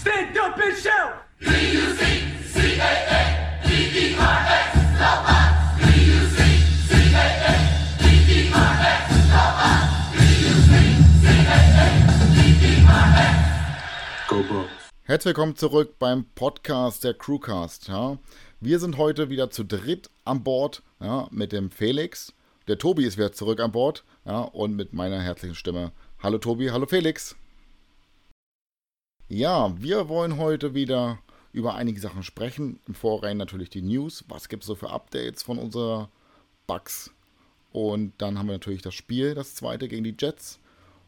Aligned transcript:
Stand 0.00 0.38
up 0.38 0.56
and 0.56 0.74
shout! 0.78 1.12
Herzlich 15.02 15.26
willkommen 15.26 15.56
zurück 15.56 15.98
beim 15.98 16.24
Podcast 16.34 17.04
der 17.04 17.12
Crewcast. 17.12 17.88
Ja. 17.88 18.16
Wir 18.60 18.78
sind 18.78 18.96
heute 18.96 19.28
wieder 19.28 19.50
zu 19.50 19.64
dritt 19.64 20.08
an 20.24 20.42
Bord 20.42 20.82
ja, 21.00 21.28
mit 21.30 21.52
dem 21.52 21.70
Felix. 21.70 22.32
Der 22.68 22.78
Tobi 22.78 23.04
ist 23.04 23.18
wieder 23.18 23.32
zurück 23.32 23.60
an 23.60 23.72
Bord 23.72 24.04
ja, 24.24 24.40
und 24.40 24.76
mit 24.76 24.94
meiner 24.94 25.20
herzlichen 25.20 25.56
Stimme. 25.56 25.92
Hallo 26.22 26.38
Tobi, 26.38 26.70
hallo 26.70 26.86
Felix. 26.86 27.36
Ja, 29.32 29.72
wir 29.80 30.08
wollen 30.08 30.38
heute 30.38 30.74
wieder 30.74 31.20
über 31.52 31.76
einige 31.76 32.00
Sachen 32.00 32.24
sprechen. 32.24 32.80
Im 32.88 32.94
Vorrein 32.94 33.36
natürlich 33.36 33.70
die 33.70 33.80
News. 33.80 34.24
Was 34.26 34.48
gibt 34.48 34.64
es 34.64 34.66
so 34.66 34.74
für 34.74 34.90
Updates 34.90 35.44
von 35.44 35.56
unserer 35.56 36.10
Bugs? 36.66 37.12
Und 37.70 38.12
dann 38.18 38.36
haben 38.36 38.46
wir 38.46 38.54
natürlich 38.54 38.82
das 38.82 38.94
Spiel, 38.94 39.36
das 39.36 39.54
zweite 39.54 39.86
gegen 39.86 40.02
die 40.02 40.16
Jets. 40.18 40.58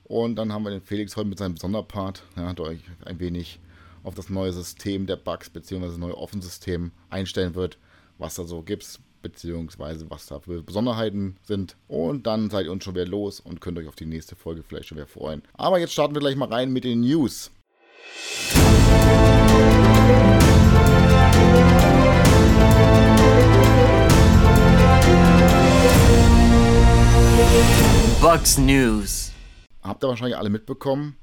Und 0.05 0.37
dann 0.37 0.53
haben 0.53 0.63
wir 0.63 0.71
den 0.71 0.83
Felix 0.83 1.17
heute 1.17 1.27
mit 1.27 1.39
seinem 1.39 1.57
Sonderpart, 1.57 2.23
ja, 2.37 2.53
der 2.53 2.65
euch 2.65 2.79
ein 3.05 3.19
wenig 3.19 3.59
auf 4.05 4.15
das 4.15 4.31
neue 4.31 4.53
System 4.53 5.07
der 5.07 5.17
Bugs 5.17 5.51
bzw. 5.51 5.87
das 5.87 5.99
neue 5.99 6.17
Offensystem 6.17 6.93
einstellen 7.11 7.57
wird, 7.57 7.77
was 8.19 8.37
da 8.37 8.45
so 8.45 8.63
gibt, 8.63 9.01
beziehungsweise 9.23 10.09
was 10.11 10.27
da 10.27 10.39
für 10.39 10.63
Besonderheiten 10.63 11.39
sind. 11.43 11.75
Und 11.89 12.29
dann 12.29 12.51
seid 12.51 12.67
ihr 12.67 12.73
uns 12.73 12.85
schon 12.85 12.95
wieder 12.95 13.05
los 13.05 13.41
und 13.41 13.61
könnt 13.61 13.79
euch 13.79 13.89
auf 13.89 13.97
die 13.97 14.07
nächste 14.07 14.37
Folge 14.37 14.63
vielleicht 14.63 14.87
schon 14.87 14.99
wieder 14.99 15.09
freuen. 15.09 15.43
Aber 15.55 15.81
jetzt 15.81 15.93
starten 15.93 16.15
wir 16.15 16.21
gleich 16.21 16.37
mal 16.37 16.49
rein 16.49 16.73
mit 16.73 16.85
den 16.85 17.01
News. 17.01 17.51
Bucks 28.21 28.57
News. 28.57 29.33
Habt 29.83 30.05
ihr 30.05 30.09
wahrscheinlich 30.09 30.37
alle 30.37 30.49
mitbekommen. 30.49 31.17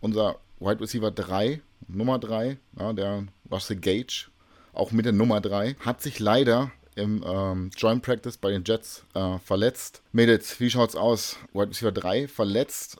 Unser 0.00 0.40
Wide 0.58 0.80
Receiver 0.80 1.10
3, 1.10 1.60
Nummer 1.86 2.18
3, 2.18 2.58
ja, 2.78 2.92
der 2.92 3.24
Russell 3.50 3.76
Gage, 3.76 4.28
auch 4.72 4.90
mit 4.90 5.04
der 5.04 5.12
Nummer 5.12 5.40
3, 5.40 5.76
hat 5.80 6.02
sich 6.02 6.18
leider 6.18 6.72
im 6.96 7.22
ähm, 7.26 7.70
Joint 7.76 8.02
Practice 8.02 8.38
bei 8.38 8.50
den 8.50 8.64
Jets 8.64 9.04
äh, 9.14 9.38
verletzt. 9.38 10.02
Mädels, 10.12 10.58
wie 10.58 10.70
schaut's 10.70 10.96
aus? 10.96 11.36
Wide 11.52 11.68
Receiver 11.68 11.92
3 11.92 12.26
verletzt. 12.26 12.96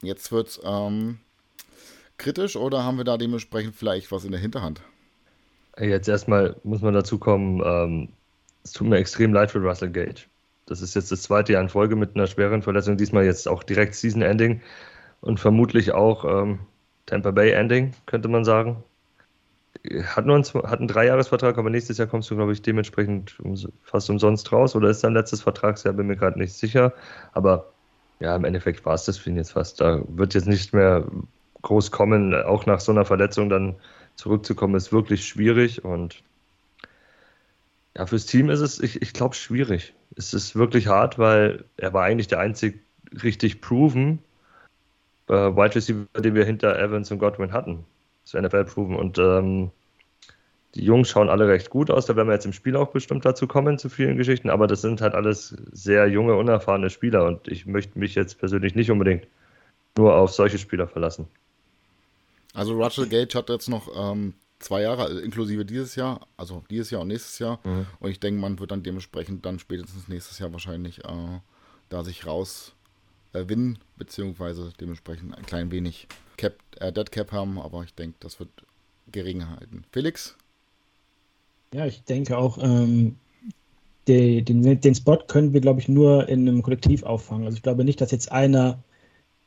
Jetzt 0.00 0.32
wird's 0.32 0.60
ähm, 0.64 1.18
kritisch 2.18 2.56
oder 2.56 2.84
haben 2.84 2.96
wir 2.96 3.04
da 3.04 3.16
dementsprechend 3.16 3.74
vielleicht 3.74 4.12
was 4.12 4.24
in 4.24 4.32
der 4.32 4.40
Hinterhand? 4.40 4.82
Jetzt 5.78 6.08
erstmal 6.08 6.56
muss 6.64 6.82
man 6.82 6.94
dazu 6.94 7.18
kommen, 7.18 7.62
ähm, 7.64 8.08
es 8.62 8.72
tut 8.72 8.86
mir 8.88 8.98
extrem 8.98 9.32
leid 9.32 9.50
für 9.50 9.60
Russell 9.60 9.90
Gage. 9.90 10.26
Das 10.66 10.80
ist 10.82 10.94
jetzt 10.94 11.10
das 11.10 11.22
zweite 11.22 11.54
Jahr 11.54 11.62
in 11.62 11.68
Folge 11.68 11.96
mit 11.96 12.14
einer 12.14 12.26
schweren 12.26 12.62
Verletzung, 12.62 12.96
diesmal 12.96 13.24
jetzt 13.24 13.48
auch 13.48 13.62
direkt 13.62 13.94
Season 13.94 14.22
Ending 14.22 14.60
und 15.20 15.40
vermutlich 15.40 15.92
auch 15.92 16.24
ähm, 16.24 16.60
Tampa 17.06 17.30
Bay 17.30 17.50
Ending, 17.52 17.94
könnte 18.06 18.28
man 18.28 18.44
sagen. 18.44 18.84
Hat 20.04 20.26
nur 20.26 20.36
einen, 20.36 20.44
hat 20.44 20.78
einen 20.78 20.88
Dreijahresvertrag, 20.88 21.58
aber 21.58 21.70
nächstes 21.70 21.98
Jahr 21.98 22.06
kommst 22.06 22.30
du, 22.30 22.36
glaube 22.36 22.52
ich, 22.52 22.62
dementsprechend 22.62 23.36
fast 23.82 24.10
umsonst 24.10 24.52
raus. 24.52 24.76
Oder 24.76 24.90
ist 24.90 25.02
dein 25.02 25.14
letztes 25.14 25.42
Vertragsjahr, 25.42 25.94
bin 25.94 26.06
mir 26.06 26.16
gerade 26.16 26.38
nicht 26.38 26.52
sicher. 26.52 26.92
Aber 27.32 27.72
ja, 28.20 28.36
im 28.36 28.44
Endeffekt 28.44 28.84
war 28.84 28.94
es 28.94 29.06
das 29.06 29.18
für 29.18 29.30
ihn 29.30 29.36
jetzt 29.36 29.52
fast. 29.52 29.80
Da 29.80 30.02
wird 30.06 30.34
jetzt 30.34 30.46
nicht 30.46 30.72
mehr 30.72 31.04
groß 31.62 31.90
kommen. 31.90 32.34
Auch 32.34 32.66
nach 32.66 32.80
so 32.80 32.92
einer 32.92 33.04
Verletzung 33.04 33.48
dann 33.48 33.76
zurückzukommen, 34.16 34.74
ist 34.74 34.92
wirklich 34.92 35.26
schwierig. 35.26 35.84
Und 35.84 36.22
ja, 37.96 38.06
fürs 38.06 38.26
Team 38.26 38.50
ist 38.50 38.60
es, 38.60 38.80
ich, 38.80 39.02
ich 39.02 39.12
glaube, 39.12 39.34
schwierig. 39.34 39.94
Es 40.16 40.34
ist 40.34 40.56
wirklich 40.56 40.88
hart, 40.88 41.18
weil 41.18 41.64
er 41.76 41.92
war 41.92 42.04
eigentlich 42.04 42.28
der 42.28 42.40
einzig 42.40 42.80
richtig 43.22 43.60
proven 43.60 44.18
äh, 45.28 45.34
Wide 45.34 45.74
Receiver, 45.74 46.06
den 46.20 46.34
wir 46.34 46.44
hinter 46.44 46.78
Evans 46.78 47.10
und 47.10 47.18
Godwin 47.18 47.52
hatten. 47.52 47.84
Das 48.24 48.40
NFL 48.40 48.64
proven. 48.64 48.96
Und 48.96 49.18
ähm, 49.18 49.70
die 50.74 50.84
Jungs 50.84 51.10
schauen 51.10 51.28
alle 51.28 51.48
recht 51.48 51.70
gut 51.70 51.90
aus. 51.90 52.06
Da 52.06 52.16
werden 52.16 52.28
wir 52.28 52.34
jetzt 52.34 52.46
im 52.46 52.52
Spiel 52.52 52.76
auch 52.76 52.92
bestimmt 52.92 53.24
dazu 53.24 53.46
kommen, 53.46 53.78
zu 53.78 53.88
vielen 53.88 54.16
Geschichten. 54.16 54.48
Aber 54.48 54.66
das 54.66 54.80
sind 54.80 55.00
halt 55.00 55.14
alles 55.14 55.56
sehr 55.72 56.08
junge, 56.08 56.34
unerfahrene 56.34 56.90
Spieler. 56.90 57.26
Und 57.26 57.48
ich 57.48 57.66
möchte 57.66 57.98
mich 57.98 58.14
jetzt 58.14 58.38
persönlich 58.38 58.74
nicht 58.74 58.90
unbedingt 58.90 59.26
nur 59.96 60.14
auf 60.14 60.32
solche 60.32 60.58
Spieler 60.58 60.86
verlassen. 60.86 61.28
Also 62.52 62.74
Russell 62.74 63.08
Gage 63.08 63.34
hat 63.34 63.48
jetzt 63.48 63.68
noch 63.68 63.88
ähm, 63.94 64.34
zwei 64.58 64.82
Jahre, 64.82 65.04
also 65.04 65.18
inklusive 65.20 65.64
dieses 65.64 65.94
Jahr, 65.96 66.26
also 66.36 66.62
dieses 66.70 66.90
Jahr 66.90 67.02
und 67.02 67.08
nächstes 67.08 67.38
Jahr. 67.38 67.60
Mhm. 67.64 67.86
Und 67.98 68.10
ich 68.10 68.20
denke, 68.20 68.40
man 68.40 68.58
wird 68.58 68.70
dann 68.70 68.82
dementsprechend 68.82 69.44
dann 69.46 69.58
spätestens 69.58 70.08
nächstes 70.08 70.38
Jahr 70.38 70.52
wahrscheinlich 70.52 71.04
äh, 71.04 71.40
da 71.88 72.04
sich 72.04 72.26
raus 72.26 72.74
äh, 73.32 73.44
beziehungsweise 73.96 74.72
dementsprechend 74.80 75.36
ein 75.36 75.46
klein 75.46 75.70
wenig 75.70 76.06
Cap, 76.36 76.54
äh, 76.80 76.92
Dead 76.92 77.10
Cap 77.10 77.32
haben, 77.32 77.58
aber 77.58 77.82
ich 77.84 77.94
denke, 77.94 78.16
das 78.20 78.38
wird 78.38 78.50
gering 79.10 79.48
halten. 79.48 79.84
Felix? 79.90 80.36
Ja, 81.72 81.86
ich 81.86 82.02
denke 82.04 82.36
auch, 82.36 82.58
ähm, 82.58 83.16
den, 84.08 84.44
den, 84.44 84.80
den 84.80 84.94
Spot 84.94 85.18
können 85.28 85.52
wir, 85.52 85.60
glaube 85.60 85.80
ich, 85.80 85.88
nur 85.88 86.28
in 86.28 86.48
einem 86.48 86.62
Kollektiv 86.62 87.02
auffangen. 87.02 87.46
Also 87.46 87.56
ich 87.56 87.62
glaube 87.62 87.84
nicht, 87.84 88.00
dass 88.00 88.10
jetzt 88.10 88.32
einer, 88.32 88.82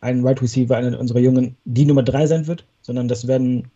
ein 0.01 0.23
Wide 0.23 0.41
Receiver, 0.41 0.75
einer 0.75 0.99
unserer 0.99 1.19
Jungen, 1.19 1.55
die 1.65 1.85
Nummer 1.85 2.03
drei 2.03 2.27
sein 2.27 2.47
wird, 2.47 2.65
sondern 2.81 3.07
das 3.07 3.27
werden 3.27 3.71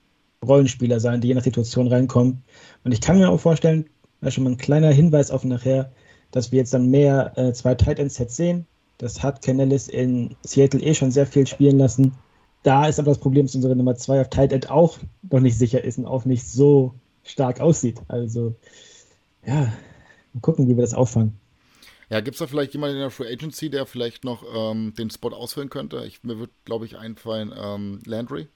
Rollenspieler 0.46 1.00
sein, 1.00 1.22
die 1.22 1.30
je 1.30 1.34
nach 1.34 1.44
Situation 1.44 1.88
reinkommen. 1.88 2.44
Und 2.84 2.92
ich 2.92 3.02
kann 3.02 3.18
mir 3.18 3.30
auch 3.30 3.40
vorstellen, 3.40 3.86
da 4.22 4.32
schon 4.32 4.44
mal 4.44 4.52
ein 4.52 4.58
kleiner 4.58 4.92
Hinweis 4.92 5.32
auf 5.32 5.44
nachher, 5.44 5.92
dass 6.32 6.52
wir 6.52 6.60
jetzt 6.60 6.74
dann 6.74 6.90
mehr 6.90 7.38
äh, 7.38 7.54
zwei 7.54 7.76
Tight 7.76 8.00
End 8.00 8.12
Sets 8.12 8.36
sehen. 8.36 8.66
Das 8.98 9.24
hat 9.24 9.42
Canellis 9.42 9.88
in 9.88 10.36
Seattle 10.44 10.82
eh 10.82 10.94
schon 10.94 11.12
sehr 11.12 11.26
viel 11.26 11.48
spielen 11.48 11.78
lassen. 11.78 12.14
Da 12.64 12.88
ist 12.88 13.00
aber 13.00 13.12
das 13.12 13.20
Problem, 13.20 13.46
dass 13.46 13.56
unsere 13.56 13.76
Nummer 13.76 13.96
zwei 13.96 14.22
auf 14.22 14.30
Tight 14.30 14.52
End 14.52 14.70
auch 14.70 14.98
noch 15.32 15.40
nicht 15.40 15.58
sicher 15.58 15.84
ist 15.84 15.98
und 15.98 16.06
auch 16.06 16.26
nicht 16.26 16.46
so 16.46 16.94
stark 17.24 17.62
aussieht. 17.62 18.02
Also, 18.10 18.56
ja, 19.46 19.72
mal 20.34 20.42
gucken, 20.42 20.68
wie 20.68 20.76
wir 20.76 20.82
das 20.82 20.94
auffangen. 20.94 21.40
Ja, 22.10 22.22
gibt 22.22 22.36
es 22.36 22.40
da 22.40 22.48
vielleicht 22.48 22.74
jemanden 22.74 22.96
in 22.96 23.02
der 23.02 23.12
Free 23.12 23.32
Agency, 23.32 23.70
der 23.70 23.86
vielleicht 23.86 24.24
noch 24.24 24.44
ähm, 24.54 24.94
den 24.98 25.12
Spot 25.12 25.30
ausfüllen 25.30 25.70
könnte? 25.70 26.04
Ich, 26.06 26.24
mir 26.24 26.40
wird, 26.40 26.50
glaube 26.66 26.86
ich, 26.86 26.98
einfallen 26.98 27.54
ähm, 27.56 28.00
Landry. 28.06 28.48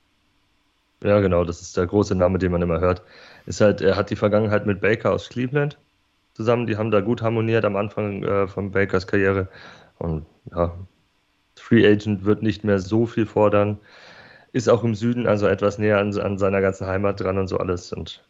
Ja, 1.03 1.19
genau, 1.19 1.43
das 1.43 1.61
ist 1.61 1.77
der 1.77 1.85
große 1.85 2.15
Name, 2.15 2.39
den 2.39 2.51
man 2.51 2.61
immer 2.61 2.79
hört. 2.79 3.03
Ist 3.45 3.61
halt, 3.61 3.81
er 3.81 3.95
hat 3.95 4.09
die 4.09 4.15
Vergangenheit 4.15 4.65
mit 4.65 4.81
Baker 4.81 5.11
aus 5.11 5.29
Cleveland 5.29 5.77
zusammen. 6.33 6.65
Die 6.65 6.77
haben 6.77 6.91
da 6.91 7.01
gut 7.01 7.21
harmoniert 7.21 7.65
am 7.65 7.75
Anfang 7.75 8.23
äh, 8.23 8.47
von 8.47 8.71
Bakers 8.71 9.05
Karriere. 9.05 9.49
Und 9.99 10.25
ja, 10.51 10.73
Free 11.55 11.85
Agent 11.85 12.25
wird 12.25 12.41
nicht 12.41 12.63
mehr 12.63 12.79
so 12.79 13.05
viel 13.05 13.25
fordern. 13.25 13.79
Ist 14.53 14.69
auch 14.69 14.83
im 14.83 14.95
Süden, 14.95 15.27
also 15.27 15.47
etwas 15.47 15.77
näher 15.77 15.99
an, 15.99 16.17
an 16.19 16.37
seiner 16.37 16.61
ganzen 16.61 16.87
Heimat 16.87 17.19
dran 17.19 17.37
und 17.37 17.47
so 17.47 17.57
alles. 17.57 17.93
Und 17.93 18.23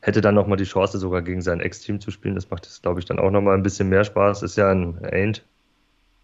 hätte 0.00 0.20
dann 0.20 0.34
nochmal 0.34 0.56
die 0.56 0.64
Chance, 0.64 0.98
sogar 0.98 1.22
gegen 1.22 1.42
sein 1.42 1.60
Ex-Team 1.60 2.00
zu 2.00 2.10
spielen. 2.10 2.34
Das 2.34 2.50
macht 2.50 2.66
es, 2.66 2.82
glaube 2.82 3.00
ich, 3.00 3.06
dann 3.06 3.18
auch 3.18 3.30
nochmal 3.30 3.54
ein 3.54 3.62
bisschen 3.62 3.88
mehr 3.88 4.04
Spaß. 4.04 4.42
Ist 4.42 4.56
ja 4.56 4.70
ein 4.70 4.98
Ain't 5.00 5.42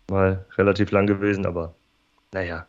mal 0.09 0.45
relativ 0.57 0.91
lang 0.91 1.07
gewesen, 1.07 1.47
aber 1.47 1.75
naja, 2.33 2.67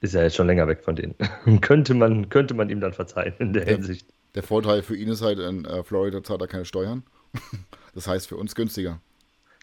ist 0.00 0.14
ja 0.14 0.22
jetzt 0.22 0.36
schon 0.36 0.46
länger 0.46 0.68
weg 0.68 0.82
von 0.82 0.96
denen. 0.96 1.14
könnte, 1.60 1.94
man, 1.94 2.28
könnte 2.28 2.54
man 2.54 2.70
ihm 2.70 2.80
dann 2.80 2.92
verzeihen 2.92 3.34
in 3.38 3.52
der, 3.52 3.64
der 3.64 3.74
Hinsicht. 3.76 4.06
Der 4.34 4.42
Vorteil 4.42 4.82
für 4.82 4.96
ihn 4.96 5.08
ist 5.08 5.22
halt, 5.22 5.38
in 5.38 5.64
äh, 5.64 5.82
Florida 5.82 6.22
zahlt 6.22 6.40
er 6.40 6.48
keine 6.48 6.64
Steuern. 6.64 7.02
das 7.94 8.06
heißt 8.06 8.28
für 8.28 8.36
uns 8.36 8.54
günstiger. 8.54 9.00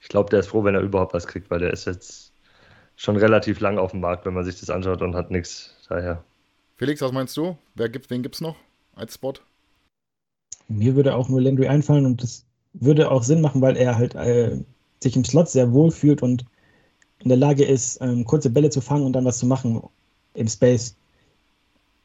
Ich 0.02 0.10
glaube, 0.10 0.30
der 0.30 0.40
ist 0.40 0.48
froh, 0.48 0.64
wenn 0.64 0.76
er 0.76 0.82
überhaupt 0.82 1.14
was 1.14 1.28
kriegt, 1.28 1.50
weil 1.50 1.60
der 1.60 1.72
ist 1.72 1.86
jetzt 1.86 2.32
schon 2.96 3.16
relativ 3.16 3.60
lang 3.60 3.78
auf 3.78 3.92
dem 3.92 4.02
Markt, 4.02 4.26
wenn 4.26 4.34
man 4.34 4.44
sich 4.44 4.60
das 4.60 4.70
anschaut 4.70 5.02
und 5.02 5.16
hat 5.16 5.32
nichts 5.32 5.76
daher. 5.90 6.24
Felix, 6.78 7.02
was 7.02 7.12
meinst 7.12 7.36
du? 7.38 7.58
Wer 7.74 7.90
gibt, 7.90 8.10
wen 8.10 8.22
gibt 8.22 8.36
es 8.36 8.42
noch 8.42 8.56
als 8.96 9.16
Spot? 9.16 9.34
Mir 10.67 10.96
würde 10.96 11.16
auch 11.16 11.29
nur 11.29 11.41
Landry 11.41 11.67
einfallen 11.67 12.06
und 12.06 12.23
das 12.23 12.46
würde 12.73 13.12
auch 13.12 13.23
Sinn 13.23 13.41
machen, 13.41 13.62
weil 13.62 13.78
er 13.78 13.97
halt 13.97 14.16
äh, 14.16 14.58
sich 15.02 15.16
im 15.16 15.26
Slot 15.26 15.50
sehr 15.50 15.72
wohl 15.72 15.91
fühlt 15.91 16.23
und 16.23 16.46
in 17.20 17.29
der 17.29 17.38
Lage 17.38 17.64
ist, 17.64 18.00
ähm, 18.02 18.26
kurze 18.26 18.50
Bälle 18.50 18.70
zu 18.70 18.82
fangen 18.82 19.06
und 19.06 19.14
dann 19.14 19.26
was 19.26 19.38
zu 19.40 19.46
machen 19.46 19.82
im 20.34 20.47
Space. 20.47 20.96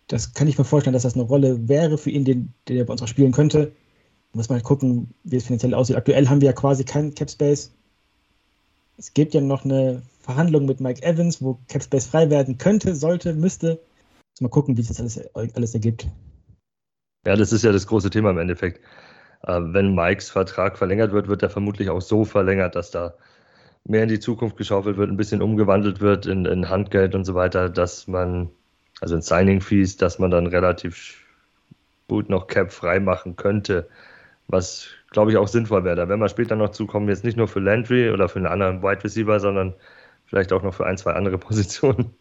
Das 0.07 0.35
kann 0.35 0.49
ich 0.49 0.59
mir 0.59 0.65
vorstellen, 0.65 0.95
dass 0.95 1.03
das 1.03 1.15
eine 1.15 1.25
Rolle 1.25 1.69
wäre 1.69 1.99
für 1.99 2.11
ihn, 2.11 2.25
den, 2.25 2.53
den 2.69 2.77
er 2.77 2.85
bei 2.85 2.93
uns 2.93 3.03
auch 3.03 3.09
spielen 3.09 3.33
könnte. 3.33 3.73
Muss 4.33 4.49
man 4.49 4.57
halt 4.57 4.65
gucken, 4.65 5.13
wie 5.25 5.37
es 5.37 5.45
finanziell 5.45 5.75
aussieht. 5.75 5.97
Aktuell 5.97 6.29
haben 6.29 6.41
wir 6.41 6.47
ja 6.47 6.53
quasi 6.53 6.85
keinen 6.85 7.15
Cap 7.15 7.31
Space. 7.31 7.73
Es 8.97 9.13
gibt 9.15 9.35
ja 9.35 9.41
noch 9.41 9.65
eine 9.65 10.03
Verhandlung 10.21 10.67
mit 10.67 10.81
Mike 10.81 11.03
Evans, 11.03 11.43
wo 11.43 11.59
Cap 11.69 11.83
Space 11.83 12.07
frei 12.07 12.31
werden 12.31 12.59
könnte, 12.59 12.95
sollte, 12.95 13.35
müsste. 13.35 13.81
Mal 14.41 14.49
gucken, 14.49 14.77
wie 14.77 14.83
sich 14.83 14.89
das 14.89 15.01
alles, 15.01 15.55
alles 15.55 15.75
ergibt. 15.75 16.07
Ja, 17.27 17.37
das 17.37 17.53
ist 17.53 17.65
ja 17.65 17.73
das 17.73 17.87
große 17.87 18.11
Thema 18.11 18.31
im 18.31 18.39
Endeffekt. 18.39 18.81
Äh, 19.43 19.61
wenn 19.61 19.95
Mikes 19.95 20.31
Vertrag 20.31 20.79
verlängert 20.79 21.13
wird, 21.13 21.29
wird 21.29 21.43
er 21.43 21.51
vermutlich 21.51 21.91
auch 21.91 22.01
so 22.01 22.25
verlängert, 22.25 22.75
dass 22.75 22.91
da 22.91 23.15
mehr 23.85 24.03
in 24.03 24.09
die 24.09 24.21
Zukunft 24.21 24.57
geschaufelt 24.57 24.97
wird, 24.97 25.11
ein 25.11 25.17
bisschen 25.17 25.43
umgewandelt 25.43 26.01
wird 26.01 26.27
in, 26.27 26.45
in 26.45 26.69
Handgeld 26.69 27.15
und 27.15 27.25
so 27.25 27.35
weiter, 27.35 27.69
dass 27.69 28.07
man 28.07 28.51
also 29.01 29.15
in 29.17 29.23
Signing-Fees, 29.23 29.97
dass 29.97 30.19
man 30.19 30.31
dann 30.31 30.47
relativ 30.47 31.25
gut 32.09 32.29
noch 32.29 32.47
Cap 32.49 32.73
frei 32.73 33.01
machen 33.01 33.37
könnte, 33.37 33.89
was 34.49 34.89
glaube 35.11 35.31
ich 35.31 35.37
auch 35.37 35.49
sinnvoll 35.49 35.85
wäre. 35.85 35.97
Da 35.97 36.09
werden 36.09 36.21
wir 36.21 36.29
später 36.29 36.57
noch 36.57 36.71
zukommen, 36.71 37.09
jetzt 37.09 37.25
nicht 37.25 37.37
nur 37.37 37.49
für 37.49 37.61
Landry 37.61 38.11
oder 38.11 38.29
für 38.29 38.39
einen 38.39 38.47
anderen 38.47 38.83
Wide 38.83 39.05
Receiver, 39.05 39.41
sondern 39.41 39.75
vielleicht 40.27 40.53
auch 40.53 40.63
noch 40.63 40.75
für 40.75 40.87
ein, 40.87 40.99
zwei 40.99 41.13
andere 41.13 41.39
Positionen. 41.39 42.15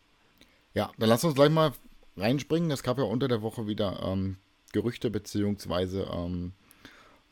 Ja, 0.74 0.92
dann 0.98 1.10
lass 1.10 1.24
uns 1.24 1.36
gleich 1.36 1.50
mal 1.50 1.72
reinspringen. 2.18 2.72
Es 2.72 2.84
gab 2.84 2.98
ja 2.98 3.04
unter 3.04 3.28
der 3.28 3.42
Woche 3.42 3.68
wieder 3.68 4.00
ähm, 4.06 4.38
Gerüchte 4.74 5.10
beziehungsweise 5.10 6.07
ähm, 6.13 6.54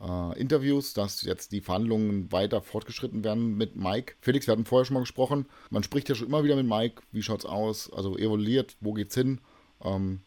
äh, 0.02 0.40
Interviews, 0.40 0.94
dass 0.94 1.22
jetzt 1.24 1.52
die 1.52 1.62
Verhandlungen 1.62 2.32
weiter 2.32 2.62
fortgeschritten 2.62 3.24
werden 3.24 3.58
mit 3.58 3.76
Mike. 3.76 4.14
Felix, 4.22 4.48
wir 4.48 4.54
hatten 4.54 4.66
vorher 4.66 4.86
schon 4.86 4.96
mal 4.96 5.02
gesprochen. 5.02 5.46
Man 5.70 5.84
spricht 5.84 6.10
ja 6.10 6.16
schon 6.16 6.28
immer 6.28 6.44
wieder 6.44 6.56
mit 6.56 6.68
Mike. 6.68 7.02
Wie 7.12 7.22
schaut's 7.22 7.46
aus? 7.46 7.92
Also 7.92 8.18
evaluiert, 8.18 8.76
wo 8.82 8.94
geht's 8.94 9.16
hin? 9.16 9.40
Ähm, 9.84 10.20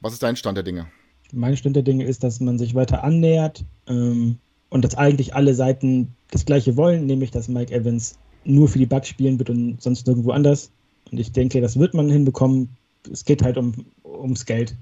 was 0.00 0.12
ist 0.12 0.22
dein 0.22 0.36
Stand 0.36 0.56
der 0.56 0.64
Dinge? 0.64 0.86
Mein 1.32 1.56
Stand 1.56 1.76
der 1.76 1.82
Dinge 1.82 2.04
ist, 2.04 2.22
dass 2.22 2.40
man 2.40 2.58
sich 2.58 2.74
weiter 2.74 3.02
annähert 3.02 3.64
ähm, 3.86 4.38
und 4.70 4.84
dass 4.84 4.94
eigentlich 4.94 5.34
alle 5.34 5.54
Seiten 5.54 6.14
das 6.30 6.44
Gleiche 6.44 6.76
wollen, 6.76 7.06
nämlich 7.06 7.30
dass 7.30 7.48
Mike 7.48 7.74
Evans 7.74 8.18
nur 8.44 8.68
für 8.68 8.78
die 8.78 8.86
Bugs 8.86 9.08
spielen 9.08 9.38
wird 9.38 9.50
und 9.50 9.80
sonst 9.80 10.06
nirgendwo 10.06 10.30
anders. 10.32 10.70
Und 11.10 11.18
ich 11.18 11.32
denke, 11.32 11.60
das 11.60 11.78
wird 11.78 11.94
man 11.94 12.10
hinbekommen. 12.10 12.68
Es 13.10 13.24
geht 13.24 13.42
halt 13.42 13.56
um, 13.56 13.86
ums 14.04 14.46
Geld. 14.46 14.76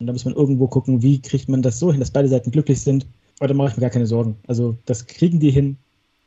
Und 0.00 0.06
da 0.06 0.12
muss 0.12 0.24
man 0.24 0.34
irgendwo 0.34 0.66
gucken, 0.66 1.02
wie 1.02 1.20
kriegt 1.20 1.48
man 1.48 1.62
das 1.62 1.78
so 1.78 1.92
hin, 1.92 2.00
dass 2.00 2.10
beide 2.10 2.28
Seiten 2.28 2.50
glücklich 2.50 2.80
sind. 2.80 3.06
Aber 3.38 3.48
da 3.48 3.54
mache 3.54 3.68
ich 3.68 3.76
mir 3.76 3.82
gar 3.82 3.90
keine 3.90 4.06
Sorgen. 4.06 4.36
Also 4.46 4.76
das 4.86 5.06
kriegen 5.06 5.40
die 5.40 5.50
hin, 5.50 5.76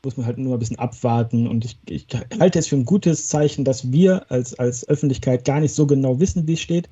muss 0.04 0.16
man 0.16 0.26
halt 0.26 0.38
nur 0.38 0.54
ein 0.54 0.60
bisschen 0.60 0.80
abwarten. 0.80 1.48
Und 1.48 1.66
ich, 1.66 1.78
ich 1.90 2.08
halte 2.40 2.60
es 2.60 2.68
für 2.68 2.76
ein 2.76 2.86
gutes 2.86 3.28
Zeichen, 3.28 3.66
dass 3.66 3.92
wir 3.92 4.32
als, 4.32 4.54
als 4.60 4.88
Öffentlichkeit 4.88 5.44
gar 5.44 5.60
nicht 5.60 5.74
so 5.74 5.88
genau 5.88 6.20
wissen, 6.20 6.48
wie 6.48 6.54
es 6.54 6.62
steht. 6.62 6.90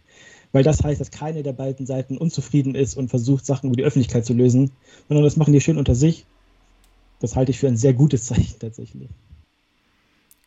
Weil 0.52 0.64
das 0.64 0.84
heißt, 0.84 1.00
dass 1.00 1.12
keine 1.12 1.44
der 1.44 1.54
beiden 1.54 1.86
Seiten 1.86 2.18
unzufrieden 2.18 2.76
ist 2.76 2.98
und 2.98 3.10
versucht, 3.10 3.46
Sachen 3.46 3.68
über 3.68 3.78
die 3.78 3.84
Öffentlichkeit 3.84 4.26
zu 4.26 4.34
lösen, 4.34 4.72
sondern 5.08 5.24
das 5.24 5.38
machen 5.38 5.54
die 5.54 5.62
schön 5.62 5.78
unter 5.78 5.96
sich. 5.96 6.26
Das 7.20 7.36
halte 7.36 7.52
ich 7.52 7.60
für 7.60 7.68
ein 7.68 7.78
sehr 7.78 7.94
gutes 7.94 8.26
Zeichen 8.26 8.60
tatsächlich. 8.60 9.10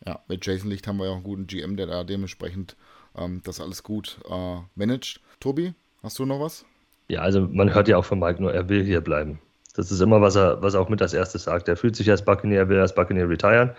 Ja, 0.05 0.19
mit 0.27 0.45
Jason 0.45 0.69
Licht 0.69 0.85
haben 0.85 0.97
wir 0.97 1.05
ja 1.05 1.11
auch 1.11 1.15
einen 1.15 1.23
guten 1.23 1.47
GM, 1.47 1.77
der 1.77 1.87
da 1.87 2.03
dementsprechend 2.03 2.75
ähm, 3.15 3.41
das 3.43 3.59
alles 3.59 3.81
gut 3.81 4.19
äh, 4.29 4.57
managt. 4.75 5.21
Tobi, 5.39 5.73
hast 6.05 6.19
du 6.19 6.25
noch 6.25 6.39
was? 6.39 6.65
Ja, 7.09 7.21
also 7.21 7.41
man 7.41 7.73
hört 7.73 7.87
ja 7.87 7.97
auch 7.97 8.05
von 8.05 8.19
Mike 8.19 8.41
nur, 8.41 8.53
er 8.53 8.69
will 8.69 8.83
hier 8.83 9.01
bleiben. 9.01 9.39
Das 9.75 9.91
ist 9.91 9.99
immer, 9.99 10.21
was 10.21 10.35
er, 10.35 10.61
was 10.61 10.75
er 10.75 10.81
auch 10.81 10.89
mit 10.89 11.01
als 11.01 11.13
erstes 11.13 11.43
sagt. 11.43 11.67
Er 11.67 11.75
fühlt 11.75 11.95
sich 11.95 12.09
als 12.09 12.23
Buccaneer, 12.23 12.61
er 12.61 12.69
will 12.69 12.79
als 12.79 12.95
Buccaneer 12.95 13.27
retiren. 13.27 13.71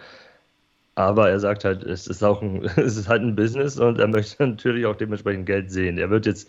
Aber 0.95 1.29
er 1.31 1.41
sagt 1.41 1.65
halt, 1.65 1.85
es 1.85 2.07
ist 2.07 2.23
auch 2.23 2.43
ein, 2.43 2.65
es 2.77 2.97
ist 2.97 3.09
halt 3.09 3.23
ein 3.23 3.37
Business 3.37 3.79
und 3.79 3.99
er 3.99 4.09
möchte 4.09 4.47
natürlich 4.47 4.87
auch 4.87 4.97
dementsprechend 4.97 5.47
Geld 5.47 5.71
sehen. 5.71 5.99
Er 5.99 6.11
wird 6.11 6.27
jetzt 6.27 6.49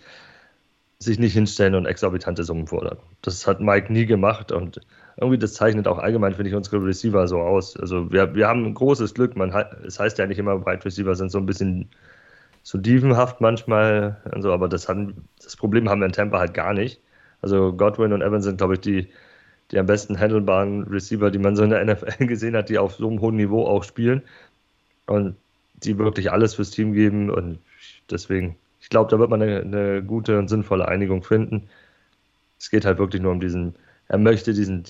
sich 1.00 1.20
nicht 1.20 1.34
hinstellen 1.34 1.76
und 1.76 1.86
exorbitante 1.86 2.44
Summen 2.44 2.68
fordern. 2.68 2.98
Das 3.22 3.46
hat 3.46 3.62
Mike 3.62 3.94
nie 3.94 4.08
gemacht 4.08 4.52
und 4.52 4.82
irgendwie 5.18 5.38
das 5.38 5.54
zeichnet 5.54 5.88
auch 5.88 6.00
allgemein, 6.00 6.34
finde 6.34 6.50
ich, 6.50 6.56
unsere 6.56 6.84
Receiver 6.84 7.28
so 7.28 7.40
aus. 7.40 7.78
Also 7.78 8.12
wir, 8.12 8.34
wir 8.36 8.48
haben 8.48 8.66
ein 8.66 8.74
großes 8.74 9.14
Glück. 9.14 9.36
Man 9.36 9.52
es 9.86 10.00
heißt 10.00 10.18
ja 10.18 10.26
nicht 10.26 10.40
immer, 10.40 10.66
Wide 10.66 10.86
Receiver 10.86 11.16
sind 11.16 11.32
so 11.32 11.38
ein 11.38 11.46
bisschen 11.46 11.90
so 12.64 12.78
dievenhaft 12.78 13.42
manchmal 13.42 14.22
und 14.34 14.46
aber 14.46 14.68
das, 14.68 14.90
hatten, 14.90 15.28
das 15.44 15.56
Problem 15.56 15.90
haben 15.90 16.02
wir 16.02 16.06
in 16.08 16.12
Tampa 16.12 16.40
halt 16.40 16.54
gar 16.54 16.74
nicht. 16.74 17.02
Also 17.42 17.74
Godwin 17.74 18.14
und 18.14 18.22
Evans 18.22 18.46
sind, 18.46 18.58
glaube 18.58 18.76
ich, 18.76 18.82
die, 18.82 19.08
die 19.72 19.80
am 19.80 19.86
besten 19.86 20.20
handelbaren 20.20 20.84
Receiver, 20.84 21.32
die 21.32 21.40
man 21.40 21.56
so 21.56 21.64
in 21.64 21.70
der 21.70 21.86
NFL 21.86 22.26
gesehen 22.28 22.56
hat, 22.56 22.70
die 22.70 22.78
auf 22.78 22.96
so 22.96 23.08
einem 23.08 23.22
hohen 23.22 23.36
Niveau 23.36 23.66
auch 23.66 23.84
spielen 23.84 24.24
und 25.06 25.36
die 25.84 25.98
wirklich 25.98 26.32
alles 26.32 26.56
fürs 26.56 26.72
Team 26.72 26.94
geben 26.94 27.30
und 27.30 27.60
deswegen, 28.10 28.56
ich 28.82 28.90
glaube, 28.90 29.12
da 29.12 29.20
wird 29.20 29.30
man 29.30 29.42
eine, 29.42 29.62
eine 29.62 30.04
gute 30.04 30.40
und 30.40 30.48
sinnvolle 30.48 30.88
Einigung 30.88 31.24
finden. 31.24 31.70
Es 32.60 32.70
geht 32.72 32.86
halt 32.86 32.98
wirklich 32.98 33.22
nur 33.22 33.32
um 33.32 33.40
diesen 33.40 33.76
er 34.08 34.18
möchte 34.18 34.54
diesen, 34.54 34.84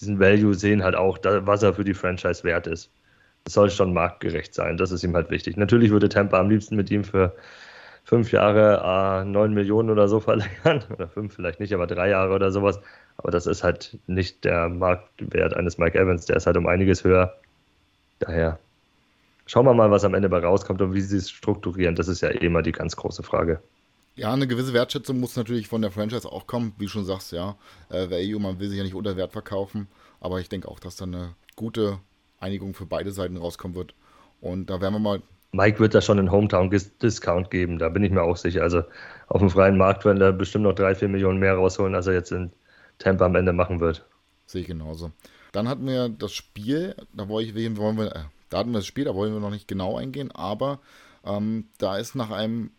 diesen 0.00 0.20
Value 0.20 0.54
sehen, 0.54 0.82
halt 0.82 0.94
auch, 0.94 1.18
was 1.22 1.62
er 1.62 1.74
für 1.74 1.84
die 1.84 1.94
Franchise 1.94 2.44
wert 2.44 2.66
ist. 2.66 2.90
Soll 3.46 3.70
schon 3.70 3.92
marktgerecht 3.92 4.54
sein, 4.54 4.76
das 4.76 4.90
ist 4.90 5.04
ihm 5.04 5.14
halt 5.14 5.30
wichtig. 5.30 5.56
Natürlich 5.56 5.90
würde 5.90 6.08
Tampa 6.08 6.38
am 6.38 6.50
liebsten 6.50 6.76
mit 6.76 6.90
ihm 6.90 7.04
für 7.04 7.34
fünf 8.04 8.32
Jahre 8.32 9.20
äh, 9.22 9.24
neun 9.24 9.52
Millionen 9.52 9.90
oder 9.90 10.08
so 10.08 10.20
verlängern, 10.20 10.84
oder 10.90 11.08
fünf 11.08 11.34
vielleicht 11.34 11.60
nicht, 11.60 11.74
aber 11.74 11.86
drei 11.86 12.08
Jahre 12.10 12.34
oder 12.34 12.50
sowas. 12.50 12.80
Aber 13.18 13.30
das 13.30 13.46
ist 13.46 13.64
halt 13.64 13.98
nicht 14.06 14.44
der 14.44 14.68
Marktwert 14.68 15.54
eines 15.54 15.76
Mike 15.78 15.98
Evans, 15.98 16.26
der 16.26 16.36
ist 16.36 16.46
halt 16.46 16.56
um 16.56 16.66
einiges 16.66 17.04
höher. 17.04 17.34
Daher 18.20 18.58
schauen 19.46 19.66
wir 19.66 19.74
mal, 19.74 19.90
was 19.90 20.04
am 20.04 20.14
Ende 20.14 20.28
bei 20.28 20.38
rauskommt 20.38 20.80
und 20.80 20.94
wie 20.94 21.00
sie 21.00 21.16
es 21.16 21.30
strukturieren. 21.30 21.96
Das 21.96 22.08
ist 22.08 22.20
ja 22.20 22.30
eh 22.30 22.46
immer 22.46 22.62
die 22.62 22.72
ganz 22.72 22.96
große 22.96 23.22
Frage. 23.22 23.60
Ja, 24.14 24.32
eine 24.32 24.46
gewisse 24.46 24.72
Wertschätzung 24.72 25.20
muss 25.20 25.36
natürlich 25.36 25.68
von 25.68 25.82
der 25.82 25.90
Franchise 25.90 26.30
auch 26.30 26.46
kommen, 26.46 26.74
wie 26.78 26.88
schon 26.88 27.04
sagst, 27.04 27.32
ja. 27.32 27.56
Äh, 27.88 28.10
Value, 28.10 28.40
man 28.40 28.58
will 28.58 28.68
sich 28.68 28.78
ja 28.78 28.84
nicht 28.84 28.94
unter 28.94 29.16
Wert 29.16 29.32
verkaufen, 29.32 29.86
aber 30.20 30.40
ich 30.40 30.48
denke 30.48 30.68
auch, 30.68 30.80
dass 30.80 30.96
da 30.96 31.04
eine 31.04 31.34
gute 31.54 31.98
Einigung 32.40 32.74
für 32.74 32.86
beide 32.86 33.12
Seiten 33.12 33.36
rauskommen 33.36 33.76
wird. 33.76 33.94
Und 34.40 34.70
da 34.70 34.80
werden 34.80 34.94
wir 34.94 35.00
mal. 35.00 35.22
Mike 35.52 35.78
wird 35.78 35.94
da 35.94 36.00
schon 36.00 36.18
einen 36.18 36.30
Hometown-Discount 36.30 37.50
geben, 37.50 37.78
da 37.78 37.88
bin 37.88 38.04
ich 38.04 38.10
mir 38.10 38.22
auch 38.22 38.36
sicher. 38.36 38.62
Also 38.62 38.82
auf 39.28 39.40
dem 39.40 39.48
freien 39.48 39.78
Markt 39.78 40.04
werden 40.04 40.20
da 40.20 40.30
bestimmt 40.30 40.64
noch 40.64 40.74
drei, 40.74 40.94
vier 40.94 41.08
Millionen 41.08 41.38
mehr 41.38 41.54
rausholen, 41.54 41.94
als 41.94 42.06
er 42.06 42.12
jetzt 42.12 42.32
in 42.32 42.52
Tampa 42.98 43.24
am 43.24 43.34
Ende 43.34 43.52
machen 43.54 43.80
wird. 43.80 44.04
Sehe 44.46 44.60
ich 44.62 44.66
genauso. 44.66 45.10
Dann 45.52 45.66
hatten 45.66 45.86
wir 45.86 46.10
das 46.10 46.32
Spiel, 46.32 46.94
da 47.14 47.28
wollte 47.28 47.58
ich, 47.58 47.76
wollen 47.78 47.96
wir, 47.96 48.14
äh, 48.14 48.20
da 48.50 48.58
hatten 48.58 48.72
wir 48.72 48.78
das 48.78 48.86
Spiel, 48.86 49.04
da 49.04 49.14
wollen 49.14 49.32
wir 49.32 49.40
noch 49.40 49.50
nicht 49.50 49.68
genau 49.68 49.96
eingehen, 49.96 50.30
aber 50.32 50.80
ähm, 51.24 51.66
da 51.78 51.96
ist 51.96 52.14
nach 52.14 52.30
einem 52.30 52.70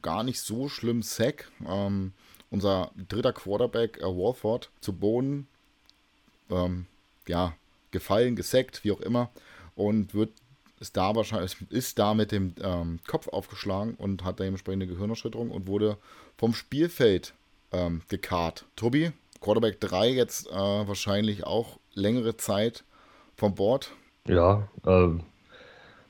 gar 0.00 0.22
nicht 0.22 0.40
so 0.40 0.68
schlimm 0.68 1.02
Sack. 1.02 1.50
Ähm, 1.66 2.12
unser 2.50 2.90
dritter 3.08 3.32
Quarterback, 3.32 3.98
äh, 3.98 4.04
Walford, 4.04 4.70
zu 4.80 4.92
Boden, 4.92 5.48
ähm, 6.50 6.86
ja, 7.26 7.54
gefallen, 7.92 8.36
gesackt, 8.36 8.84
wie 8.84 8.92
auch 8.92 9.00
immer. 9.00 9.30
Und 9.74 10.14
wird 10.14 10.30
ist 10.82 10.96
da 10.96 11.14
wahrscheinlich, 11.14 11.56
ist 11.70 11.98
da 12.00 12.12
mit 12.12 12.32
dem 12.32 12.54
ähm, 12.60 12.98
Kopf 13.06 13.28
aufgeschlagen 13.28 13.94
und 13.94 14.24
hat 14.24 14.40
dementsprechend 14.40 14.82
eine 14.82 14.92
Gehirnerschütterung 14.92 15.52
und 15.52 15.68
wurde 15.68 15.96
vom 16.36 16.54
Spielfeld 16.54 17.34
ähm, 17.70 18.02
gekarrt. 18.08 18.66
Tobi, 18.74 19.12
Quarterback 19.40 19.80
3 19.80 20.10
jetzt 20.10 20.48
äh, 20.48 20.52
wahrscheinlich 20.52 21.44
auch 21.44 21.78
längere 21.94 22.36
Zeit 22.36 22.82
vom 23.36 23.54
Bord. 23.54 23.92
Ja, 24.26 24.68
ähm, 24.84 25.20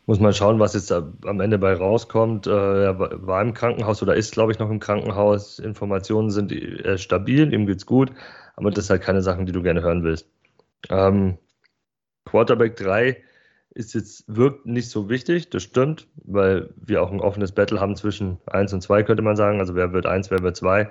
muss 0.06 0.20
man 0.20 0.32
schauen, 0.32 0.58
was 0.58 0.74
jetzt 0.74 0.90
am 0.90 1.40
Ende 1.40 1.58
bei 1.58 1.74
rauskommt. 1.74 2.46
Äh, 2.46 2.84
er 2.84 2.98
war 2.98 3.42
im 3.42 3.54
Krankenhaus 3.54 4.02
oder 4.02 4.16
ist, 4.16 4.32
glaube 4.32 4.52
ich, 4.52 4.58
noch 4.58 4.70
im 4.70 4.80
Krankenhaus. 4.80 5.58
Informationen 5.58 6.30
sind 6.30 6.50
äh, 6.50 6.98
stabil, 6.98 7.52
ihm 7.52 7.66
geht's 7.66 7.86
gut, 7.86 8.10
aber 8.56 8.70
das 8.70 8.86
sind 8.86 8.94
halt 8.94 9.02
keine 9.02 9.22
Sachen, 9.22 9.46
die 9.46 9.52
du 9.52 9.62
gerne 9.62 9.82
hören 9.82 10.02
willst. 10.02 10.26
Ähm, 10.88 11.38
Quarterback 12.24 12.76
3 12.76 13.22
ist 13.70 13.94
jetzt, 13.94 14.24
wirkt 14.28 14.66
nicht 14.66 14.90
so 14.90 15.08
wichtig, 15.08 15.50
das 15.50 15.62
stimmt, 15.62 16.08
weil 16.16 16.72
wir 16.76 17.02
auch 17.02 17.10
ein 17.10 17.20
offenes 17.20 17.52
Battle 17.52 17.80
haben 17.80 17.96
zwischen 17.96 18.38
1 18.46 18.72
und 18.74 18.82
2, 18.82 19.02
könnte 19.02 19.22
man 19.22 19.36
sagen. 19.36 19.60
Also 19.60 19.74
wer 19.74 19.92
wird 19.92 20.06
1, 20.06 20.30
wer 20.30 20.42
wird 20.42 20.56
2. 20.56 20.90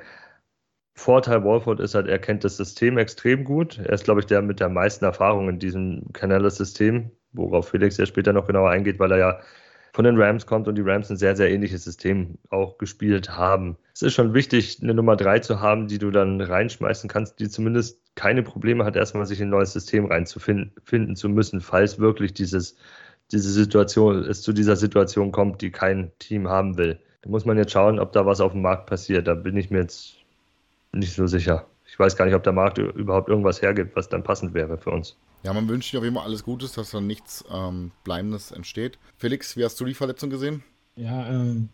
Vorteil 0.95 1.43
Wolford 1.43 1.79
ist 1.79 1.95
halt, 1.95 2.07
er 2.07 2.19
kennt 2.19 2.43
das 2.43 2.57
System 2.57 2.97
extrem 2.97 3.43
gut. 3.43 3.77
Er 3.77 3.93
ist, 3.93 4.03
glaube 4.03 4.19
ich, 4.19 4.25
der 4.25 4.41
mit 4.41 4.59
der 4.59 4.69
meisten 4.69 5.05
Erfahrung 5.05 5.47
in 5.49 5.59
diesem 5.59 6.11
Canales-System 6.13 7.11
worauf 7.33 7.69
Felix 7.69 7.97
ja 7.97 8.05
später 8.05 8.33
noch 8.33 8.47
genauer 8.47 8.69
eingeht, 8.69 8.99
weil 8.99 9.11
er 9.11 9.17
ja 9.17 9.39
von 9.93 10.05
den 10.05 10.19
Rams 10.19 10.45
kommt 10.45 10.67
und 10.67 10.75
die 10.75 10.81
Rams 10.81 11.09
ein 11.09 11.17
sehr, 11.17 11.35
sehr 11.35 11.51
ähnliches 11.51 11.83
System 11.83 12.37
auch 12.49 12.77
gespielt 12.77 13.29
haben. 13.29 13.77
Es 13.93 14.01
ist 14.01 14.13
schon 14.13 14.33
wichtig, 14.33 14.79
eine 14.81 14.93
Nummer 14.93 15.15
drei 15.15 15.39
zu 15.39 15.59
haben, 15.59 15.87
die 15.87 15.97
du 15.97 16.11
dann 16.11 16.39
reinschmeißen 16.39 17.09
kannst, 17.09 17.39
die 17.39 17.49
zumindest 17.49 17.99
keine 18.15 18.43
Probleme 18.43 18.85
hat, 18.85 18.95
erstmal 18.95 19.25
sich 19.25 19.39
in 19.39 19.47
ein 19.47 19.51
neues 19.51 19.73
System 19.73 20.05
reinzufinden 20.05 21.15
zu 21.15 21.29
müssen, 21.29 21.61
falls 21.61 21.99
wirklich 21.99 22.33
dieses, 22.33 22.77
diese 23.31 23.51
Situation, 23.51 24.23
es 24.23 24.41
zu 24.41 24.53
dieser 24.53 24.75
Situation 24.75 25.31
kommt, 25.31 25.61
die 25.61 25.71
kein 25.71 26.11
Team 26.19 26.47
haben 26.47 26.77
will. 26.77 26.99
Da 27.21 27.29
muss 27.29 27.45
man 27.45 27.57
jetzt 27.57 27.71
schauen, 27.71 27.99
ob 27.99 28.13
da 28.13 28.25
was 28.25 28.41
auf 28.41 28.53
dem 28.53 28.61
Markt 28.61 28.87
passiert. 28.87 29.27
Da 29.27 29.35
bin 29.35 29.55
ich 29.57 29.69
mir 29.69 29.79
jetzt 29.79 30.15
nicht 30.91 31.13
so 31.13 31.27
sicher. 31.27 31.67
Ich 31.91 31.99
weiß 31.99 32.15
gar 32.15 32.23
nicht, 32.23 32.35
ob 32.35 32.43
der 32.43 32.53
Markt 32.53 32.77
überhaupt 32.77 33.27
irgendwas 33.27 33.61
hergibt, 33.61 33.97
was 33.97 34.07
dann 34.07 34.23
passend 34.23 34.53
wäre 34.53 34.77
für 34.77 34.91
uns. 34.91 35.17
Ja, 35.43 35.51
man 35.51 35.67
wünscht 35.67 35.91
dir 35.91 35.97
auf 35.97 36.05
jeden 36.05 36.15
Fall 36.15 36.23
alles 36.23 36.45
Gutes, 36.45 36.71
dass 36.71 36.91
da 36.91 37.01
nichts 37.01 37.43
ähm, 37.53 37.91
Bleibendes 38.05 38.51
entsteht. 38.51 38.97
Felix, 39.17 39.57
wie 39.57 39.65
hast 39.65 39.77
du 39.77 39.83
die 39.83 39.93
Verletzung 39.93 40.29
gesehen? 40.29 40.63
Ja, 40.95 41.29
ähm, 41.29 41.67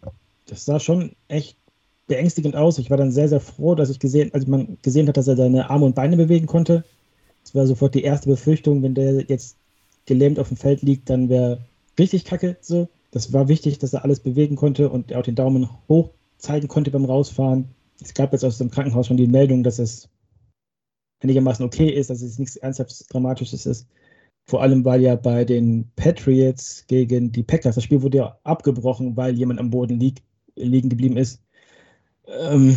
das 0.48 0.66
sah 0.66 0.80
schon 0.80 1.16
echt 1.28 1.56
beängstigend 2.08 2.56
aus. 2.56 2.80
Ich 2.80 2.90
war 2.90 2.98
dann 2.98 3.12
sehr, 3.12 3.30
sehr 3.30 3.40
froh, 3.42 3.76
dass 3.76 3.92
ich 3.92 4.00
gesehen, 4.00 4.34
als 4.34 4.48
man 4.48 4.80
gesehen 4.82 5.08
hat, 5.08 5.18
dass 5.18 5.28
er 5.28 5.36
seine 5.36 5.70
Arme 5.70 5.86
und 5.86 5.94
Beine 5.94 6.18
bewegen 6.18 6.48
konnte. 6.48 6.84
Das 7.44 7.54
war 7.54 7.68
sofort 7.68 7.94
die 7.94 8.04
erste 8.04 8.28
Befürchtung, 8.28 8.82
wenn 8.82 8.96
der 8.96 9.26
jetzt 9.28 9.56
gelähmt 10.08 10.40
auf 10.40 10.48
dem 10.48 10.58
Feld 10.58 10.82
liegt, 10.82 11.12
dann 11.12 11.30
wäre 11.30 11.60
richtig 12.00 12.26
kacke 12.26 12.58
so. 12.62 12.88
Das 13.12 13.34
war 13.34 13.48
wichtig, 13.50 13.78
dass 13.78 13.94
er 13.94 14.04
alles 14.04 14.20
bewegen 14.20 14.56
konnte 14.56 14.90
und 14.90 15.12
er 15.12 15.20
auch 15.20 15.24
den 15.24 15.36
Daumen 15.36 15.70
hoch 15.88 16.10
zeigen 16.38 16.68
konnte 16.68 16.90
beim 16.90 17.06
Rausfahren. 17.06 17.70
Es 18.02 18.14
gab 18.14 18.32
jetzt 18.32 18.46
aus 18.46 18.58
dem 18.58 18.72
Krankenhaus 18.72 19.08
schon 19.08 19.18
die 19.18 19.28
Meldung, 19.28 19.64
dass 19.64 19.80
es 19.80 20.10
einigermaßen 21.22 21.66
okay 21.66 21.90
ist, 21.90 22.10
dass 22.10 22.22
es 22.22 22.38
nichts 22.38 22.56
ernsthaft 22.56 23.12
Dramatisches 23.12 23.66
ist. 23.66 23.88
Vor 24.46 24.62
allem, 24.62 24.86
weil 24.86 25.02
ja 25.02 25.16
bei 25.16 25.44
den 25.44 25.92
Patriots 25.96 26.86
gegen 26.88 27.32
die 27.32 27.44
Packers, 27.44 27.76
das 27.76 27.84
Spiel 27.84 28.02
wurde 28.02 28.18
ja 28.18 28.40
abgebrochen, 28.44 29.18
weil 29.18 29.36
jemand 29.36 29.60
am 29.60 29.72
Boden 29.72 30.00
lieg, 30.00 30.24
liegen 30.56 30.90
geblieben 30.90 31.18
ist. 31.18 31.42
Ähm, 32.28 32.76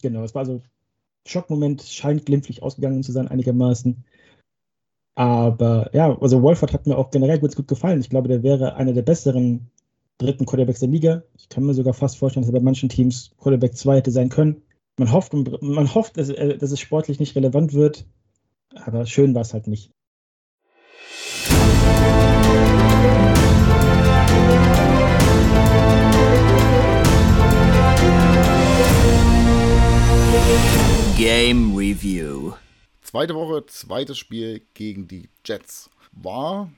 genau, 0.00 0.22
es 0.22 0.34
war 0.34 0.46
so 0.46 0.62
Schockmoment, 1.26 1.82
scheint 1.82 2.24
glimpflich 2.24 2.62
ausgegangen 2.62 3.02
zu 3.02 3.12
sein, 3.12 3.28
einigermaßen. 3.28 4.04
Aber 5.14 5.90
ja, 5.92 6.16
also 6.18 6.42
Wolford 6.42 6.72
hat 6.72 6.86
mir 6.86 6.96
auch 6.96 7.10
generell 7.10 7.38
gut, 7.38 7.54
gut 7.54 7.68
gefallen. 7.68 8.00
Ich 8.00 8.08
glaube, 8.08 8.28
der 8.28 8.42
wäre 8.42 8.76
einer 8.76 8.94
der 8.94 9.02
besseren 9.02 9.70
dritten 10.20 10.46
Quarterbacks 10.46 10.80
der 10.80 10.88
Liga. 10.88 11.22
Ich 11.36 11.48
kann 11.48 11.64
mir 11.64 11.74
sogar 11.74 11.94
fast 11.94 12.18
vorstellen, 12.18 12.42
dass 12.44 12.50
er 12.52 12.58
bei 12.58 12.64
manchen 12.64 12.88
Teams 12.88 13.30
Quarterback 13.38 13.76
2 13.76 13.96
hätte 13.96 14.10
sein 14.10 14.28
können. 14.28 14.62
Man 14.98 15.10
hofft, 15.12 15.32
man 15.32 15.94
hofft 15.94 16.18
dass, 16.18 16.28
äh, 16.28 16.58
dass 16.58 16.72
es 16.72 16.80
sportlich 16.80 17.18
nicht 17.20 17.34
relevant 17.34 17.72
wird, 17.72 18.04
aber 18.74 19.06
schön 19.06 19.34
war 19.34 19.42
es 19.42 19.54
halt 19.54 19.66
nicht. 19.66 19.90
Game 31.16 31.76
Review. 31.76 32.52
Zweite 33.02 33.34
Woche, 33.34 33.64
zweites 33.66 34.18
Spiel 34.18 34.62
gegen 34.74 35.08
die 35.08 35.28
Jets. 35.44 35.90
War 36.12 36.70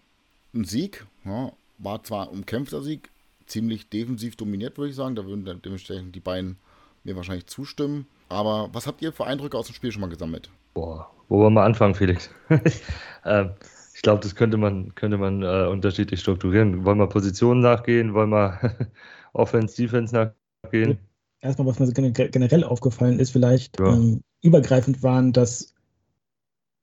ein 0.55 0.65
Sieg, 0.65 1.07
ja, 1.25 1.53
war 1.79 2.03
zwar 2.05 2.29
ein 2.29 2.39
umkämpfter 2.39 2.83
Sieg, 2.83 3.12
ziemlich 3.47 3.89
defensiv 3.89 4.37
dominiert, 4.37 4.79
würde 4.79 4.91
ich 4.91 4.97
sagen. 4.97 5.15
Da 5.15 5.25
würden 5.25 5.61
dementsprechend 5.63 6.15
die 6.15 6.21
beiden 6.21 6.57
mir 7.05 7.17
wahrscheinlich 7.17 7.47
zustimmen. 7.47 8.07
Aber 8.29 8.71
was 8.73 8.87
habt 8.87 9.03
ihr 9.03 9.13
für 9.13 9.27
Eindrücke 9.27 9.59
aus 9.59 9.67
dem 9.67 9.75
Spiel 9.75 9.93
schon 9.93 10.01
mal 10.01 10.09
gesammelt? 10.09 10.51
Boah, 10.75 11.11
wo 11.29 11.39
wollen 11.39 11.55
wir 11.55 11.65
anfangen, 11.65 11.95
Felix? 11.95 12.31
ähm, 13.25 13.51
ich 13.95 14.03
glaube, 14.03 14.23
das 14.23 14.35
könnte 14.35 14.57
man, 14.57 14.95
könnte 14.95 15.19
man 15.19 15.43
äh, 15.43 15.67
unterschiedlich 15.69 16.21
strukturieren. 16.21 16.85
Wollen 16.85 16.99
wir 16.99 17.09
Positionen 17.09 17.61
nachgehen? 17.61 18.15
Wollen 18.15 18.31
wir 18.31 18.77
Offense, 19.33 19.77
Defense 19.77 20.15
nachgehen? 20.15 20.99
Erstmal, 21.41 21.67
was 21.67 21.79
mir 21.79 21.93
generell 21.93 22.65
aufgefallen 22.65 23.19
ist, 23.19 23.31
vielleicht 23.31 23.79
ja. 23.81 23.93
ähm, 23.93 24.23
übergreifend 24.43 25.03
waren, 25.03 25.33
dass 25.33 25.75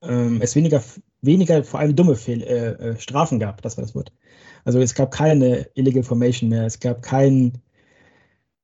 ähm, 0.01 0.39
es 0.41 0.55
weniger, 0.55 0.83
weniger 1.21 1.63
vor 1.63 1.79
allem 1.79 1.95
dumme 1.95 2.15
Fehl, 2.15 2.41
äh, 2.43 2.71
äh, 2.71 2.99
Strafen 2.99 3.39
gab, 3.39 3.61
das 3.61 3.77
war 3.77 3.83
das 3.83 3.95
Wort. 3.95 4.11
Also 4.65 4.79
es 4.79 4.93
gab 4.93 5.11
keine 5.11 5.67
Illegal 5.75 6.03
Formation 6.03 6.49
mehr, 6.49 6.65
es 6.65 6.79
gab 6.79 7.01
kein, 7.01 7.61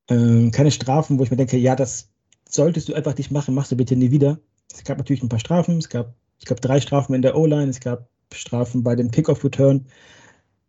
äh, 0.07 0.49
keine 0.51 0.71
Strafen, 0.71 1.19
wo 1.19 1.23
ich 1.23 1.31
mir 1.31 1.37
denke, 1.37 1.57
ja, 1.57 1.75
das 1.75 2.09
solltest 2.49 2.89
du 2.89 2.93
einfach 2.93 3.17
nicht 3.17 3.31
machen, 3.31 3.55
machst 3.55 3.71
du 3.71 3.77
bitte 3.77 3.95
nie 3.95 4.11
wieder. 4.11 4.39
Es 4.71 4.83
gab 4.83 4.97
natürlich 4.97 5.23
ein 5.23 5.29
paar 5.29 5.39
Strafen, 5.39 5.77
es 5.77 5.89
gab, 5.89 6.13
ich 6.39 6.45
glaube, 6.45 6.61
drei 6.61 6.79
Strafen 6.79 7.13
in 7.13 7.21
der 7.21 7.35
O-Line, 7.35 7.69
es 7.69 7.79
gab 7.79 8.09
Strafen 8.33 8.83
bei 8.83 8.95
dem 8.95 9.11
Kickoff-Return, 9.11 9.85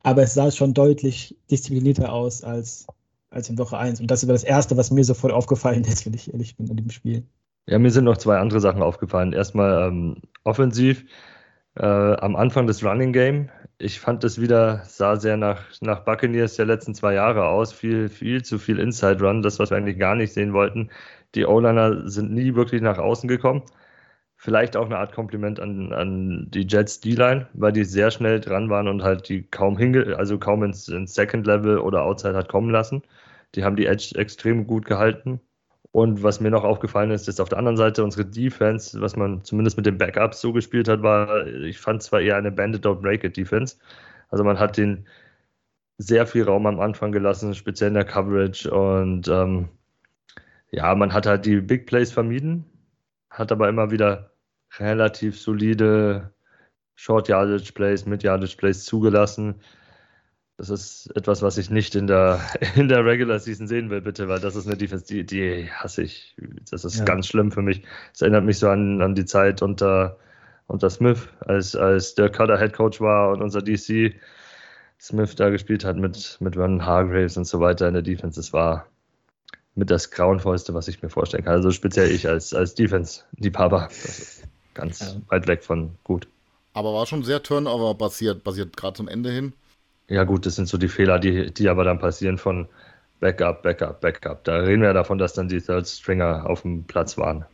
aber 0.02 0.22
es 0.22 0.34
sah 0.34 0.50
schon 0.50 0.74
deutlich 0.74 1.36
disziplinierter 1.50 2.12
aus 2.12 2.44
als, 2.44 2.86
als 3.30 3.48
in 3.48 3.58
Woche 3.58 3.76
1. 3.76 4.00
Und 4.00 4.10
das 4.10 4.26
war 4.26 4.32
das 4.32 4.44
Erste, 4.44 4.76
was 4.76 4.90
mir 4.90 5.04
sofort 5.04 5.32
aufgefallen 5.32 5.84
ist, 5.84 6.06
wenn 6.06 6.14
ich 6.14 6.32
ehrlich 6.32 6.56
bin, 6.56 6.70
an 6.70 6.76
dem 6.76 6.90
Spiel. 6.90 7.24
Ja, 7.66 7.78
mir 7.80 7.90
sind 7.90 8.04
noch 8.04 8.16
zwei 8.16 8.38
andere 8.38 8.60
Sachen 8.60 8.82
aufgefallen. 8.82 9.32
Erstmal 9.32 9.88
ähm, 9.88 10.22
offensiv, 10.44 11.04
äh, 11.74 11.84
am 11.84 12.36
Anfang 12.36 12.66
des 12.66 12.84
Running 12.84 13.12
Game. 13.12 13.50
Ich 13.78 14.00
fand 14.00 14.24
das 14.24 14.40
wieder, 14.40 14.84
sah 14.86 15.16
sehr 15.16 15.36
nach, 15.36 15.62
nach 15.82 16.00
Buccaneers 16.04 16.56
der 16.56 16.64
letzten 16.66 16.94
zwei 16.94 17.12
Jahre 17.14 17.46
aus. 17.48 17.72
Viel, 17.72 18.08
viel 18.08 18.42
zu 18.42 18.58
viel 18.58 18.78
Inside 18.78 19.22
Run, 19.22 19.42
das, 19.42 19.58
was 19.58 19.70
wir 19.70 19.76
eigentlich 19.76 19.98
gar 19.98 20.14
nicht 20.14 20.32
sehen 20.32 20.52
wollten. 20.54 20.90
Die 21.34 21.44
O-Liner 21.44 22.08
sind 22.08 22.32
nie 22.32 22.54
wirklich 22.54 22.80
nach 22.80 22.98
außen 22.98 23.28
gekommen. 23.28 23.62
Vielleicht 24.36 24.76
auch 24.76 24.86
eine 24.86 24.98
Art 24.98 25.12
Kompliment 25.12 25.60
an, 25.60 25.92
an 25.92 26.50
die 26.50 26.66
Jets 26.66 27.00
D-Line, 27.00 27.48
weil 27.54 27.72
die 27.72 27.84
sehr 27.84 28.10
schnell 28.10 28.40
dran 28.40 28.70
waren 28.70 28.88
und 28.88 29.02
halt 29.02 29.28
die 29.28 29.42
kaum 29.44 29.76
hinge 29.78 30.16
also 30.16 30.38
kaum 30.38 30.62
ins, 30.62 30.88
ins 30.88 31.14
Second 31.14 31.46
Level 31.46 31.78
oder 31.78 32.02
Outside 32.04 32.36
hat 32.36 32.48
kommen 32.48 32.70
lassen. 32.70 33.02
Die 33.54 33.64
haben 33.64 33.76
die 33.76 33.86
Edge 33.86 34.14
extrem 34.16 34.66
gut 34.66 34.86
gehalten. 34.86 35.40
Und 35.96 36.22
was 36.22 36.40
mir 36.40 36.50
noch 36.50 36.62
aufgefallen 36.62 37.10
ist, 37.10 37.26
ist 37.26 37.40
auf 37.40 37.48
der 37.48 37.56
anderen 37.56 37.78
Seite 37.78 38.04
unsere 38.04 38.26
Defense, 38.26 39.00
was 39.00 39.16
man 39.16 39.42
zumindest 39.44 39.78
mit 39.78 39.86
den 39.86 39.96
Backups 39.96 40.42
so 40.42 40.52
gespielt 40.52 40.88
hat, 40.88 41.02
war, 41.02 41.46
ich 41.46 41.78
fand 41.78 42.02
zwar 42.02 42.20
eher 42.20 42.36
eine 42.36 42.52
Bandit 42.52 42.84
Don't 42.84 43.00
Break 43.00 43.24
It 43.24 43.34
Defense. 43.34 43.78
Also 44.28 44.44
man 44.44 44.58
hat 44.58 44.76
den 44.76 45.06
sehr 45.96 46.26
viel 46.26 46.44
Raum 46.44 46.66
am 46.66 46.80
Anfang 46.80 47.12
gelassen, 47.12 47.54
speziell 47.54 47.88
in 47.88 47.94
der 47.94 48.04
Coverage. 48.04 48.70
Und 48.70 49.26
ähm, 49.28 49.70
ja, 50.70 50.94
man 50.94 51.14
hat 51.14 51.24
halt 51.24 51.46
die 51.46 51.62
Big 51.62 51.86
Plays 51.86 52.12
vermieden, 52.12 52.66
hat 53.30 53.50
aber 53.50 53.66
immer 53.66 53.90
wieder 53.90 54.32
relativ 54.78 55.40
solide 55.40 56.34
Short 56.94 57.28
Yardage 57.28 57.72
Plays, 57.72 58.04
Mid 58.04 58.22
Yardage 58.22 58.58
Plays 58.58 58.84
zugelassen. 58.84 59.62
Das 60.58 60.70
ist 60.70 61.14
etwas, 61.14 61.42
was 61.42 61.58
ich 61.58 61.68
nicht 61.68 61.94
in 61.94 62.06
der, 62.06 62.40
in 62.76 62.88
der 62.88 63.04
Regular 63.04 63.38
Season 63.38 63.66
sehen 63.68 63.90
will, 63.90 64.00
bitte, 64.00 64.28
weil 64.28 64.40
das 64.40 64.56
ist 64.56 64.66
eine 64.66 64.76
Defense, 64.76 65.04
die, 65.06 65.24
die 65.24 65.70
hasse 65.70 66.02
ich. 66.02 66.34
Das 66.70 66.84
ist 66.84 66.98
ja. 66.98 67.04
ganz 67.04 67.26
schlimm 67.26 67.52
für 67.52 67.62
mich. 67.62 67.82
Es 68.14 68.22
erinnert 68.22 68.44
mich 68.44 68.58
so 68.58 68.68
an, 68.68 69.02
an 69.02 69.14
die 69.14 69.26
Zeit 69.26 69.60
unter, 69.62 70.18
unter 70.66 70.88
Smith, 70.88 71.28
als, 71.40 71.76
als 71.76 72.14
der 72.14 72.30
Cutter 72.30 72.58
Head 72.58 72.72
Coach 72.72 73.00
war 73.00 73.32
und 73.32 73.42
unser 73.42 73.60
DC 73.60 74.14
Smith 74.98 75.36
da 75.36 75.50
gespielt 75.50 75.84
hat 75.84 75.96
mit, 75.96 76.38
mit 76.40 76.54
Vernon 76.54 76.84
Hargraves 76.84 77.36
und 77.36 77.44
so 77.44 77.60
weiter 77.60 77.86
in 77.86 77.94
der 77.94 78.02
Defense. 78.02 78.40
Das 78.40 78.52
war 78.54 78.86
mit 79.74 79.90
das 79.90 80.10
Grauenvollste, 80.10 80.72
was 80.72 80.88
ich 80.88 81.02
mir 81.02 81.10
vorstellen 81.10 81.44
kann. 81.44 81.52
Also 81.52 81.70
speziell 81.70 82.10
ich 82.10 82.26
als, 82.26 82.54
als 82.54 82.74
Defense-Liebhaber. 82.74 83.88
Ganz 84.72 85.00
ja. 85.00 85.20
weit 85.28 85.46
weg 85.46 85.62
von 85.62 85.96
gut. 86.02 86.26
Aber 86.72 86.94
war 86.94 87.06
schon 87.06 87.22
sehr 87.22 87.42
Turnover 87.42 87.94
basiert, 87.94 88.42
basiert 88.42 88.76
gerade 88.76 88.96
zum 88.96 89.08
Ende 89.08 89.30
hin. 89.30 89.52
Ja, 90.08 90.24
gut, 90.24 90.46
das 90.46 90.54
sind 90.54 90.68
so 90.68 90.78
die 90.78 90.88
Fehler, 90.88 91.18
die, 91.18 91.52
die 91.52 91.68
aber 91.68 91.84
dann 91.84 91.98
passieren 91.98 92.38
von 92.38 92.68
Backup, 93.20 93.62
Backup, 93.62 94.00
Backup. 94.00 94.44
Da 94.44 94.58
reden 94.58 94.82
wir 94.82 94.88
ja 94.88 94.94
davon, 94.94 95.18
dass 95.18 95.32
dann 95.32 95.48
die 95.48 95.60
Third 95.60 95.86
Stringer 95.86 96.48
auf 96.48 96.62
dem 96.62 96.84
Platz 96.84 97.18
waren. 97.18 97.44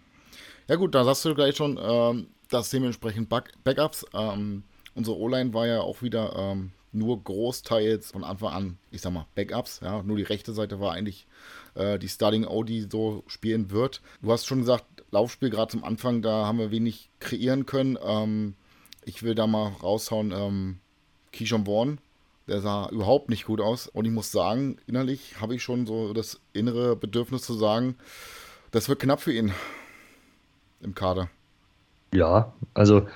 Ja, 0.69 0.77
gut, 0.77 0.95
da 0.95 1.05
sagst 1.05 1.25
du 1.25 1.35
gleich 1.35 1.57
schon, 1.57 1.79
ähm, 1.83 2.29
dass 2.51 2.71
dementsprechend 2.71 3.29
Back 3.29 3.53
Backups. 3.65 4.05
Ähm, 4.13 4.65
unsere 4.95 5.17
O-Line 5.17 5.55
war 5.55 5.67
ja 5.67 5.81
auch 5.81 6.03
wieder 6.03 6.35
ähm, 6.37 6.73
nur 6.93 7.23
großteils 7.25 8.11
von 8.11 8.23
Anfang 8.23 8.53
an, 8.53 8.79
ich 8.91 9.01
sag 9.01 9.13
mal, 9.13 9.27
Backups. 9.35 9.81
Ja, 9.83 10.03
nur 10.03 10.17
die 10.19 10.23
rechte 10.23 10.53
Seite 10.53 10.79
war 10.79 10.93
eigentlich 10.93 11.27
äh, 11.75 11.99
die 11.99 12.09
Starting 12.09 12.45
O, 12.47 12.65
die 12.65 12.87
so 12.91 13.25
spielen 13.29 13.71
wird. 13.71 14.03
Du 14.21 14.31
hast 14.31 14.47
schon 14.47 14.59
gesagt, 14.59 14.85
Laufspiel 15.11 15.51
gerade 15.51 15.73
zum 15.73 15.85
Anfang, 15.85 16.21
da 16.21 16.47
haben 16.47 16.59
wir 16.59 16.71
wenig 16.71 17.11
kreieren 17.19 17.65
können. 17.65 17.99
Ähm, 18.05 18.55
ich 19.05 19.23
will 19.23 19.35
da 19.35 19.47
mal 19.47 19.73
raushauen, 19.83 20.33
ähm, 20.33 20.79
Keyshawn 21.33 21.65
Vaughn 21.65 21.99
der 22.47 22.61
sah 22.61 22.89
überhaupt 22.91 23.29
nicht 23.29 23.47
gut 23.47 23.61
aus. 23.61 23.87
Und 23.87 24.05
ich 24.05 24.11
muss 24.11 24.33
sagen, 24.33 24.77
innerlich 24.87 25.41
habe 25.41 25.55
ich 25.55 25.63
schon 25.63 25.87
so 25.87 26.13
das 26.13 26.41
innere 26.53 26.97
Bedürfnis 26.97 27.43
zu 27.43 27.55
sagen, 27.55 27.97
das 28.71 28.89
wird 28.89 29.01
knapp 29.01 29.21
für 29.21 29.33
ihn 29.33 29.53
im 30.81 30.95
Kader. 30.95 31.29
Ja, 32.13 32.53
also 32.75 33.07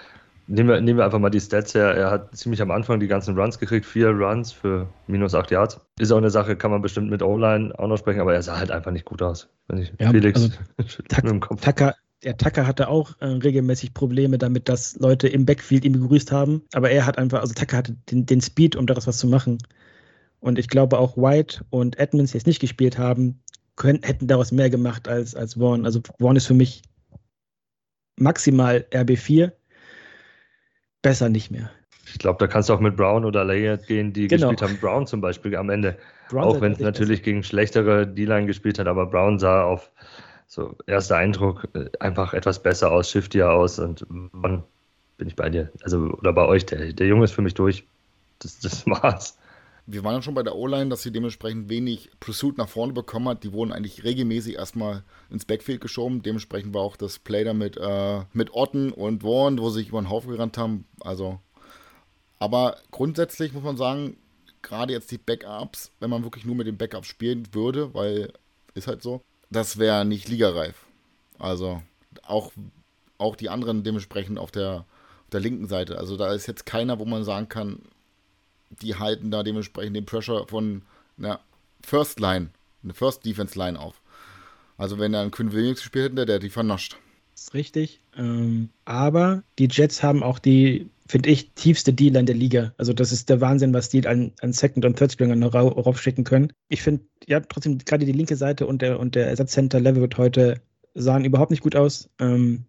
nehmen 0.47 0.69
wir, 0.69 0.81
nehmen 0.81 0.99
wir 0.99 1.05
einfach 1.05 1.19
mal 1.19 1.31
die 1.31 1.41
Stats 1.41 1.75
her. 1.75 1.95
Er 1.95 2.11
hat 2.11 2.37
ziemlich 2.37 2.63
am 2.63 2.71
Anfang 2.71 3.01
die 3.01 3.09
ganzen 3.09 3.39
Runs 3.39 3.59
gekriegt, 3.59 3.85
vier 3.85 4.11
Runs 4.11 4.53
für 4.53 4.89
minus 5.07 5.35
acht 5.35 5.51
Yards. 5.51 5.81
Ist 5.99 6.13
auch 6.13 6.19
eine 6.19 6.31
Sache, 6.31 6.57
kann 6.57 6.71
man 6.71 6.83
bestimmt 6.83 7.11
mit 7.11 7.23
O-Line 7.23 7.79
auch 7.79 7.89
noch 7.89 7.99
sprechen, 7.99 8.21
aber 8.21 8.35
er 8.35 8.43
sah 8.43 8.59
halt 8.59 8.71
einfach 8.71 8.93
nicht 8.93 9.05
gut 9.05 9.23
aus. 9.23 9.49
Wenn 9.69 9.79
ich 9.79 9.93
ja, 9.99 10.11
Felix 10.11 10.51
also, 10.79 11.03
Tucker, 11.61 11.95
der 12.23 12.37
Tucker 12.37 12.67
hatte 12.67 12.89
auch 12.89 13.21
äh, 13.21 13.27
regelmäßig 13.27 13.95
Probleme 13.95 14.39
damit, 14.39 14.69
dass 14.69 14.97
Leute 14.97 15.29
im 15.29 15.45
Backfield 15.45 15.85
ihn 15.85 15.93
begrüßt 15.93 16.33
haben. 16.33 16.63
Aber 16.73 16.91
er 16.91 17.07
hat 17.07 17.19
einfach, 17.19 17.41
also 17.41 17.55
Tucker 17.55 17.77
hatte 17.77 17.97
den, 18.11 18.27
den 18.27 18.41
Speed, 18.41 18.77
um 18.77 18.87
daraus 18.87 19.07
was 19.07 19.19
zu 19.19 19.27
machen. 19.27 19.59
Und 20.41 20.59
ich 20.59 20.69
glaube 20.69 20.99
auch 20.99 21.17
White 21.17 21.65
und 21.71 21.99
Edmonds, 21.99 22.33
die 22.33 22.39
jetzt 22.39 22.47
nicht 22.47 22.61
gespielt 22.61 22.99
haben, 22.99 23.43
können, 23.77 24.01
hätten 24.03 24.27
daraus 24.27 24.53
mehr 24.53 24.71
gemacht 24.71 25.09
als, 25.09 25.35
als 25.35 25.55
Vaughn. 25.55 25.85
Also 25.85 26.01
Vaughn 26.19 26.37
ist 26.37 26.47
für 26.47 26.55
mich 26.55 26.83
maximal 28.17 28.87
RB4. 28.91 29.53
Besser 31.03 31.29
nicht 31.29 31.51
mehr. 31.51 31.71
Ich 32.07 32.19
glaube, 32.19 32.39
da 32.39 32.47
kannst 32.47 32.69
du 32.69 32.73
auch 32.73 32.81
mit 32.81 32.97
Brown 32.97 33.25
oder 33.25 33.45
Layard 33.45 33.87
gehen, 33.87 34.13
die 34.13 34.29
genau. 34.29 34.49
gespielt 34.49 34.63
haben. 34.63 34.81
Brown 34.81 35.07
zum 35.07 35.21
Beispiel 35.21 35.57
am 35.57 35.71
Ende. 35.71 35.99
Brown 36.31 36.45
auch 36.45 36.61
wenn 36.61 36.73
es 36.73 36.79
natürlich 36.79 37.23
gegen 37.23 37.43
schlechtere 37.43 38.07
D-Line 38.07 38.47
gespielt 38.47 38.79
hat, 38.79 38.87
aber 38.87 39.07
Brown 39.07 39.39
sah 39.39 39.65
auf 39.65 39.91
so 40.47 40.77
erster 40.87 41.17
Eindruck 41.17 41.69
äh, 41.75 41.91
einfach 42.01 42.35
etwas 42.35 42.63
besser 42.63 42.93
aus, 42.93 43.11
shiftier 43.11 43.51
aus 43.51 43.79
und 43.79 44.07
wann 44.09 44.63
bin 45.19 45.29
ich 45.29 45.37
bei 45.37 45.49
dir? 45.49 45.71
Also, 45.83 45.99
oder 45.99 46.33
bei 46.33 46.47
euch, 46.47 46.67
der, 46.67 46.93
der 46.93 47.07
Junge 47.07 47.25
ist 47.25 47.33
für 47.33 47.43
mich 47.43 47.55
durch. 47.55 47.85
Das, 48.39 48.61
das 48.61 48.87
war's. 48.87 49.39
Wir 49.89 50.03
waren 50.03 50.17
ja 50.17 50.23
schon 50.23 50.35
bei 50.35 50.43
der 50.43 50.57
O-Line, 50.57 50.91
dass 50.91 51.03
sie 51.03 51.13
dementsprechend 51.13 51.69
wenig 51.69 52.11
Pursuit 52.19 52.59
nach 52.59 52.69
vorne 52.69 52.93
bekommen 52.93 53.29
hat. 53.29 53.45
Die 53.45 53.53
wurden 53.53 53.73
eigentlich 53.73 54.03
regelmäßig 54.03 54.57
erstmal 54.57 55.05
ins 55.31 55.45
Backfield 55.45 55.81
geschoben. 55.81 56.23
Dementsprechend 56.23 56.75
war 56.75 56.83
auch 56.83 56.97
das 56.97 57.21
Play 57.21 57.45
da 57.45 57.55
mit, 57.55 57.77
äh, 57.77 58.23
mit 58.33 58.53
Otten 58.53 58.91
und 58.91 59.23
Warren, 59.23 59.61
wo 59.61 59.71
sie 59.71 59.81
sich 59.81 59.89
über 59.91 60.01
den 60.01 60.11
Haufen 60.11 60.33
gerannt 60.33 60.59
haben. 60.59 60.87
Also, 61.01 61.39
aber 62.41 62.79
grundsätzlich 62.91 63.53
muss 63.53 63.63
man 63.63 63.77
sagen, 63.77 64.17
gerade 64.61 64.93
jetzt 64.93 65.13
die 65.13 65.19
Backups, 65.19 65.93
wenn 66.01 66.11
man 66.11 66.25
wirklich 66.25 66.45
nur 66.45 66.57
mit 66.57 66.67
den 66.67 66.77
Backups 66.77 67.07
spielen 67.07 67.47
würde, 67.53 67.95
weil 67.95 68.33
ist 68.75 68.89
halt 68.89 69.03
so, 69.03 69.23
das 69.51 69.79
wäre 69.79 70.05
nicht 70.05 70.29
ligareif. 70.29 70.77
Also 71.39 71.83
auch, 72.23 72.53
auch 73.19 73.37
die 73.37 73.49
anderen 73.49 73.83
dementsprechend 73.83 74.39
auf 74.39 74.51
der, 74.51 74.85
auf 75.25 75.31
der 75.33 75.41
linken 75.41 75.69
Seite. 75.69 75.99
Also 75.99 76.17
da 76.17 76.33
ist 76.33 76.47
jetzt 76.47 76.67
keiner, 76.67 76.99
wo 76.99 77.05
man 77.05 77.25
sagen 77.25 77.49
kann, 77.49 77.81
die 78.83 78.97
halten 78.97 79.31
da 79.31 79.43
dementsprechend 79.43 79.97
den 79.97 80.07
Pressure 80.07 80.47
von 80.49 80.83
einer 81.19 81.41
First 81.83 82.21
Line, 82.21 82.51
eine 82.83 82.95
First 82.95 83.25
Defense 83.25 83.59
Line 83.59 83.79
auf. 83.79 84.01
Also 84.77 84.99
wenn 84.99 85.15
er 85.15 85.23
einen 85.23 85.31
Quinn 85.31 85.53
Williams 85.53 85.81
gespielt 85.81 86.13
hätte, 86.13 86.27
der 86.27 86.37
hätte 86.37 86.47
die 86.47 86.51
vernascht. 86.51 86.97
Das 87.33 87.45
ist 87.45 87.55
richtig. 87.55 88.01
Ähm, 88.17 88.71
aber 88.85 89.43
die 89.59 89.69
Jets 89.71 90.03
haben 90.03 90.23
auch 90.23 90.39
die, 90.39 90.89
finde 91.09 91.31
ich, 91.31 91.53
tiefste 91.55 91.93
Dealer 91.93 92.21
in 92.21 92.27
der 92.27 92.35
Liga. 92.35 92.75
Also 92.79 92.93
das 92.93 93.13
ist 93.13 93.29
der 93.29 93.41
Wahnsinn, 93.41 93.73
was 93.73 93.89
die 93.89 94.07
an, 94.07 94.33
an 94.41 94.53
Second- 94.53 94.85
und 94.85 94.97
Third-Stringer 94.97 95.37
noch 95.37 95.55
raufschicken 95.55 96.25
können. 96.25 96.53
Ich 96.69 96.83
finde, 96.83 97.05
ja, 97.27 97.41
trotzdem 97.41 97.79
gerade 97.79 98.05
die 98.05 98.13
linke 98.13 98.37
Seite 98.37 98.67
und 98.67 98.83
der, 98.83 98.99
und 98.99 99.15
der 99.15 99.29
Ersatzcenter 99.29 99.81
Level 99.81 100.09
heute 100.17 100.61
sahen 100.95 101.25
überhaupt 101.25 101.51
nicht 101.51 101.63
gut 101.63 101.77
aus. 101.77 102.11
Ähm, 102.19 102.65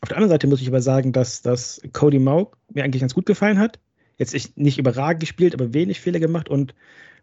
auf 0.00 0.08
der 0.08 0.18
anderen 0.18 0.30
Seite 0.30 0.46
muss 0.46 0.60
ich 0.60 0.68
aber 0.68 0.82
sagen, 0.82 1.12
dass, 1.12 1.40
dass 1.40 1.80
Cody 1.92 2.18
Mauk 2.18 2.58
mir 2.72 2.84
eigentlich 2.84 3.00
ganz 3.00 3.14
gut 3.14 3.26
gefallen 3.26 3.58
hat. 3.58 3.78
Jetzt 4.18 4.56
nicht 4.56 4.78
überragend 4.78 5.20
gespielt, 5.20 5.54
aber 5.54 5.72
wenig 5.72 6.00
Fehler 6.00 6.20
gemacht 6.20 6.48
und 6.48 6.74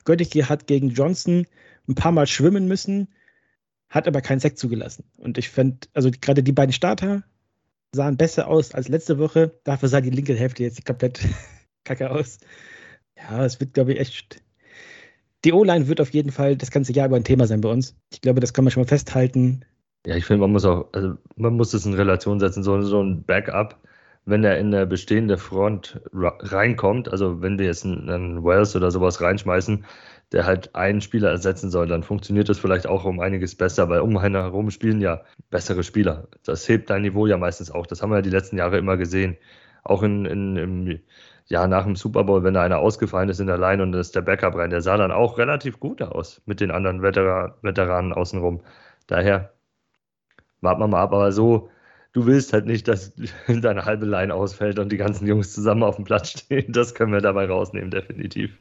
Göttike 0.03 0.49
hat 0.49 0.67
gegen 0.67 0.89
Johnson 0.89 1.45
ein 1.87 1.95
paar 1.95 2.11
Mal 2.11 2.27
schwimmen 2.27 2.67
müssen, 2.67 3.07
hat 3.89 4.07
aber 4.07 4.21
keinen 4.21 4.39
Sekt 4.39 4.57
zugelassen. 4.57 5.03
Und 5.17 5.37
ich 5.37 5.49
fände, 5.49 5.87
also 5.93 6.09
gerade 6.19 6.43
die 6.43 6.51
beiden 6.51 6.73
Starter 6.73 7.23
sahen 7.93 8.17
besser 8.17 8.47
aus 8.47 8.73
als 8.73 8.87
letzte 8.87 9.19
Woche. 9.19 9.59
Dafür 9.63 9.89
sah 9.89 10.01
die 10.01 10.09
linke 10.09 10.35
Hälfte 10.35 10.63
jetzt 10.63 10.85
komplett 10.85 11.19
kacke 11.83 12.09
aus. 12.09 12.39
Ja, 13.17 13.45
es 13.45 13.59
wird, 13.59 13.73
glaube 13.73 13.93
ich, 13.93 13.99
echt. 13.99 14.41
Die 15.43 15.53
O-Line 15.53 15.87
wird 15.87 16.01
auf 16.01 16.11
jeden 16.11 16.31
Fall 16.31 16.55
das 16.55 16.71
ganze 16.71 16.93
Jahr 16.93 17.07
über 17.07 17.15
ein 17.15 17.23
Thema 17.23 17.47
sein 17.47 17.61
bei 17.61 17.69
uns. 17.69 17.95
Ich 18.11 18.21
glaube, 18.21 18.39
das 18.39 18.53
kann 18.53 18.63
man 18.63 18.71
schon 18.71 18.83
mal 18.83 18.87
festhalten. 18.87 19.65
Ja, 20.05 20.15
ich 20.15 20.25
finde, 20.25 20.41
man 20.41 20.51
muss 20.51 20.65
auch, 20.65 20.89
also 20.93 21.15
man 21.35 21.55
muss 21.55 21.71
das 21.71 21.85
in 21.85 21.93
Relation 21.93 22.39
setzen, 22.39 22.63
so, 22.63 22.81
so 22.81 23.01
ein 23.01 23.23
Backup, 23.23 23.77
wenn 24.25 24.43
er 24.43 24.57
in 24.57 24.71
der 24.71 24.85
bestehende 24.85 25.37
Front 25.37 25.99
reinkommt, 26.13 27.11
also 27.11 27.41
wenn 27.41 27.57
wir 27.57 27.65
jetzt 27.65 27.85
einen, 27.85 28.43
Wells 28.43 28.75
oder 28.75 28.91
sowas 28.91 29.21
reinschmeißen, 29.21 29.85
der 30.31 30.45
halt 30.45 30.75
einen 30.75 31.01
Spieler 31.01 31.29
ersetzen 31.29 31.69
soll, 31.69 31.87
dann 31.87 32.03
funktioniert 32.03 32.47
das 32.47 32.59
vielleicht 32.59 32.87
auch 32.87 33.03
um 33.05 33.19
einiges 33.19 33.55
besser, 33.55 33.89
weil 33.89 33.99
um 34.01 34.15
einen 34.17 34.35
herum 34.35 34.71
spielen 34.71 35.01
ja 35.01 35.21
bessere 35.49 35.83
Spieler. 35.83 36.27
Das 36.45 36.69
hebt 36.69 36.89
dein 36.89 37.01
Niveau 37.01 37.27
ja 37.27 37.37
meistens 37.37 37.71
auch. 37.71 37.87
Das 37.87 38.01
haben 38.01 38.11
wir 38.11 38.17
ja 38.17 38.21
die 38.21 38.29
letzten 38.29 38.57
Jahre 38.57 38.77
immer 38.77 38.95
gesehen. 38.95 39.37
Auch 39.83 40.03
in, 40.03 40.25
in, 40.25 40.57
im 40.57 40.99
Jahr 41.47 41.67
nach 41.67 41.83
dem 41.83 41.95
Super 41.95 42.23
Bowl, 42.23 42.43
wenn 42.43 42.53
da 42.53 42.63
einer 42.63 42.79
ausgefallen 42.79 43.29
ist 43.29 43.39
in 43.39 43.47
der 43.47 43.57
Line 43.57 43.83
und 43.83 43.91
dann 43.91 44.01
ist 44.01 44.15
der 44.15 44.21
Backup 44.21 44.55
rein, 44.55 44.69
der 44.69 44.81
sah 44.81 44.97
dann 44.97 45.11
auch 45.11 45.37
relativ 45.37 45.79
gut 45.79 46.01
aus 46.01 46.41
mit 46.45 46.61
den 46.61 46.71
anderen 46.71 47.01
Veteran 47.01 47.53
Veteranen 47.61 48.13
außenrum. 48.13 48.61
Daher 49.07 49.51
warten 50.61 50.81
wir 50.81 50.87
mal 50.87 51.01
ab, 51.01 51.13
aber 51.13 51.31
so, 51.31 51.69
du 52.13 52.25
willst 52.25 52.53
halt 52.53 52.65
nicht, 52.65 52.87
dass 52.87 53.13
deine 53.47 53.85
halbe 53.85 54.05
Line 54.05 54.33
ausfällt 54.33 54.79
und 54.79 54.91
die 54.91 54.97
ganzen 54.97 55.27
Jungs 55.27 55.53
zusammen 55.53 55.83
auf 55.83 55.95
dem 55.95 56.05
Platz 56.05 56.29
stehen. 56.29 56.71
Das 56.73 56.93
können 56.93 57.13
wir 57.13 57.21
dabei 57.21 57.45
rausnehmen, 57.45 57.91
definitiv. 57.91 58.51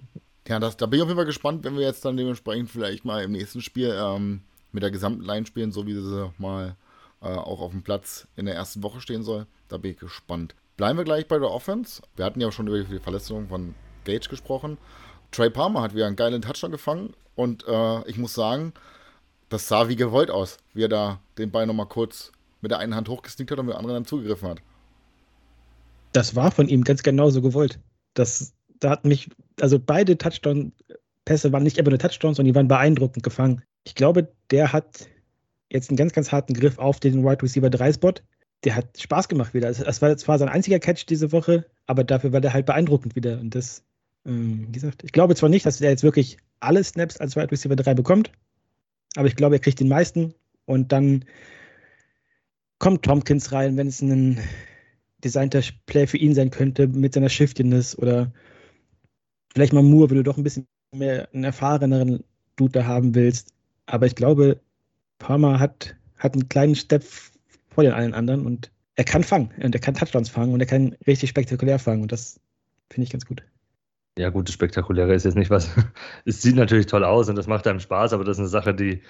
Ja, 0.49 0.59
das, 0.59 0.77
da 0.77 0.87
bin 0.87 0.99
ich 0.99 1.03
auf 1.03 1.09
jeden 1.09 1.19
Fall 1.19 1.27
gespannt, 1.27 1.65
wenn 1.65 1.77
wir 1.77 1.85
jetzt 1.85 2.05
dann 2.05 2.17
dementsprechend 2.17 2.71
vielleicht 2.71 3.05
mal 3.05 3.23
im 3.23 3.33
nächsten 3.33 3.61
Spiel 3.61 3.95
ähm, 3.97 4.43
mit 4.73 4.83
der 4.83 4.91
gesamten 4.91 5.23
Line 5.23 5.47
spielen, 5.47 5.73
so 5.73 5.87
wie 5.87 5.95
sie 5.95 6.33
mal 6.39 6.77
äh, 7.23 7.27
auch 7.27 7.61
auf 7.61 7.73
dem 7.73 7.83
Platz 7.83 8.27
in 8.37 8.47
der 8.47 8.55
ersten 8.55 8.83
Woche 8.83 9.01
stehen 9.01 9.23
soll. 9.23 9.47
Da 9.69 9.77
bin 9.77 9.93
ich 9.93 9.99
gespannt. 9.99 10.55
Bleiben 10.77 10.99
wir 10.99 11.05
gleich 11.05 11.29
bei 11.29 11.39
der 11.39 11.51
Offense. 11.51 12.03
Wir 12.17 12.25
hatten 12.25 12.41
ja 12.41 12.51
schon 12.51 12.67
über 12.67 12.81
die 12.81 12.99
Verletzung 12.99 13.49
von 13.49 13.75
Gage 14.05 14.29
gesprochen. 14.29 14.79
Trey 15.31 15.51
Palmer 15.51 15.83
hat 15.83 15.95
wieder 15.95 16.07
einen 16.07 16.17
geilen 16.17 16.43
Touchdown 16.43 16.73
gefangen 16.73 17.15
und 17.37 17.65
äh, 17.69 18.09
ich 18.09 18.19
muss 18.19 18.35
sagen, 18.35 18.73
das 19.51 19.69
sah 19.69 19.89
wie 19.89 19.97
gewollt 19.97 20.31
aus, 20.31 20.59
wie 20.75 20.85
er 20.85 20.89
da 20.89 21.21
den 21.39 21.51
Ball 21.51 21.67
nochmal 21.67 21.87
kurz 21.87 22.33
mit 22.61 22.71
der 22.71 22.79
einen 22.79 22.95
Hand 22.95 23.09
hochgesnickt 23.09 23.51
hat 23.51 23.59
und 23.59 23.67
mit 23.67 23.73
der 23.73 23.79
anderen 23.79 23.97
dann 23.97 24.05
zugegriffen 24.05 24.49
hat. 24.49 24.63
Das 26.13 26.35
war 26.35 26.51
von 26.51 26.69
ihm 26.69 26.85
ganz 26.85 27.03
genauso 27.03 27.41
gewollt. 27.43 27.79
Das, 28.15 28.53
da 28.81 28.91
hat 28.91 29.05
mich, 29.05 29.31
also 29.61 29.79
beide 29.79 30.19
Touchdown-Pässe 30.19 31.53
waren 31.53 31.63
nicht 31.63 31.79
einfach 31.79 31.91
nur 31.91 31.99
Touchdowns, 31.99 32.37
sondern 32.37 32.53
die 32.53 32.57
waren 32.57 32.69
beeindruckend 32.69 33.23
gefangen. 33.23 33.63
Ich 33.85 33.95
glaube, 33.95 34.29
der 34.51 34.73
hat 34.73 35.09
jetzt 35.71 35.91
einen 35.91 35.97
ganz, 35.97 36.13
ganz 36.13 36.33
harten 36.33 36.55
Griff 36.55 36.79
auf 36.79 37.01
den 37.01 37.25
Wide 37.25 37.43
Receiver 37.43 37.71
3 37.71 37.93
Spot. 37.93 38.15
Der 38.65 38.75
hat 38.75 39.01
Spaß 39.01 39.29
gemacht 39.29 39.55
wieder. 39.55 39.69
Es 39.69 40.03
war 40.03 40.17
zwar 40.17 40.39
sein 40.39 40.49
einziger 40.49 40.81
Catch 40.81 41.07
diese 41.09 41.33
Woche, 41.33 41.65
aber 41.87 42.05
dafür 42.05 42.33
war 42.33 42.41
der 42.41 42.53
halt 42.53 42.67
beeindruckend 42.67 43.15
wieder. 43.17 43.39
Und 43.39 43.55
das, 43.55 43.85
ähm, 44.27 44.67
wie 44.69 44.73
gesagt, 44.73 45.05
ich 45.05 45.13
glaube 45.13 45.35
zwar 45.37 45.49
nicht, 45.49 45.65
dass 45.65 45.81
er 45.81 45.91
jetzt 45.91 46.03
wirklich 46.03 46.37
alle 46.59 46.85
Snaps 46.85 47.17
als 47.19 47.37
Wide 47.37 47.51
Receiver 47.51 47.77
3 47.77 47.95
bekommt, 47.95 48.31
aber 49.17 49.29
ich 49.29 49.37
glaube, 49.37 49.57
er 49.57 49.61
kriegt 49.61 49.81
den 49.81 49.89
meisten 49.89 50.35
und 50.67 50.93
dann 50.93 51.25
kommt 52.81 53.05
Tompkins 53.05 53.53
rein, 53.53 53.77
wenn 53.77 53.87
es 53.87 54.03
ein 54.03 54.41
designter 55.23 55.61
Play 55.87 56.09
für 56.09 56.17
ihn 56.17 56.35
sein 56.35 56.51
könnte 56.51 56.89
mit 56.89 57.15
seiner 57.15 57.29
Shiftiness 57.29 57.97
oder 57.97 58.33
vielleicht 59.53 59.73
mal 59.73 59.83
Moore, 59.83 60.11
wenn 60.11 60.17
du 60.17 60.25
doch 60.25 60.37
ein 60.37 60.43
bisschen 60.43 60.67
mehr 60.93 61.29
einen 61.33 61.45
erfahreneren 61.45 62.25
Dude 62.57 62.81
da 62.81 62.87
haben 62.87 63.15
willst. 63.15 63.53
Aber 63.87 64.07
ich 64.07 64.17
glaube, 64.17 64.61
Palmer 65.19 65.61
hat, 65.61 65.95
hat 66.17 66.35
einen 66.35 66.49
kleinen 66.49 66.75
Step 66.75 67.05
vor 67.69 67.85
den 67.85 67.93
allen 67.93 68.15
anderen 68.15 68.47
und 68.47 68.73
er 68.97 69.05
kann 69.05 69.23
fangen 69.23 69.51
und 69.63 69.75
er 69.75 69.81
kann 69.81 69.95
Touchdowns 69.95 70.31
fangen 70.31 70.53
und 70.53 70.61
er 70.61 70.67
kann 70.67 70.97
richtig 71.07 71.31
spektakulär 71.31 71.79
fangen 71.79 72.03
und 72.03 72.13
das 72.13 72.41
finde 72.89 73.05
ich 73.05 73.11
ganz 73.11 73.27
gut. 73.27 73.43
Ja, 74.19 74.31
gut, 74.31 74.49
das 74.49 74.55
Spektakuläre 74.55 75.15
ist 75.15 75.25
jetzt 75.25 75.37
nicht 75.37 75.51
was. 75.51 75.71
Es 76.25 76.43
sieht 76.43 76.57
natürlich 76.57 76.87
toll 76.87 77.05
aus 77.05 77.29
und 77.29 77.37
das 77.37 77.47
macht 77.47 77.67
einem 77.67 77.81
Spaß, 77.81 78.13
aber 78.13 78.25
das 78.25 78.37
ist 78.37 78.41
eine 78.41 78.49
Sache, 78.49 78.75
die, 78.75 79.03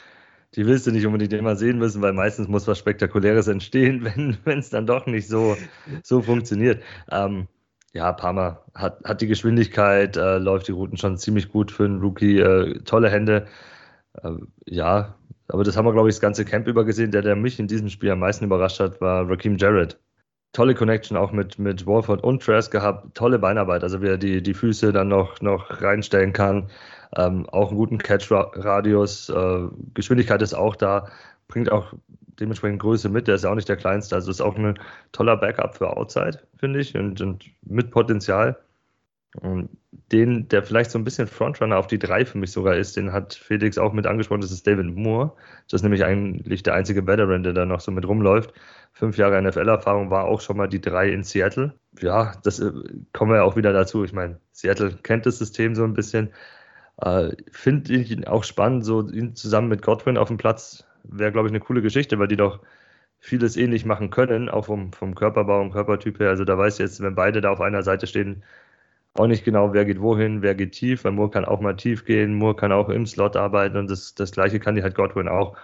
die 0.56 0.66
willst 0.66 0.86
du 0.86 0.90
nicht 0.90 1.06
unbedingt 1.06 1.32
immer 1.32 1.56
sehen 1.56 1.78
müssen, 1.78 2.02
weil 2.02 2.12
meistens 2.12 2.48
muss 2.48 2.66
was 2.66 2.78
Spektakuläres 2.78 3.48
entstehen, 3.48 4.04
wenn 4.44 4.58
es 4.58 4.70
dann 4.70 4.86
doch 4.86 5.06
nicht 5.06 5.28
so, 5.28 5.56
so 6.02 6.22
funktioniert. 6.22 6.82
Ähm, 7.10 7.48
ja, 7.92 8.12
Parma 8.12 8.64
hat, 8.74 9.02
hat 9.04 9.20
die 9.20 9.26
Geschwindigkeit, 9.26 10.16
äh, 10.16 10.38
läuft 10.38 10.68
die 10.68 10.72
Routen 10.72 10.96
schon 10.96 11.18
ziemlich 11.18 11.48
gut 11.50 11.72
für 11.72 11.84
einen 11.84 12.00
Rookie, 12.00 12.38
äh, 12.38 12.80
tolle 12.84 13.10
Hände. 13.10 13.46
Äh, 14.22 14.32
ja, 14.66 15.16
aber 15.48 15.64
das 15.64 15.76
haben 15.76 15.86
wir, 15.86 15.92
glaube 15.92 16.08
ich, 16.08 16.14
das 16.16 16.20
ganze 16.20 16.44
Camp 16.44 16.68
über 16.68 16.84
gesehen. 16.84 17.10
Der, 17.10 17.22
der 17.22 17.36
mich 17.36 17.58
in 17.58 17.66
diesem 17.68 17.88
Spiel 17.88 18.10
am 18.10 18.20
meisten 18.20 18.44
überrascht 18.44 18.80
hat, 18.80 19.00
war 19.00 19.28
Raheem 19.28 19.56
Jarrett 19.58 19.98
tolle 20.52 20.74
Connection 20.74 21.16
auch 21.16 21.32
mit, 21.32 21.58
mit 21.58 21.86
Wolford 21.86 22.22
und 22.24 22.42
Trask 22.42 22.70
gehabt. 22.72 23.14
Tolle 23.14 23.38
Beinarbeit, 23.38 23.82
also 23.82 24.02
wie 24.02 24.08
er 24.08 24.18
die, 24.18 24.42
die 24.42 24.54
Füße 24.54 24.92
dann 24.92 25.08
noch, 25.08 25.40
noch 25.40 25.82
reinstellen 25.82 26.32
kann. 26.32 26.70
Ähm, 27.16 27.48
auch 27.48 27.68
einen 27.68 27.78
guten 27.78 27.98
Catch-Radius. 27.98 29.28
Äh, 29.30 29.68
Geschwindigkeit 29.94 30.42
ist 30.42 30.54
auch 30.54 30.76
da. 30.76 31.08
Bringt 31.48 31.72
auch 31.72 31.92
dementsprechend 32.38 32.80
Größe 32.80 33.08
mit. 33.08 33.28
Der 33.28 33.34
ist 33.34 33.44
ja 33.44 33.50
auch 33.50 33.54
nicht 33.54 33.68
der 33.68 33.76
kleinste. 33.76 34.14
Also 34.14 34.30
ist 34.30 34.40
auch 34.40 34.56
ein 34.56 34.78
toller 35.12 35.36
Backup 35.36 35.76
für 35.76 35.96
Outside, 35.96 36.40
finde 36.56 36.80
ich. 36.80 36.96
Und, 36.96 37.20
und 37.20 37.44
mit 37.62 37.90
Potenzial. 37.90 38.56
Und 39.40 39.68
den, 40.12 40.48
der 40.48 40.62
vielleicht 40.62 40.90
so 40.90 40.98
ein 40.98 41.04
bisschen 41.04 41.28
Frontrunner 41.28 41.78
auf 41.78 41.86
die 41.86 41.98
drei 41.98 42.24
für 42.24 42.38
mich 42.38 42.50
sogar 42.50 42.76
ist, 42.76 42.96
den 42.96 43.12
hat 43.12 43.34
Felix 43.34 43.78
auch 43.78 43.92
mit 43.92 44.06
angesprochen, 44.06 44.40
das 44.40 44.50
ist 44.50 44.66
David 44.66 44.86
Moore. 44.96 45.32
Das 45.68 45.80
ist 45.80 45.82
nämlich 45.82 46.04
eigentlich 46.04 46.62
der 46.62 46.74
einzige 46.74 47.06
Veteran, 47.06 47.44
der 47.44 47.52
da 47.52 47.64
noch 47.64 47.80
so 47.80 47.92
mit 47.92 48.06
rumläuft. 48.06 48.52
Fünf 48.92 49.16
Jahre 49.18 49.40
NFL-Erfahrung 49.40 50.10
war 50.10 50.24
auch 50.24 50.40
schon 50.40 50.56
mal 50.56 50.68
die 50.68 50.80
drei 50.80 51.10
in 51.10 51.22
Seattle. 51.22 51.74
Ja, 52.00 52.32
das 52.42 52.58
äh, 52.58 52.72
kommen 53.12 53.30
wir 53.30 53.36
ja 53.36 53.42
auch 53.44 53.56
wieder 53.56 53.72
dazu. 53.72 54.02
Ich 54.04 54.12
meine, 54.12 54.40
Seattle 54.52 54.96
kennt 55.02 55.26
das 55.26 55.38
System 55.38 55.74
so 55.76 55.84
ein 55.84 55.94
bisschen. 55.94 56.30
Äh, 57.00 57.36
Finde 57.50 57.94
ich 57.94 58.10
ihn 58.10 58.24
auch 58.26 58.44
spannend, 58.44 58.84
so 58.84 59.08
ihn 59.08 59.34
zusammen 59.34 59.68
mit 59.68 59.82
Godwin 59.82 60.18
auf 60.18 60.28
dem 60.28 60.36
Platz 60.36 60.84
wäre, 61.04 61.32
glaube 61.32 61.48
ich, 61.48 61.52
eine 61.52 61.60
coole 61.60 61.82
Geschichte, 61.82 62.18
weil 62.18 62.28
die 62.28 62.36
doch 62.36 62.60
vieles 63.20 63.56
ähnlich 63.56 63.84
machen 63.84 64.10
können, 64.10 64.48
auch 64.48 64.66
vom, 64.66 64.92
vom 64.92 65.14
Körperbau 65.14 65.60
und 65.60 65.72
Körpertyp 65.72 66.18
her. 66.20 66.30
Also 66.30 66.44
da 66.44 66.56
weiß 66.58 66.74
ich 66.74 66.80
jetzt, 66.80 67.02
wenn 67.02 67.14
beide 67.14 67.40
da 67.40 67.50
auf 67.50 67.60
einer 67.60 67.82
Seite 67.82 68.06
stehen, 68.06 68.42
auch 69.14 69.26
nicht 69.26 69.44
genau, 69.44 69.72
wer 69.72 69.84
geht 69.84 70.00
wohin, 70.00 70.42
wer 70.42 70.54
geht 70.54 70.72
tief, 70.72 71.04
weil 71.04 71.12
Moore 71.12 71.30
kann 71.30 71.44
auch 71.44 71.60
mal 71.60 71.76
tief 71.76 72.04
gehen, 72.04 72.34
Moore 72.34 72.56
kann 72.56 72.72
auch 72.72 72.88
im 72.88 73.06
Slot 73.06 73.36
arbeiten 73.36 73.76
und 73.76 73.90
das, 73.90 74.14
das 74.14 74.32
gleiche 74.32 74.60
kann 74.60 74.76
die 74.76 74.82
halt 74.82 74.94
Godwin 74.94 75.28
auch. 75.28 75.56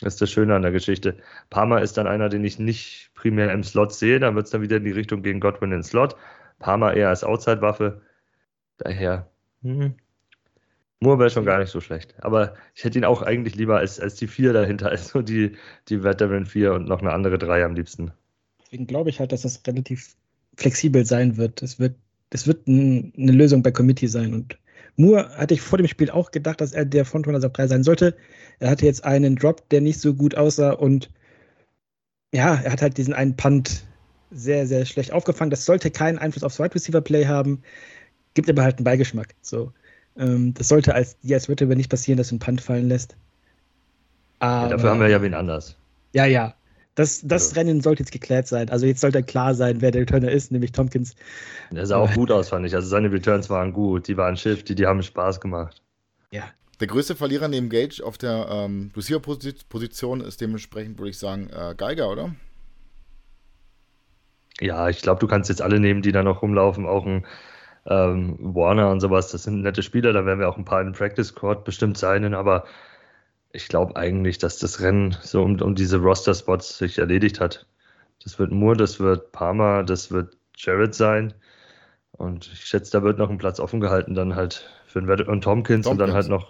Das 0.00 0.14
ist 0.14 0.22
das 0.22 0.30
Schöne 0.30 0.54
an 0.54 0.62
der 0.62 0.72
Geschichte. 0.72 1.16
Palmer 1.50 1.80
ist 1.80 1.96
dann 1.96 2.06
einer, 2.06 2.28
den 2.28 2.44
ich 2.44 2.58
nicht 2.58 3.10
primär 3.14 3.52
im 3.52 3.62
Slot 3.64 3.92
sehe, 3.92 4.20
dann 4.20 4.34
wird 4.34 4.46
es 4.46 4.50
dann 4.50 4.62
wieder 4.62 4.76
in 4.76 4.84
die 4.84 4.90
Richtung 4.90 5.22
gegen 5.22 5.40
Godwin 5.40 5.70
in 5.72 5.78
den 5.78 5.82
Slot. 5.82 6.16
Palmer 6.58 6.94
eher 6.94 7.08
als 7.08 7.24
Outside-Waffe. 7.24 8.02
Daher, 8.78 9.30
hm. 9.62 9.94
Moore 11.04 11.20
wäre 11.20 11.30
schon 11.30 11.44
gar 11.44 11.58
nicht 11.58 11.70
so 11.70 11.80
schlecht. 11.80 12.14
Aber 12.18 12.54
ich 12.74 12.84
hätte 12.84 12.98
ihn 12.98 13.04
auch 13.04 13.22
eigentlich 13.22 13.54
lieber 13.54 13.78
als, 13.78 14.00
als 14.00 14.16
die 14.16 14.26
vier 14.26 14.52
dahinter, 14.52 14.90
also 14.90 15.22
die, 15.22 15.52
die 15.88 16.02
Veteran 16.02 16.46
4 16.46 16.72
und 16.74 16.88
noch 16.88 17.00
eine 17.00 17.12
andere 17.12 17.38
drei 17.38 17.64
am 17.64 17.74
liebsten. 17.74 18.10
Deswegen 18.62 18.86
glaube 18.86 19.10
ich 19.10 19.20
halt, 19.20 19.30
dass 19.30 19.42
das 19.42 19.62
relativ 19.66 20.16
flexibel 20.56 21.06
sein 21.06 21.36
wird. 21.36 21.62
Es 21.62 21.78
wird 21.78 21.94
das 22.34 22.48
wird 22.48 22.66
ein, 22.66 23.12
eine 23.16 23.30
Lösung 23.30 23.62
bei 23.62 23.70
Committee 23.70 24.08
sein. 24.08 24.34
Und 24.34 24.58
Moore 24.96 25.30
hatte 25.36 25.54
ich 25.54 25.60
vor 25.60 25.78
dem 25.78 25.86
Spiel 25.86 26.10
auch 26.10 26.32
gedacht, 26.32 26.60
dass 26.60 26.72
er 26.72 26.84
der 26.84 27.04
Frontrunner 27.04 27.44
auf 27.46 27.52
3 27.52 27.68
sein 27.68 27.84
sollte. 27.84 28.16
Er 28.58 28.70
hatte 28.70 28.86
jetzt 28.86 29.04
einen 29.04 29.36
Drop, 29.36 29.68
der 29.68 29.80
nicht 29.80 30.00
so 30.00 30.14
gut 30.14 30.36
aussah 30.36 30.72
und 30.72 31.10
ja, 32.32 32.56
er 32.56 32.72
hat 32.72 32.82
halt 32.82 32.98
diesen 32.98 33.14
einen 33.14 33.36
Punt 33.36 33.84
sehr, 34.32 34.66
sehr 34.66 34.84
schlecht 34.84 35.12
aufgefangen. 35.12 35.50
Das 35.50 35.64
sollte 35.64 35.92
keinen 35.92 36.18
Einfluss 36.18 36.42
aufs 36.42 36.58
Wide 36.58 36.74
Receiver 36.74 37.00
Play 37.00 37.26
haben, 37.26 37.62
gibt 38.34 38.50
aber 38.50 38.64
halt 38.64 38.78
einen 38.78 38.84
Beigeschmack. 38.84 39.36
So, 39.40 39.72
ähm, 40.16 40.54
das 40.54 40.68
sollte 40.68 40.94
als 40.94 41.16
als 41.30 41.48
Receiver 41.48 41.74
nicht 41.74 41.90
passieren, 41.90 42.18
dass 42.18 42.28
du 42.28 42.34
einen 42.34 42.40
Punt 42.40 42.60
fallen 42.60 42.88
lässt. 42.88 43.16
Aber, 44.38 44.68
ja, 44.68 44.68
dafür 44.68 44.90
haben 44.90 45.00
wir 45.00 45.08
ja 45.08 45.22
wen 45.22 45.34
anders. 45.34 45.76
Ja, 46.12 46.24
ja. 46.26 46.54
Das, 46.94 47.22
das 47.22 47.48
also. 47.48 47.60
Rennen 47.60 47.80
sollte 47.80 48.02
jetzt 48.02 48.12
geklärt 48.12 48.46
sein. 48.46 48.70
Also 48.70 48.86
jetzt 48.86 49.00
sollte 49.00 49.22
klar 49.22 49.54
sein, 49.54 49.80
wer 49.80 49.90
der 49.90 50.02
Returner 50.02 50.30
ist, 50.30 50.52
nämlich 50.52 50.72
Tompkins. 50.72 51.16
Der 51.70 51.86
sah 51.86 51.96
auch 51.98 52.12
gut 52.14 52.30
aus, 52.30 52.50
fand 52.50 52.66
ich. 52.66 52.74
Also 52.74 52.88
seine 52.88 53.10
Returns 53.10 53.50
waren 53.50 53.72
gut, 53.72 54.08
die 54.08 54.16
waren 54.16 54.36
shifty, 54.36 54.74
die 54.74 54.86
haben 54.86 55.02
Spaß 55.02 55.40
gemacht. 55.40 55.82
Ja, 56.30 56.44
Der 56.80 56.86
größte 56.88 57.16
Verlierer 57.16 57.48
neben 57.48 57.68
Gage 57.68 58.02
auf 58.04 58.18
der 58.18 58.48
ähm, 58.50 58.92
Receiver-Position 58.96 60.20
ist 60.20 60.40
dementsprechend, 60.40 60.98
würde 60.98 61.10
ich 61.10 61.18
sagen, 61.18 61.48
äh, 61.50 61.74
Geiger, 61.76 62.10
oder? 62.10 62.34
Ja, 64.60 64.88
ich 64.88 65.02
glaube, 65.02 65.20
du 65.20 65.26
kannst 65.26 65.48
jetzt 65.50 65.62
alle 65.62 65.80
nehmen, 65.80 66.02
die 66.02 66.12
da 66.12 66.22
noch 66.22 66.42
rumlaufen, 66.42 66.86
auch 66.86 67.06
ein 67.06 67.26
ähm, 67.86 68.36
Warner 68.38 68.90
und 68.90 69.00
sowas. 69.00 69.30
Das 69.30 69.44
sind 69.44 69.62
nette 69.62 69.82
Spieler, 69.82 70.12
da 70.12 70.24
werden 70.24 70.40
wir 70.40 70.48
auch 70.48 70.56
ein 70.56 70.64
paar 70.64 70.80
in 70.80 70.92
Practice 70.92 71.34
Court 71.34 71.64
bestimmt 71.64 71.98
sein, 71.98 72.34
aber 72.34 72.64
ich 73.52 73.68
glaube 73.68 73.96
eigentlich, 73.96 74.38
dass 74.38 74.58
das 74.58 74.80
Rennen 74.80 75.16
so 75.22 75.42
um, 75.42 75.60
um 75.60 75.74
diese 75.74 75.98
Roster-Spots 75.98 76.78
sich 76.78 76.98
erledigt 76.98 77.40
hat. 77.40 77.66
Das 78.22 78.38
wird 78.38 78.50
Moore, 78.50 78.76
das 78.76 78.98
wird 79.00 79.32
Palmer, 79.32 79.84
das 79.84 80.10
wird 80.10 80.36
Jared 80.56 80.94
sein. 80.94 81.34
Und 82.12 82.50
ich 82.52 82.64
schätze, 82.64 82.92
da 82.92 83.02
wird 83.02 83.18
noch 83.18 83.30
ein 83.30 83.38
Platz 83.38 83.60
offen 83.60 83.80
gehalten, 83.80 84.14
dann 84.14 84.34
halt 84.34 84.70
für 84.86 85.00
den 85.00 85.08
Veteran 85.08 85.34
und 85.34 85.44
Tompkins, 85.44 85.84
Tompkins, 85.84 85.88
und 85.88 85.98
dann 85.98 86.14
halt 86.14 86.28
noch 86.28 86.48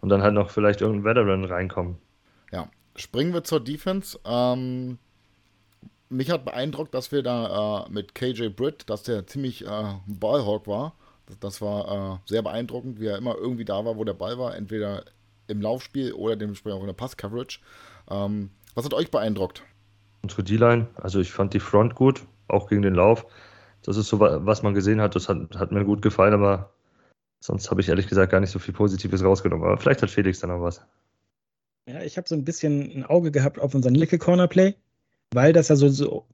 und 0.00 0.08
dann 0.08 0.22
halt 0.22 0.34
noch 0.34 0.50
vielleicht 0.50 0.80
irgendein 0.80 1.04
Veteran 1.04 1.44
reinkommen. 1.44 1.96
Ja, 2.52 2.68
springen 2.94 3.32
wir 3.32 3.44
zur 3.44 3.62
Defense. 3.62 4.18
Ähm, 4.24 4.98
mich 6.08 6.30
hat 6.30 6.44
beeindruckt, 6.44 6.94
dass 6.94 7.12
wir 7.12 7.22
da 7.22 7.86
äh, 7.86 7.90
mit 7.90 8.14
KJ 8.14 8.48
Britt, 8.48 8.88
dass 8.88 9.02
der 9.02 9.26
ziemlich 9.26 9.66
äh, 9.66 9.94
Ballhawk 10.06 10.66
war. 10.66 10.94
Das, 11.26 11.38
das 11.38 11.60
war 11.60 12.14
äh, 12.14 12.28
sehr 12.28 12.42
beeindruckend, 12.42 13.00
wie 13.00 13.06
er 13.06 13.18
immer 13.18 13.36
irgendwie 13.36 13.64
da 13.64 13.84
war, 13.84 13.96
wo 13.96 14.04
der 14.04 14.14
Ball 14.14 14.38
war, 14.38 14.56
entweder 14.56 15.04
im 15.48 15.60
Laufspiel 15.60 16.12
oder 16.12 16.36
dementsprechend 16.36 16.78
auch 16.78 16.82
in 16.82 16.88
der 16.88 16.94
Pass-Coverage. 16.94 17.60
Ähm, 18.10 18.50
was 18.74 18.84
hat 18.84 18.94
euch 18.94 19.10
beeindruckt? 19.10 19.62
Unsere 20.22 20.42
D-Line, 20.42 20.88
also 20.96 21.20
ich 21.20 21.32
fand 21.32 21.54
die 21.54 21.60
Front 21.60 21.94
gut, 21.94 22.26
auch 22.48 22.68
gegen 22.68 22.82
den 22.82 22.94
Lauf. 22.94 23.26
Das 23.82 23.96
ist 23.96 24.08
so, 24.08 24.18
was 24.18 24.62
man 24.62 24.74
gesehen 24.74 25.00
hat, 25.00 25.14
das 25.14 25.28
hat, 25.28 25.56
hat 25.56 25.70
mir 25.70 25.84
gut 25.84 26.02
gefallen, 26.02 26.34
aber 26.34 26.72
sonst 27.40 27.70
habe 27.70 27.80
ich 27.80 27.88
ehrlich 27.88 28.08
gesagt 28.08 28.32
gar 28.32 28.40
nicht 28.40 28.50
so 28.50 28.58
viel 28.58 28.74
Positives 28.74 29.22
rausgenommen. 29.22 29.64
Aber 29.64 29.78
vielleicht 29.78 30.02
hat 30.02 30.10
Felix 30.10 30.40
da 30.40 30.48
noch 30.48 30.60
was. 30.60 30.82
Ja, 31.88 32.02
ich 32.02 32.16
habe 32.16 32.28
so 32.28 32.34
ein 32.34 32.44
bisschen 32.44 32.90
ein 32.96 33.04
Auge 33.04 33.30
gehabt 33.30 33.60
auf 33.60 33.74
unseren 33.74 33.92
Nickel 33.92 34.18
Corner 34.18 34.48
Play 34.48 34.74
weil 35.36 35.52
das 35.52 35.68
ja 35.68 35.76
so, 35.76 35.88
so 35.90 36.26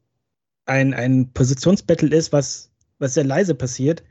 ein, 0.64 0.94
ein 0.94 1.32
Positionsbattle 1.32 2.16
ist, 2.16 2.32
was, 2.32 2.70
was 3.00 3.14
sehr 3.14 3.24
leise 3.24 3.54
passiert 3.54 4.04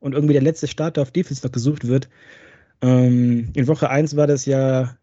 und 0.00 0.14
irgendwie 0.14 0.32
der 0.32 0.42
letzte 0.42 0.66
Starter 0.66 1.02
auf 1.02 1.10
Defense 1.10 1.46
noch 1.46 1.52
gesucht 1.52 1.86
wird. 1.86 2.08
Ähm, 2.80 3.50
in 3.54 3.66
Woche 3.66 3.90
1 3.90 4.16
war 4.16 4.26
das 4.26 4.46
ja 4.46 4.96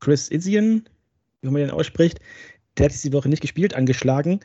Chris 0.00 0.28
Izian, 0.30 0.88
wie 1.40 1.50
man 1.50 1.62
den 1.62 1.70
ausspricht. 1.70 2.18
Der 2.76 2.86
hat 2.86 2.92
diese 2.92 3.12
Woche 3.12 3.28
nicht 3.28 3.42
gespielt, 3.42 3.74
angeschlagen. 3.74 4.40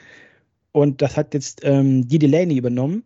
Und 0.72 1.02
das 1.02 1.18
hat 1.18 1.34
jetzt 1.34 1.62
ähm, 1.64 2.08
die 2.08 2.20
Delaney 2.20 2.56
übernommen. 2.56 3.04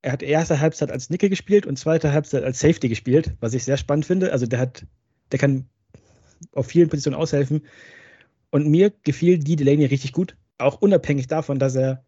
Er 0.00 0.12
hat 0.12 0.22
erste 0.22 0.60
Halbzeit 0.60 0.92
als 0.92 1.10
Nickel 1.10 1.28
gespielt 1.28 1.66
und 1.66 1.76
zweite 1.76 2.12
Halbzeit 2.12 2.44
als 2.44 2.60
Safety 2.60 2.88
gespielt, 2.88 3.34
was 3.40 3.52
ich 3.52 3.64
sehr 3.64 3.76
spannend 3.76 4.06
finde. 4.06 4.30
Also 4.30 4.46
der 4.46 4.60
hat, 4.60 4.86
der 5.32 5.40
kann 5.40 5.66
auf 6.52 6.68
vielen 6.68 6.88
Positionen 6.88 7.20
aushelfen. 7.20 7.62
Und 8.50 8.68
mir 8.68 8.92
gefiel 9.02 9.38
die 9.38 9.56
Delaney 9.56 9.86
richtig 9.86 10.12
gut. 10.12 10.36
Auch 10.58 10.80
unabhängig 10.80 11.26
davon, 11.26 11.58
dass 11.58 11.74
er 11.74 12.04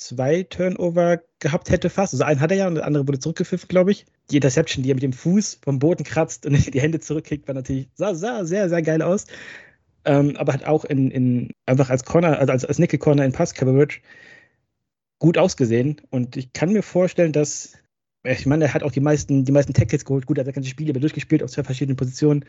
zwei 0.00 0.42
Turnover 0.44 1.20
gehabt 1.38 1.70
hätte 1.70 1.90
fast. 1.90 2.14
Also 2.14 2.24
einen 2.24 2.40
hat 2.40 2.50
er 2.50 2.56
ja 2.56 2.66
und 2.66 2.76
der 2.76 2.86
andere 2.86 3.06
wurde 3.06 3.18
zurückgepfiffen, 3.18 3.68
glaube 3.68 3.90
ich. 3.92 4.06
Die 4.30 4.36
Interception, 4.36 4.82
die 4.82 4.90
er 4.90 4.94
mit 4.94 5.02
dem 5.02 5.12
Fuß 5.12 5.60
vom 5.62 5.78
Boden 5.78 6.04
kratzt 6.04 6.46
und 6.46 6.52
die 6.74 6.80
Hände 6.80 7.00
zurückkickt, 7.00 7.46
war 7.46 7.54
natürlich, 7.54 7.88
sah, 7.94 8.14
sah 8.14 8.44
sehr, 8.44 8.68
sehr 8.68 8.82
geil 8.82 9.02
aus. 9.02 9.26
Ähm, 10.04 10.36
aber 10.36 10.54
hat 10.54 10.64
auch 10.64 10.84
in, 10.86 11.10
in, 11.10 11.50
einfach 11.66 11.90
als 11.90 12.04
Corner, 12.04 12.38
also 12.38 12.52
als, 12.52 12.64
als 12.64 12.78
Nickel 12.78 12.98
Corner 12.98 13.24
in 13.24 13.32
Pass 13.32 13.52
Coverage 13.54 14.00
gut 15.18 15.36
ausgesehen. 15.36 16.00
Und 16.08 16.36
ich 16.36 16.52
kann 16.54 16.72
mir 16.72 16.82
vorstellen, 16.82 17.32
dass, 17.32 17.74
ich 18.24 18.46
meine, 18.46 18.64
er 18.64 18.74
hat 18.74 18.82
auch 18.82 18.92
die 18.92 19.00
meisten, 19.00 19.44
die 19.44 19.52
meisten 19.52 19.74
Tackles 19.74 20.06
geholt. 20.06 20.24
Gut, 20.24 20.38
er 20.38 20.42
hat 20.42 20.48
das 20.48 20.54
ganze 20.54 20.70
Spiel 20.70 20.88
über 20.88 21.00
durchgespielt 21.00 21.42
auf 21.42 21.50
zwei 21.50 21.62
verschiedenen 21.62 21.96
Positionen. 21.96 22.46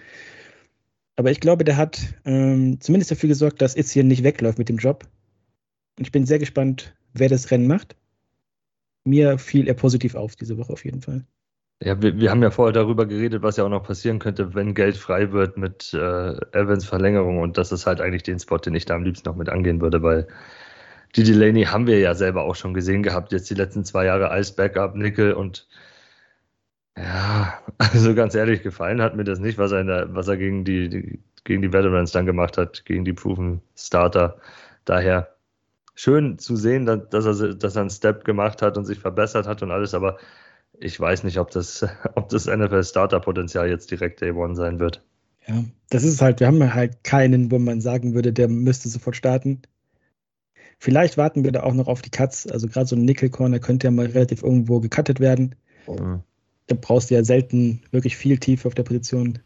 Aber 1.16 1.32
ich 1.32 1.40
glaube, 1.40 1.64
der 1.64 1.78
hat 1.78 2.00
ähm, 2.26 2.80
zumindest 2.80 3.12
dafür 3.12 3.30
gesorgt, 3.30 3.62
dass 3.62 3.76
Itzien 3.76 4.08
nicht 4.08 4.24
wegläuft 4.24 4.58
mit 4.58 4.70
dem 4.70 4.78
Job. 4.78 5.08
Und 5.98 6.06
ich 6.08 6.12
bin 6.12 6.26
sehr 6.26 6.40
gespannt, 6.40 6.96
wer 7.14 7.30
das 7.30 7.52
Rennen 7.52 7.68
macht. 7.68 7.96
Mir 9.04 9.38
fiel 9.38 9.68
er 9.68 9.74
positiv 9.74 10.16
auf 10.16 10.36
diese 10.36 10.58
Woche 10.58 10.74
auf 10.74 10.86
jeden 10.86 11.02
Fall. 11.02 11.26
Ja, 11.84 12.00
wir, 12.02 12.16
wir 12.18 12.30
haben 12.30 12.44
ja 12.44 12.52
vorher 12.52 12.74
darüber 12.74 13.08
geredet, 13.08 13.42
was 13.42 13.58
ja 13.58 13.64
auch 13.64 13.70
noch 13.70 13.84
passieren 13.84 14.20
könnte, 14.20 14.54
wenn 14.54 14.76
Geld 14.76 14.98
frei 14.98 15.32
wird 15.32 15.58
mit 15.58 15.94
äh, 15.94 16.34
Evans 16.52 16.86
Verlängerung. 16.86 17.40
Und 17.40 17.58
das 17.58 17.72
ist 17.72 17.88
halt 17.88 18.02
eigentlich 18.02 18.24
den 18.24 18.40
Spot, 18.40 18.60
den 18.60 18.76
ich 18.76 18.86
da 18.86 18.96
am 18.96 19.04
liebsten 19.04 19.28
noch 19.28 19.36
mit 19.36 19.50
angehen 19.50 19.82
würde, 19.82 20.04
weil 20.04 20.28
die 21.16 21.24
Delaney 21.24 21.66
haben 21.66 21.88
wir 21.88 22.00
ja 22.00 22.14
selber 22.14 22.44
auch 22.44 22.56
schon 22.56 22.74
gesehen 22.74 23.04
gehabt, 23.04 23.32
jetzt 23.32 23.50
die 23.50 23.56
letzten 23.56 23.84
zwei 23.84 24.06
Jahre 24.06 24.30
als 24.30 24.56
Backup, 24.56 24.96
Nickel 24.96 25.34
und 25.34 25.68
ja, 26.98 27.60
also 27.78 28.14
ganz 28.16 28.36
ehrlich, 28.36 28.64
gefallen 28.64 29.02
hat 29.02 29.16
mir 29.16 29.24
das 29.24 29.40
nicht, 29.40 29.58
was 29.58 29.72
er, 29.72 29.84
der, 29.84 30.14
was 30.14 30.28
er 30.28 30.38
gegen, 30.38 30.66
die, 30.66 30.90
die, 30.90 31.20
gegen 31.44 31.62
die 31.62 31.74
Veterans 31.74 32.12
dann 32.12 32.26
gemacht 32.26 32.58
hat, 32.58 32.86
gegen 32.86 33.06
die 33.06 33.14
Proven 33.14 33.62
Starter. 33.76 34.38
Daher 34.86 35.36
schön 35.96 36.38
zu 36.40 36.56
sehen, 36.56 36.86
dass 36.86 37.26
er, 37.26 37.54
dass 37.56 37.76
er 37.76 37.82
einen 37.82 37.90
Step 37.90 38.24
gemacht 38.26 38.62
hat 38.62 38.78
und 38.78 38.86
sich 38.86 39.00
verbessert 39.00 39.48
hat 39.48 39.62
und 39.64 39.72
alles, 39.72 39.94
aber 39.94 40.18
ich 40.80 41.00
weiß 41.00 41.24
nicht, 41.24 41.38
ob 41.38 41.52
das, 41.52 41.86
ob 42.16 42.30
das 42.30 42.48
NFL-Starter-Potenzial 42.48 43.70
jetzt 43.70 43.92
direkt 43.92 44.22
Day 44.22 44.32
One 44.32 44.56
sein 44.56 44.80
wird. 44.80 45.04
Ja, 45.48 45.64
das 45.90 46.04
ist 46.04 46.22
halt, 46.22 46.40
wir 46.40 46.48
haben 46.48 46.74
halt 46.74 47.04
keinen, 47.04 47.52
wo 47.52 47.58
man 47.58 47.82
sagen 47.82 48.14
würde, 48.14 48.32
der 48.32 48.48
müsste 48.48 48.90
sofort 48.90 49.16
starten. 49.16 49.62
Vielleicht 50.78 51.18
warten 51.18 51.44
wir 51.44 51.52
da 51.52 51.64
auch 51.64 51.74
noch 51.74 51.88
auf 51.88 52.02
die 52.02 52.12
Cuts. 52.12 52.48
Also 52.48 52.68
gerade 52.68 52.86
so 52.88 52.96
ein 52.96 53.06
Nickel-Corner 53.06 53.60
könnte 53.60 53.88
ja 53.88 53.92
mal 53.92 54.06
relativ 54.08 54.44
irgendwo 54.44 54.80
gecuttet 54.80 55.20
werden. 55.20 55.56
Mhm 55.88 56.22
da 56.72 56.78
brauchst 56.80 57.10
du 57.10 57.16
ja 57.16 57.24
selten 57.24 57.82
wirklich 57.92 58.16
viel 58.16 58.38
Tiefe 58.38 58.68
auf 58.68 58.76
der 58.76 58.84
Position. 58.84 59.40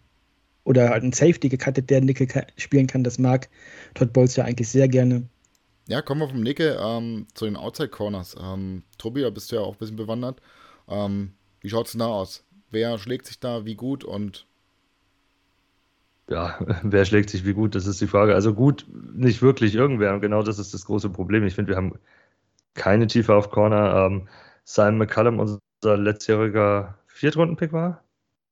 Oder 0.63 0.89
halt 0.89 1.03
ein 1.03 1.13
Safety 1.13 1.49
gecuttet, 1.49 1.89
der 1.89 2.01
Nickel 2.01 2.27
spielen 2.57 2.87
kann. 2.87 3.03
Das 3.03 3.19
mag 3.19 3.49
Todd 3.93 4.13
Bowles 4.13 4.35
ja 4.35 4.45
eigentlich 4.45 4.69
sehr 4.69 4.87
gerne. 4.87 5.27
Ja, 5.87 6.01
kommen 6.01 6.21
wir 6.21 6.29
vom 6.29 6.41
Nickel 6.41 6.77
ähm, 6.81 7.27
zu 7.35 7.45
den 7.45 7.55
Outside 7.55 7.89
Corners. 7.89 8.35
Ähm, 8.41 8.83
Tobi, 8.97 9.21
da 9.21 9.29
bist 9.29 9.51
du 9.51 9.57
ja 9.57 9.61
auch 9.61 9.73
ein 9.73 9.77
bisschen 9.77 9.95
bewandert. 9.95 10.41
Ähm, 10.87 11.33
wie 11.61 11.69
schaut 11.69 11.85
es 11.85 11.91
denn 11.91 11.99
da 11.99 12.07
aus? 12.07 12.43
Wer 12.71 12.97
schlägt 12.97 13.27
sich 13.27 13.39
da 13.39 13.65
wie 13.65 13.75
gut 13.75 14.03
und 14.03 14.47
ja, 16.27 16.59
wer 16.83 17.05
schlägt 17.05 17.29
sich 17.29 17.45
wie 17.45 17.53
gut, 17.53 17.75
das 17.75 17.85
ist 17.85 18.01
die 18.01 18.07
Frage. 18.07 18.33
Also 18.33 18.53
gut, 18.53 18.87
nicht 19.13 19.43
wirklich 19.43 19.75
irgendwer. 19.75 20.13
Und 20.13 20.21
genau 20.21 20.41
das 20.41 20.57
ist 20.57 20.73
das 20.73 20.85
große 20.85 21.09
Problem. 21.09 21.45
Ich 21.45 21.53
finde, 21.53 21.71
wir 21.71 21.77
haben 21.77 21.99
keine 22.73 23.07
Tiefe 23.07 23.35
auf 23.35 23.51
Corner. 23.51 24.07
Ähm, 24.07 24.27
Simon 24.63 24.97
McCallum, 24.97 25.39
unser 25.39 25.97
letztjähriger 25.97 26.97
Viertrunden-Pick 27.15 27.71
war? 27.71 28.03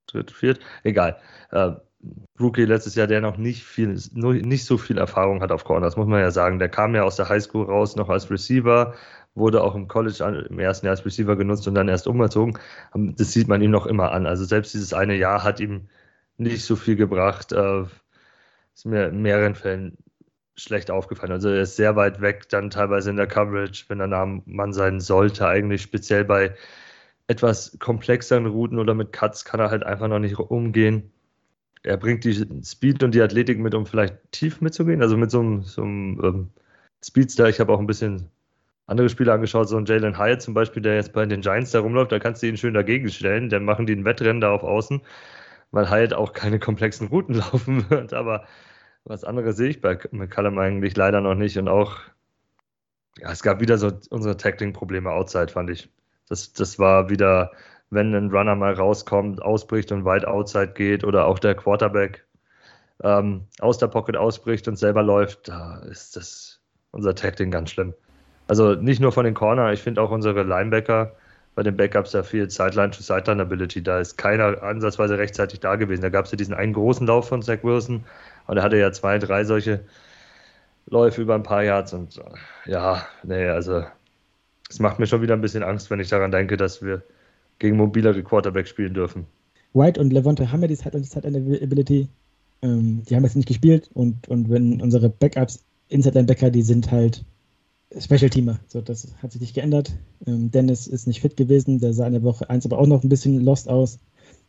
Dritt, 0.08 0.32
viert? 0.32 0.60
Egal. 0.84 1.18
Äh, 1.52 1.72
Rookie 2.40 2.66
letztes 2.66 2.96
Jahr, 2.96 3.08
der 3.08 3.22
noch 3.22 3.38
nicht 3.38 3.64
viel, 3.64 4.00
nicht 4.14 4.66
so 4.66 4.78
viel 4.78 4.98
Erfahrung 4.98 5.42
hat 5.42 5.52
auf 5.52 5.66
Corner, 5.66 5.86
das 5.86 5.98
muss 5.98 6.08
man 6.08 6.22
ja 6.22 6.32
sagen. 6.32 6.60
Der 6.60 6.70
kam 6.70 6.96
ja 6.96 7.04
aus 7.04 7.18
der 7.18 7.30
Highschool 7.30 7.66
raus, 7.66 7.96
noch 7.96 8.10
als 8.10 8.30
Receiver, 8.30 8.94
wurde 9.36 9.62
auch 9.64 9.76
im 9.76 9.88
College 9.88 10.48
im 10.50 10.60
ersten 10.60 10.86
Jahr 10.86 10.96
als 10.96 11.06
Receiver 11.06 11.36
genutzt 11.36 11.68
und 11.68 11.76
dann 11.76 11.90
erst 11.90 12.08
umgezogen. 12.08 12.58
Ähm, 12.96 13.16
das 13.18 13.34
sieht 13.34 13.48
man 13.50 13.62
ihm 13.62 13.72
noch 13.72 13.86
immer 13.86 14.12
an. 14.12 14.26
Also 14.26 14.46
selbst 14.46 14.74
dieses 14.74 14.94
eine 14.94 15.16
Jahr 15.16 15.44
hat 15.44 15.60
ihm 15.60 15.90
nicht 16.38 16.64
so 16.64 16.76
viel 16.76 16.96
gebracht. 16.96 17.52
Äh, 17.52 17.84
ist 18.74 18.86
mir 18.86 19.08
in 19.08 19.22
mehreren 19.22 19.56
Fällen 19.56 19.98
schlecht 20.56 20.90
aufgefallen. 20.92 21.32
Also 21.34 21.50
er 21.50 21.64
ist 21.64 21.76
sehr 21.76 21.96
weit 21.96 22.22
weg, 22.22 22.48
dann 22.50 22.70
teilweise 22.70 23.10
in 23.10 23.18
der 23.18 23.28
Coverage, 23.28 23.86
wenn 23.90 24.00
er 24.00 24.08
nah 24.08 24.26
Mann 24.46 24.74
sein 24.74 25.00
sollte, 25.00 25.48
eigentlich 25.48 25.82
speziell 25.82 26.26
bei 26.26 26.56
etwas 27.28 27.78
komplexeren 27.80 28.46
Routen 28.46 28.80
oder 28.80 28.94
mit 28.94 29.14
Cuts 29.14 29.46
kann 29.46 29.60
er 29.60 29.72
halt 29.72 29.84
einfach 29.84 30.08
noch 30.08 30.20
nicht 30.20 30.38
umgehen. 30.38 31.12
Er 31.84 31.98
bringt 31.98 32.24
die 32.24 32.34
Speed 32.64 33.04
und 33.04 33.14
die 33.14 33.22
Athletik 33.22 33.60
mit, 33.60 33.76
um 33.76 33.86
vielleicht 33.86 34.16
tief 34.32 34.62
mitzugehen. 34.62 35.02
Also 35.02 35.18
mit 35.18 35.32
so 35.32 35.40
einem, 35.40 35.64
so 35.64 35.84
einem 35.84 36.22
ähm, 36.24 36.50
Speedster. 37.04 37.50
Ich 37.50 37.60
habe 37.60 37.74
auch 37.74 37.80
ein 37.80 37.88
bisschen 37.88 38.30
andere 38.88 39.10
Spiele 39.10 39.34
angeschaut, 39.34 39.70
so 39.70 39.78
ein 39.78 39.86
Jalen 39.86 40.18
Hyatt 40.18 40.42
zum 40.42 40.54
Beispiel, 40.54 40.82
der 40.82 40.96
jetzt 40.96 41.14
bei 41.14 41.26
den 41.26 41.42
Giants 41.42 41.72
da 41.72 41.80
rumläuft. 41.80 42.12
Da 42.12 42.20
kannst 42.20 42.44
du 42.44 42.48
ihn 42.48 42.58
schön 42.58 42.74
dagegen 42.74 43.10
stellen. 43.10 43.50
Dann 43.50 43.66
machen 43.66 43.86
die 43.86 43.94
ein 43.96 44.06
Wettrennen 44.06 44.42
da 44.42 44.52
auf 44.52 44.64
Außen, 44.64 45.02
weil 45.72 45.90
Hyatt 45.90 46.14
auch 46.14 46.34
keine 46.34 46.60
komplexen 46.60 47.08
Routen 47.08 47.36
laufen 47.36 47.90
wird. 47.90 48.14
Aber 48.14 48.46
was 49.06 49.24
anderes 49.24 49.58
sehe 49.58 49.70
ich 49.70 49.82
bei 49.82 49.98
McCallum 50.12 50.58
eigentlich 50.60 50.96
leider 50.98 51.22
noch 51.22 51.36
nicht. 51.36 51.58
Und 51.58 51.68
auch, 51.68 51.98
ja, 53.20 53.32
es 53.32 53.44
gab 53.44 53.62
wieder 53.62 53.78
so 53.78 53.92
unsere 54.10 54.38
Tackling-Probleme 54.38 55.12
outside, 55.12 55.50
fand 55.50 55.70
ich. 55.70 55.90
Das, 56.30 56.54
das 56.54 56.80
war 56.80 57.10
wieder, 57.10 57.52
wenn 57.90 58.14
ein 58.14 58.32
Runner 58.32 58.56
mal 58.56 58.74
rauskommt, 58.74 59.42
ausbricht 59.42 59.92
und 59.92 60.06
weit 60.06 60.26
outside 60.26 60.74
geht 60.74 61.04
oder 61.04 61.26
auch 61.26 61.40
der 61.40 61.56
Quarterback 61.56 62.26
ähm, 63.04 63.46
aus 63.60 63.78
der 63.78 63.88
Pocket 63.88 64.16
ausbricht 64.16 64.68
und 64.68 64.78
selber 64.78 65.04
läuft, 65.04 65.48
da 65.48 65.80
ist 65.80 66.16
das 66.16 66.60
unser 66.92 67.16
Tacting 67.16 67.52
ganz 67.52 67.72
schlimm. 67.72 67.94
Also 68.48 68.76
nicht 68.76 69.00
nur 69.00 69.12
von 69.12 69.26
den 69.26 69.34
Corner, 69.34 69.72
ich 69.74 69.82
finde 69.82 70.02
auch 70.02 70.12
unsere 70.12 70.44
Linebacker 70.44 71.16
bei 71.56 71.64
den 71.64 71.78
Backups 71.78 72.12
da 72.12 72.24
viel 72.24 72.50
Sideline-to-Sideline-Ability. 72.50 73.84
Da 73.84 74.00
ist 74.00 74.18
keiner 74.18 74.62
ansatzweise 74.64 75.18
rechtzeitig 75.18 75.60
da 75.60 75.76
gewesen. 75.76 76.02
Da 76.02 76.10
gab 76.10 76.26
es 76.26 76.32
ja 76.32 76.36
diesen 76.36 76.54
einen 76.54 76.74
großen 76.74 77.06
Lauf 77.06 77.28
von 77.28 77.42
Zach 77.42 77.60
Wilson 77.64 78.04
und 78.48 78.58
er 78.58 78.64
hatte 78.64 78.78
ja 78.78 78.92
zwei, 78.92 79.20
drei 79.20 79.44
solche 79.44 79.82
Läufe 80.88 81.22
über 81.22 81.36
ein 81.36 81.44
paar 81.44 81.64
Yards 81.64 81.94
und 81.94 82.20
ja, 82.66 83.06
nee, 83.24 83.48
also 83.48 83.86
es 84.74 84.80
macht 84.80 84.98
mir 84.98 85.06
schon 85.06 85.22
wieder 85.22 85.36
ein 85.36 85.42
bisschen 85.42 85.62
Angst, 85.62 85.92
wenn 85.92 86.00
ich 86.00 86.10
daran 86.10 86.32
denke, 86.32 86.58
dass 86.58 86.82
wir 86.82 87.04
gegen 87.60 87.78
mobilere 87.78 88.24
Quarterback 88.24 88.68
spielen 88.68 88.96
dürfen. 88.96 89.28
White 89.74 90.02
und 90.02 90.12
Levante 90.12 90.52
haben 90.52 90.62
ja 90.62 90.68
die 90.68 90.76
Side 90.76 90.98
Ability. 90.98 92.10
Ähm, 92.64 93.04
die 93.08 93.16
haben 93.16 93.24
jetzt 93.24 93.36
nicht 93.36 93.48
gespielt 93.48 93.92
und, 93.94 94.28
und 94.28 94.50
wenn 94.50 94.82
unsere 94.82 95.10
Backups, 95.10 95.64
Inside 95.90 96.16
Linebacker, 96.16 96.50
die 96.50 96.64
sind 96.64 96.92
halt 96.92 97.24
Special 98.00 98.30
Teamer. 98.30 98.60
So, 98.68 98.82
das 98.82 99.14
hat 99.22 99.32
sich 99.32 99.42
nicht 99.42 99.54
geändert. 99.54 99.94
Ähm, 100.26 100.50
Dennis 100.50 100.88
ist 100.88 101.06
nicht 101.06 101.22
fit 101.22 101.38
gewesen, 101.38 101.80
der 101.80 101.94
sah 101.94 102.08
in 102.08 102.14
der 102.14 102.24
Woche 102.24 102.50
1 102.50 102.66
aber 102.66 102.80
auch 102.80 102.88
noch 102.88 103.04
ein 103.04 103.10
bisschen 103.10 103.42
lost 103.42 103.70
aus. 103.70 104.00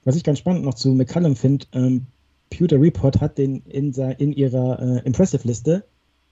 Was 0.04 0.16
ich 0.16 0.24
ganz 0.24 0.38
spannend 0.38 0.64
noch 0.64 0.74
zu 0.74 0.92
McCallum 0.92 1.36
finde, 1.36 1.66
ähm, 1.74 2.06
Pewter 2.48 2.80
Report 2.80 3.20
hat 3.20 3.36
den 3.36 3.62
in, 3.66 3.92
in 3.92 4.32
ihrer 4.32 4.80
äh, 4.80 5.00
Impressive-Liste, 5.04 5.84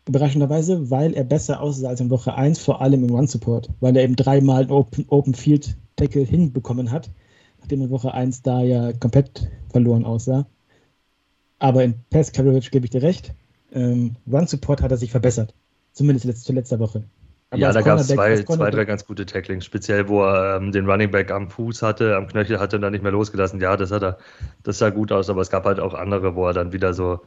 überraschenderweise, 0.08 0.90
weil 0.90 1.14
er 1.14 1.24
besser 1.24 1.60
aussah 1.60 1.88
als 1.88 2.00
in 2.00 2.10
Woche 2.10 2.34
1, 2.34 2.58
vor 2.58 2.80
allem 2.80 3.04
im 3.04 3.14
Run-Support, 3.14 3.70
weil 3.80 3.96
er 3.96 4.02
eben 4.02 4.16
dreimal 4.16 4.70
Open, 4.70 5.06
Open 5.08 5.34
Field 5.34 5.76
Tackle 5.96 6.22
hinbekommen 6.22 6.90
hat, 6.90 7.10
nachdem 7.60 7.82
in 7.82 7.90
Woche 7.90 8.12
1 8.12 8.42
da 8.42 8.62
ja 8.62 8.92
komplett 8.92 9.48
verloren 9.70 10.04
aussah. 10.04 10.46
Aber 11.58 11.84
in 11.84 11.94
Pass 12.10 12.32
Coverage 12.32 12.70
gebe 12.70 12.86
ich 12.86 12.90
dir 12.90 13.02
recht. 13.02 13.34
Ähm, 13.72 14.16
Run-Support 14.30 14.82
hat 14.82 14.90
er 14.90 14.96
sich 14.96 15.12
verbessert. 15.12 15.54
Zumindest 15.92 16.24
letzt, 16.24 16.44
zu 16.44 16.52
letzter 16.52 16.80
Woche. 16.80 17.04
Aber 17.50 17.60
ja, 17.60 17.70
da 17.70 17.82
gab 17.82 17.98
es 17.98 18.08
zwei, 18.08 18.42
zwei, 18.42 18.70
drei 18.70 18.86
ganz 18.86 19.06
gute 19.06 19.26
Tacklings, 19.26 19.66
speziell 19.66 20.08
wo 20.08 20.22
er 20.22 20.56
ähm, 20.56 20.72
den 20.72 20.88
Running 20.88 21.10
Back 21.10 21.30
am 21.30 21.50
Fuß 21.50 21.82
hatte, 21.82 22.16
am 22.16 22.26
Knöchel 22.26 22.58
hatte 22.58 22.76
und 22.76 22.82
dann 22.82 22.92
nicht 22.92 23.02
mehr 23.02 23.12
losgelassen. 23.12 23.60
Ja, 23.60 23.76
das 23.76 23.90
hat 23.90 24.02
er, 24.02 24.18
das 24.62 24.78
sah 24.78 24.88
gut 24.88 25.12
aus, 25.12 25.28
aber 25.28 25.42
es 25.42 25.50
gab 25.50 25.66
halt 25.66 25.78
auch 25.78 25.92
andere, 25.92 26.34
wo 26.34 26.46
er 26.46 26.54
dann 26.54 26.72
wieder 26.72 26.94
so, 26.94 27.20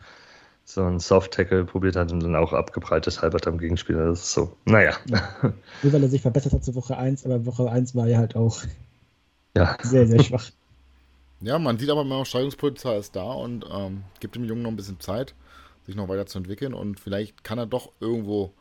so 0.68 0.84
einen 0.84 1.00
Soft-Tackle 1.00 1.64
probiert 1.66 1.96
hat 1.96 2.12
und 2.12 2.22
dann 2.22 2.36
auch 2.36 2.52
abgebreitet 2.52 3.22
halbert 3.22 3.48
am 3.48 3.60
Gegenspieler. 3.60 4.08
Das 4.08 4.24
ist 4.24 4.32
so, 4.34 4.58
naja. 4.66 4.98
Ja. 5.06 5.22
Nur 5.84 5.94
weil 5.94 6.04
er 6.04 6.10
sich 6.10 6.24
verbessert 6.24 6.54
hat 6.54 6.66
zu 6.66 6.74
Woche 6.74 6.98
1, 6.98 7.24
aber 7.26 7.46
Woche 7.46 7.70
1 7.70 7.96
war 7.96 8.08
ja 8.08 8.18
halt 8.18 8.36
auch 8.36 8.62
ja. 9.56 9.78
sehr, 9.84 10.08
sehr 10.08 10.24
schwach. 10.24 10.50
Ja, 11.42 11.60
man 11.60 11.78
sieht 11.78 11.92
aber 11.92 12.02
immer, 12.02 12.26
Steigerungspotenzial 12.26 12.98
ist 12.98 13.16
da 13.16 13.32
und 13.32 13.64
ähm, 13.72 14.04
gibt 14.20 14.36
dem 14.36 14.46
Jungen 14.46 14.64
noch 14.64 14.72
ein 14.72 14.76
bisschen 14.76 15.00
Zeit, 15.00 15.36
sich 15.86 15.96
noch 15.96 16.10
weiter 16.10 16.26
zu 16.26 16.40
entwickeln 16.40 16.74
und 16.74 17.00
vielleicht 17.00 17.44
kann 17.44 17.60
er 17.60 17.68
doch 17.68 17.92
irgendwo 18.00 18.52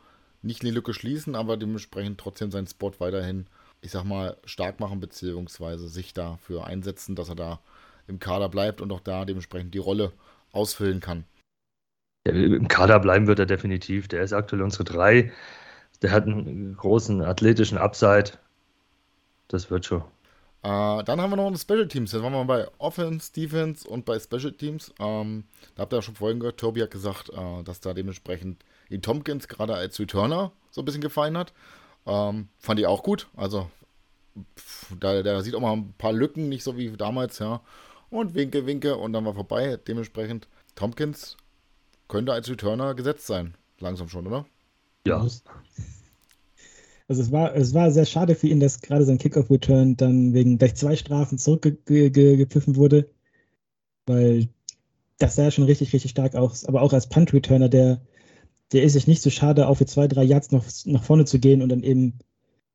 nicht 0.43 0.61
die 0.61 0.69
Lücke 0.69 0.93
schließen, 0.93 1.35
aber 1.35 1.57
dementsprechend 1.57 2.19
trotzdem 2.19 2.51
seinen 2.51 2.67
Spot 2.67 2.91
weiterhin, 2.99 3.47
ich 3.81 3.89
sag 3.89 4.03
mal, 4.03 4.37
stark 4.45 4.79
machen, 4.79 4.99
beziehungsweise 4.99 5.87
sich 5.87 6.13
dafür 6.13 6.67
einsetzen, 6.67 7.15
dass 7.15 7.29
er 7.29 7.35
da 7.35 7.59
im 8.07 8.19
Kader 8.19 8.49
bleibt 8.49 8.79
und 8.79 8.91
auch 8.91 8.99
da 8.99 9.25
dementsprechend 9.25 9.73
die 9.73 9.79
Rolle 9.79 10.11
ausfüllen 10.51 10.99
kann. 10.99 11.23
Im 12.25 12.67
Kader 12.67 12.99
bleiben 12.99 13.27
wird 13.27 13.39
er 13.39 13.45
definitiv. 13.45 14.07
Der 14.07 14.23
ist 14.23 14.33
aktuell 14.33 14.63
unsere 14.63 14.83
drei. 14.83 15.31
Der 16.01 16.11
hat 16.11 16.23
einen 16.23 16.75
großen 16.75 17.21
athletischen 17.21 17.77
Upside. 17.77 18.31
Das 19.47 19.69
wird 19.69 19.85
schon. 19.85 20.01
Äh, 20.63 21.03
dann 21.03 21.21
haben 21.21 21.29
wir 21.29 21.35
noch 21.35 21.45
eine 21.45 21.57
Special 21.59 21.87
Teams. 21.87 22.11
Jetzt 22.11 22.23
waren 22.23 22.33
wir 22.33 22.43
bei 22.45 22.67
Offense, 22.79 23.31
Defense 23.31 23.87
und 23.87 24.05
bei 24.05 24.17
Special 24.17 24.51
Teams. 24.51 24.91
Ähm, 24.99 25.43
da 25.75 25.83
habt 25.83 25.93
ihr 25.93 25.97
ja 25.97 26.01
schon 26.01 26.15
vorhin 26.15 26.39
gehört, 26.39 26.59
Tobi 26.59 26.81
hat 26.81 26.89
gesagt, 26.89 27.29
äh, 27.29 27.63
dass 27.63 27.79
da 27.79 27.93
dementsprechend 27.93 28.65
ihn 28.89 29.03
Tompkins 29.03 29.47
gerade 29.47 29.75
als 29.75 29.99
Returner 29.99 30.51
so 30.71 30.81
ein 30.81 30.85
bisschen 30.85 31.01
gefallen 31.01 31.37
hat. 31.37 31.53
Ähm, 32.07 32.49
fand 32.57 32.79
ich 32.79 32.87
auch 32.87 33.03
gut. 33.03 33.27
Also, 33.35 33.69
da, 34.99 35.21
der 35.21 35.41
sieht 35.43 35.53
auch 35.53 35.59
mal 35.59 35.73
ein 35.73 35.93
paar 35.99 36.13
Lücken, 36.13 36.49
nicht 36.49 36.63
so 36.63 36.75
wie 36.75 36.89
damals, 36.97 37.37
ja. 37.37 37.61
Und 38.09 38.33
winke, 38.33 38.65
winke 38.65 38.95
und 38.97 39.13
dann 39.13 39.25
war 39.25 39.35
vorbei. 39.35 39.77
Dementsprechend, 39.87 40.47
Tompkins 40.75 41.37
könnte 42.07 42.33
als 42.33 42.49
Returner 42.49 42.95
gesetzt 42.95 43.27
sein. 43.27 43.55
Langsam 43.79 44.09
schon, 44.09 44.27
oder? 44.27 44.45
Ja. 45.05 45.19
Also 47.07 47.21
es 47.21 47.31
war, 47.31 47.55
es 47.55 47.73
war 47.73 47.91
sehr 47.91 48.05
schade 48.05 48.35
für 48.35 48.47
ihn, 48.47 48.59
dass 48.59 48.81
gerade 48.81 49.05
sein 49.05 49.17
Kickoff-Return 49.17 49.95
dann 49.95 50.33
wegen 50.33 50.57
gleich 50.57 50.75
zwei 50.75 50.95
Strafen 50.95 51.37
zurückgepfiffen 51.37 52.75
wurde. 52.75 53.09
Weil 54.05 54.49
das 55.17 55.35
sah 55.35 55.43
ja 55.43 55.51
schon 55.51 55.65
richtig, 55.65 55.93
richtig 55.93 56.11
stark 56.11 56.35
aus. 56.35 56.65
Aber 56.65 56.81
auch 56.81 56.93
als 56.93 57.07
Punt-Returner, 57.07 57.69
der 57.69 58.01
der 58.71 58.83
ist 58.83 58.93
sich 58.93 59.07
nicht 59.07 59.21
so 59.21 59.29
schade, 59.29 59.67
auch 59.67 59.75
für 59.75 59.85
zwei, 59.85 60.07
drei 60.07 60.23
Yards 60.23 60.51
noch 60.51 60.65
nach 60.85 61.03
vorne 61.03 61.25
zu 61.25 61.39
gehen 61.39 61.61
und 61.61 61.69
dann 61.69 61.83
eben 61.83 62.19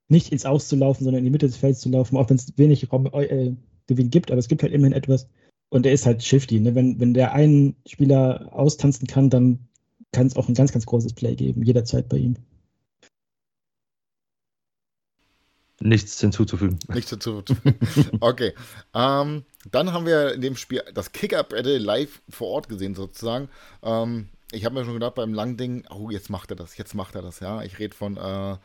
nicht 0.08 0.32
ins 0.32 0.46
Aus 0.46 0.68
zu 0.68 0.76
laufen, 0.76 1.04
sondern 1.04 1.20
in 1.20 1.24
die 1.24 1.30
Mitte 1.30 1.46
des 1.46 1.56
Felds 1.56 1.80
zu 1.80 1.88
laufen, 1.88 2.16
auch 2.16 2.28
wenn 2.30 2.36
es 2.36 2.56
wenig 2.56 2.90
Raum, 2.92 3.06
äh, 3.12 3.52
Gewinn 3.86 4.10
gibt, 4.10 4.30
aber 4.30 4.38
es 4.38 4.48
gibt 4.48 4.62
halt 4.62 4.72
immerhin 4.72 4.92
etwas. 4.92 5.28
Und 5.70 5.86
er 5.86 5.92
ist 5.92 6.04
halt 6.04 6.22
shifty. 6.22 6.60
Ne? 6.60 6.74
Wenn, 6.74 7.00
wenn 7.00 7.14
der 7.14 7.32
einen 7.32 7.76
Spieler 7.86 8.48
austanzen 8.52 9.06
kann, 9.06 9.30
dann 9.30 9.58
kann 10.12 10.26
es 10.26 10.36
auch 10.36 10.48
ein 10.48 10.54
ganz, 10.54 10.72
ganz 10.72 10.84
großes 10.86 11.14
Play 11.14 11.36
geben, 11.36 11.62
jederzeit 11.62 12.08
bei 12.08 12.18
ihm. 12.18 12.36
Nichts 15.82 16.20
hinzuzufügen. 16.20 16.78
Nichts 16.92 17.10
hinzuzufügen. 17.10 17.78
okay. 18.20 18.52
Ähm, 18.92 19.44
dann 19.70 19.92
haben 19.92 20.04
wir 20.04 20.34
in 20.34 20.42
dem 20.42 20.56
Spiel 20.56 20.82
das 20.92 21.12
Kick-Up-Battle 21.12 21.78
live 21.78 22.20
vor 22.28 22.48
Ort 22.48 22.68
gesehen, 22.68 22.94
sozusagen. 22.94 23.48
Ähm, 23.82 24.28
ich 24.52 24.64
habe 24.64 24.74
mir 24.74 24.84
schon 24.84 24.94
gedacht 24.94 25.14
beim 25.14 25.32
Langding, 25.32 25.84
oh, 25.88 26.10
jetzt 26.10 26.28
macht 26.28 26.50
er 26.50 26.56
das, 26.56 26.76
jetzt 26.76 26.94
macht 26.94 27.14
er 27.14 27.22
das, 27.22 27.40
ja. 27.40 27.62
Ich 27.62 27.78
rede 27.78 27.96
von 27.96 28.18
äh, 28.18 28.56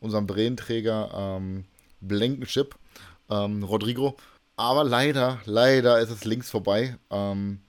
unserem 0.00 0.26
Brillenträger 0.26 1.10
ähm, 1.14 1.64
Blankenship, 2.00 2.74
ähm, 3.28 3.64
Rodrigo. 3.64 4.16
Aber 4.56 4.84
leider, 4.84 5.40
leider 5.44 6.00
ist 6.00 6.10
es 6.10 6.24
links 6.24 6.50
vorbei. 6.50 6.96
Ähm, 7.10 7.60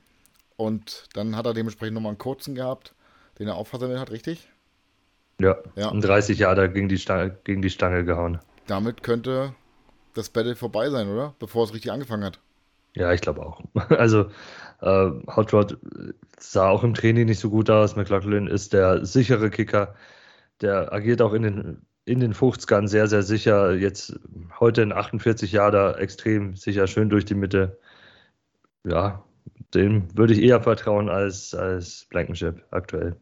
und 0.57 1.07
dann 1.13 1.35
hat 1.35 1.45
er 1.45 1.53
dementsprechend 1.53 1.95
nochmal 1.95 2.11
einen 2.11 2.17
kurzen 2.17 2.55
gehabt, 2.55 2.93
den 3.39 3.47
er 3.47 3.55
aufversammelt 3.55 3.99
hat, 3.99 4.11
richtig? 4.11 4.47
Ja, 5.39 5.57
ja. 5.75 5.89
Um 5.89 6.01
30 6.01 6.37
Jahre 6.37 6.71
gegen 6.71 6.89
die, 6.89 6.97
Stange, 6.97 7.37
gegen 7.43 7.61
die 7.61 7.69
Stange 7.69 8.05
gehauen. 8.05 8.39
Damit 8.67 9.03
könnte 9.03 9.55
das 10.13 10.29
Battle 10.29 10.55
vorbei 10.55 10.89
sein, 10.89 11.09
oder? 11.09 11.35
Bevor 11.39 11.63
es 11.63 11.73
richtig 11.73 11.91
angefangen 11.91 12.23
hat. 12.23 12.39
Ja, 12.95 13.11
ich 13.11 13.21
glaube 13.21 13.45
auch. 13.45 13.61
Also 13.89 14.29
äh, 14.81 15.09
Hot 15.35 15.53
Rod 15.53 15.77
sah 16.37 16.69
auch 16.69 16.83
im 16.83 16.93
Training 16.93 17.25
nicht 17.25 17.39
so 17.39 17.49
gut 17.49 17.69
aus. 17.69 17.95
McLaughlin 17.95 18.47
ist 18.47 18.73
der 18.73 19.05
sichere 19.05 19.49
Kicker. 19.49 19.95
Der 20.61 20.93
agiert 20.93 21.21
auch 21.21 21.33
in 21.33 21.43
den, 21.43 21.85
in 22.05 22.19
den 22.19 22.33
50ern 22.33 22.87
sehr, 22.87 23.07
sehr 23.07 23.23
sicher. 23.23 23.73
Jetzt 23.73 24.19
heute 24.59 24.81
in 24.81 24.91
48 24.91 25.51
Jahre 25.51 25.97
extrem 25.97 26.55
sicher, 26.55 26.87
schön 26.87 27.09
durch 27.09 27.25
die 27.25 27.35
Mitte. 27.35 27.79
Ja, 28.85 29.23
dem 29.73 30.07
würde 30.15 30.33
ich 30.33 30.41
eher 30.41 30.61
vertrauen 30.61 31.09
als, 31.09 31.53
als 31.53 32.05
Blankenship 32.09 32.63
aktuell. 32.71 33.15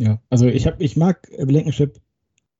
Ja, 0.00 0.20
also 0.30 0.46
ich, 0.46 0.66
hab, 0.66 0.80
ich 0.80 0.96
mag 0.96 1.28
Blankenship 1.38 2.00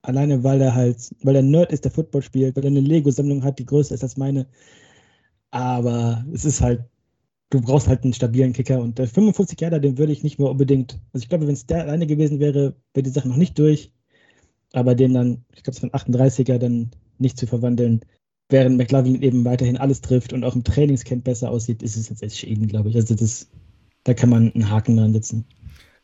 alleine, 0.02 0.42
weil 0.44 0.61
er 0.61 0.74
halt, 0.74 1.14
weil 1.22 1.37
er 1.37 1.42
Nerd 1.42 1.72
ist, 1.72 1.85
der 1.85 1.92
Football 1.92 2.22
spielt, 2.22 2.56
weil 2.56 2.64
er 2.64 2.70
eine 2.70 2.80
Lego-Sammlung 2.80 3.44
hat, 3.44 3.59
die 3.59 3.66
größer 3.66 3.94
ist 3.94 4.02
als 4.02 4.16
meine. 4.16 4.46
Aber 5.50 6.24
es 6.33 6.44
ist 6.44 6.61
halt 6.61 6.85
du 7.50 7.61
brauchst 7.61 7.88
halt 7.88 8.04
einen 8.04 8.14
stabilen 8.14 8.52
Kicker. 8.52 8.80
Und 8.80 8.98
der 8.98 9.09
55 9.09 9.61
Jahre, 9.61 9.80
den 9.80 9.98
würde 9.98 10.12
ich 10.12 10.22
nicht 10.22 10.38
mehr 10.38 10.48
unbedingt. 10.48 11.00
Also 11.12 11.24
ich 11.24 11.28
glaube, 11.28 11.46
wenn 11.46 11.54
es 11.54 11.66
der 11.66 11.83
alleine 11.83 12.06
gewesen 12.06 12.40
wäre, 12.40 12.76
wäre 12.94 13.02
die 13.02 13.11
Sache 13.11 13.28
noch 13.28 13.37
nicht 13.37 13.59
durch. 13.59 13.92
Aber 14.72 14.94
den 14.94 15.14
dann, 15.14 15.44
ich 15.54 15.62
glaube, 15.62 15.74
es 15.74 15.80
von 15.80 15.90
38er 15.90 16.59
dann 16.59 16.90
nicht 17.18 17.38
zu 17.38 17.46
verwandeln, 17.46 18.04
während 18.48 18.76
McLaughlin 18.76 19.22
eben 19.22 19.44
weiterhin 19.44 19.76
alles 19.76 20.00
trifft 20.00 20.33
und 20.33 20.44
auch 20.44 20.54
im 20.54 20.64
Trainingscamp 20.64 21.24
besser 21.24 21.50
aussieht, 21.50 21.83
ist 21.83 21.96
es 21.96 22.09
jetzt 22.09 22.22
echt 22.22 22.37
Schäden, 22.37 22.68
glaube 22.68 22.90
ich. 22.90 22.96
Also 22.96 23.14
das, 23.14 23.48
da 24.04 24.14
kann 24.14 24.30
man 24.30 24.52
einen 24.52 24.70
Haken 24.70 24.96
dran 24.96 25.12
setzen. 25.12 25.44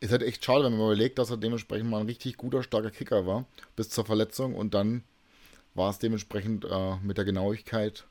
Ist 0.01 0.13
halt 0.13 0.23
echt 0.23 0.45
schade, 0.45 0.65
wenn 0.65 0.73
man 0.73 0.87
überlegt, 0.87 1.19
dass 1.19 1.31
er 1.31 1.37
dementsprechend 1.37 1.91
mal 1.91 2.01
ein 2.01 2.07
richtig 2.07 2.37
guter, 2.37 2.63
starker 2.63 2.91
Kicker 2.91 3.27
war, 3.27 3.47
bis 3.77 3.89
zur 3.89 4.05
Verletzung 4.05 4.55
und 4.55 4.75
dann 4.75 5.03
war 5.75 5.91
es 5.91 5.99
dementsprechend 5.99 6.65
äh, 6.65 6.97
mit 7.03 7.19
der 7.19 7.25
Genauigkeit 7.25 8.07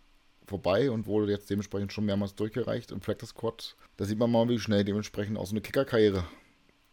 vorbei 0.46 0.92
und 0.92 1.08
wurde 1.08 1.32
jetzt 1.32 1.50
dementsprechend 1.50 1.94
schon 1.94 2.06
mehrmals 2.06 2.36
durchgereicht 2.36 2.92
im 2.92 3.00
Practice 3.00 3.30
Squad. 3.30 3.76
Da 3.98 4.06
sieht 4.06 4.20
man 4.20 4.32
mal, 4.32 4.48
wie 4.50 4.60
schnell 4.60 4.84
dementsprechend 4.84 5.38
auch 5.38 5.46
so 5.46 5.54
eine 5.54 5.62
Kickerkarriere 5.62 6.26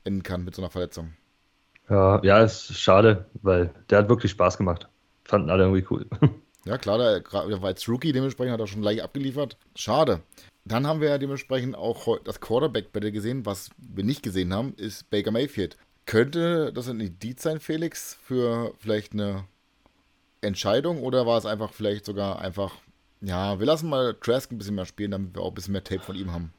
enden 0.05 0.23
kann 0.23 0.45
mit 0.45 0.55
so 0.55 0.63
einer 0.63 0.71
Verletzung. 0.71 1.13
Ja, 1.89 2.23
ja, 2.23 2.43
ist 2.43 2.75
schade, 2.79 3.27
weil 3.43 3.71
der 3.91 3.99
hat 3.99 4.09
wirklich 4.09 4.33
Spaß 4.33 4.57
gemacht. 4.57 4.89
Fanden 5.25 5.51
alle 5.51 5.65
irgendwie 5.65 5.87
cool. 5.91 6.07
Ja, 6.65 6.79
klar, 6.79 6.97
der, 6.97 7.19
der 7.23 7.61
war 7.61 7.65
als 7.65 7.89
Rookie, 7.89 8.13
dementsprechend 8.13 8.53
hat 8.53 8.61
er 8.61 8.69
schon 8.69 8.85
leicht 8.85 9.03
abgeliefert. 9.03 9.57
Schade. 9.75 10.21
Dann 10.65 10.87
haben 10.87 11.01
wir 11.01 11.09
ja 11.09 11.19
dementsprechend 11.19 11.75
auch 11.75 12.19
das 12.23 12.41
Quarterback-Battle 12.41 13.11
gesehen. 13.11 13.45
Was 13.45 13.71
wir 13.79 14.05
nicht 14.05 14.23
gesehen 14.23 14.55
haben, 14.55 14.73
ist 14.77 15.11
Baker 15.11 15.33
Mayfield. 15.33 15.77
Könnte 16.07 16.73
das 16.73 16.89
ein 16.89 17.01
Indiz 17.01 17.43
sein, 17.43 17.59
Felix, 17.59 18.17
für 18.23 18.75
vielleicht 18.79 19.13
eine 19.13 19.43
Entscheidung 20.41 21.03
oder 21.03 21.27
war 21.27 21.37
es 21.37 21.47
einfach 21.47 21.73
vielleicht 21.73 22.05
sogar 22.05 22.39
einfach 22.39 22.77
ja, 23.23 23.59
wir 23.59 23.67
lassen 23.67 23.89
mal 23.89 24.15
Trask 24.21 24.51
ein 24.51 24.59
bisschen 24.59 24.75
mehr 24.75 24.85
spielen, 24.85 25.13
damit 25.13 25.35
wir 25.35 25.43
auch 25.43 25.49
ein 25.49 25.55
bisschen 25.55 25.73
mehr 25.73 25.85
Tape 25.85 26.01
von 26.01 26.17
ihm 26.17 26.33
haben. 26.33 26.53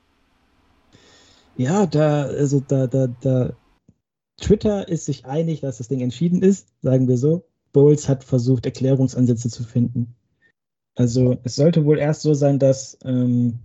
Ja, 1.58 1.86
da, 1.86 2.24
also 2.24 2.64
da, 2.66 2.88
da, 2.88 3.08
da, 3.22 3.52
Twitter 4.44 4.90
ist 4.90 5.06
sich 5.06 5.26
einig, 5.26 5.62
dass 5.62 5.78
das 5.78 5.88
Ding 5.88 6.02
entschieden 6.02 6.42
ist, 6.42 6.68
sagen 6.82 7.08
wir 7.08 7.18
so. 7.18 7.46
Bowles 7.72 8.10
hat 8.10 8.26
versucht, 8.26 8.66
Erklärungsansätze 8.66 9.50
zu 9.50 9.64
finden. 9.64 10.16
Also 10.96 11.38
es 11.44 11.56
sollte 11.56 11.86
wohl 11.86 11.98
erst 11.98 12.22
so 12.24 12.34
sein, 12.34 12.60
dass 12.60 12.98
ähm, 13.06 13.60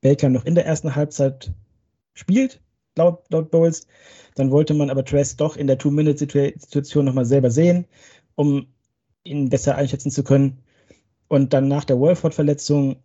Baker 0.00 0.28
noch 0.28 0.44
in 0.44 0.56
der 0.56 0.66
ersten 0.66 0.94
Halbzeit 0.96 1.52
spielt, 2.12 2.60
laut, 2.96 3.24
laut 3.30 3.52
Bowles. 3.52 3.86
Dann 4.34 4.50
wollte 4.50 4.74
man 4.74 4.90
aber 4.90 5.04
Trask 5.04 5.38
doch 5.38 5.56
in 5.56 5.68
der 5.68 5.78
Two-Minute-Situation 5.78 7.04
nochmal 7.04 7.24
selber 7.24 7.50
sehen, 7.50 7.86
um 8.34 8.66
ihn 9.22 9.48
besser 9.48 9.76
einschätzen 9.76 10.10
zu 10.10 10.24
können. 10.24 10.58
Und 11.28 11.52
dann 11.52 11.68
nach 11.68 11.84
der 11.84 12.00
Wolford-Verletzung 12.00 12.96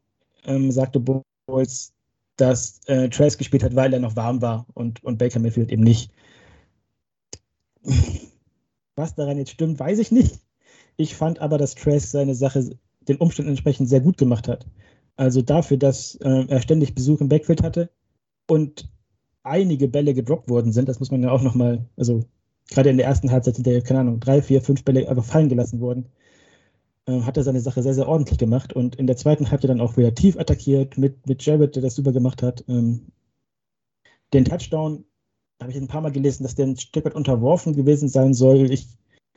ähm, 0.46 0.72
sagte 0.72 1.00
Bowles, 1.00 1.94
dass 2.36 2.80
äh, 2.88 3.10
Trace 3.10 3.38
gespielt 3.38 3.64
hat, 3.64 3.76
weil 3.76 3.94
er 3.94 4.00
noch 4.00 4.16
warm 4.16 4.42
war 4.42 4.66
und, 4.74 5.04
und 5.04 5.20
Baker 5.20 5.40
Mayfield 5.40 5.72
eben 5.72 5.84
nicht. 5.84 6.12
Was 8.96 9.16
daran 9.16 9.38
jetzt 9.38 9.52
stimmt, 9.52 9.80
weiß 9.80 10.00
ich 10.00 10.12
nicht. 10.12 10.40
Ich 10.98 11.16
fand 11.16 11.40
aber, 11.40 11.58
dass 11.58 11.76
Trace 11.76 12.12
seine 12.12 12.36
Sache 12.36 12.78
den 13.08 13.18
Umständen 13.18 13.52
entsprechend 13.52 13.90
sehr 13.90 14.02
gut 14.02 14.18
gemacht 14.18 14.48
hat. 14.48 14.68
Also 15.16 15.42
dafür, 15.42 15.78
dass 15.78 16.16
äh, 16.16 16.46
er 16.48 16.62
ständig 16.62 16.96
Besuch 16.96 17.22
im 17.22 17.30
Backfield 17.30 17.64
hatte 17.64 17.90
und 18.48 18.90
einige 19.44 19.88
Bälle 19.88 20.14
gedroppt 20.14 20.50
worden 20.50 20.72
sind, 20.72 20.88
das 20.88 21.00
muss 21.00 21.12
man 21.12 21.24
ja 21.24 21.32
auch 21.32 21.42
nochmal, 21.42 21.86
also 21.98 22.24
gerade 22.70 22.90
in 22.90 22.98
der 22.98 23.08
ersten 23.08 23.32
Halbzeit 23.32 23.56
sind 23.56 23.68
ja, 23.68 23.82
keine 23.82 24.02
Ahnung, 24.02 24.20
drei, 24.20 24.42
vier, 24.42 24.62
fünf 24.62 24.84
Bälle 24.84 25.08
einfach 25.10 25.26
fallen 25.26 25.50
gelassen 25.50 25.80
worden, 25.80 26.10
äh, 27.06 27.22
hat 27.22 27.38
er 27.38 27.44
seine 27.44 27.62
Sache 27.62 27.82
sehr, 27.82 27.94
sehr 27.94 28.08
ordentlich 28.08 28.38
gemacht 28.38 28.74
und 28.74 28.96
in 28.96 29.08
der 29.08 29.18
zweiten 29.18 29.50
Halbzeit 29.50 29.70
dann 29.70 29.82
auch 29.82 29.98
wieder 29.98 30.14
tief 30.14 30.38
attackiert 30.38 30.98
mit, 30.98 31.28
mit 31.28 31.44
Jared, 31.44 31.76
der 31.76 31.82
das 31.82 31.96
super 31.96 32.12
gemacht 32.12 32.44
hat. 32.44 32.64
Ähm, 32.68 33.08
den 34.34 34.46
Touchdown 34.46 35.04
habe 35.62 35.72
ich 35.72 35.78
ein 35.78 35.88
paar 35.88 36.02
Mal 36.02 36.12
gelesen, 36.12 36.44
dass 36.44 36.56
der 36.56 36.68
ein 36.68 36.78
Stück 36.78 37.06
weit 37.06 37.16
unterworfen 37.16 37.76
gewesen 37.76 38.10
sein 38.10 38.34
soll. 38.34 38.72
Ich, 38.72 38.88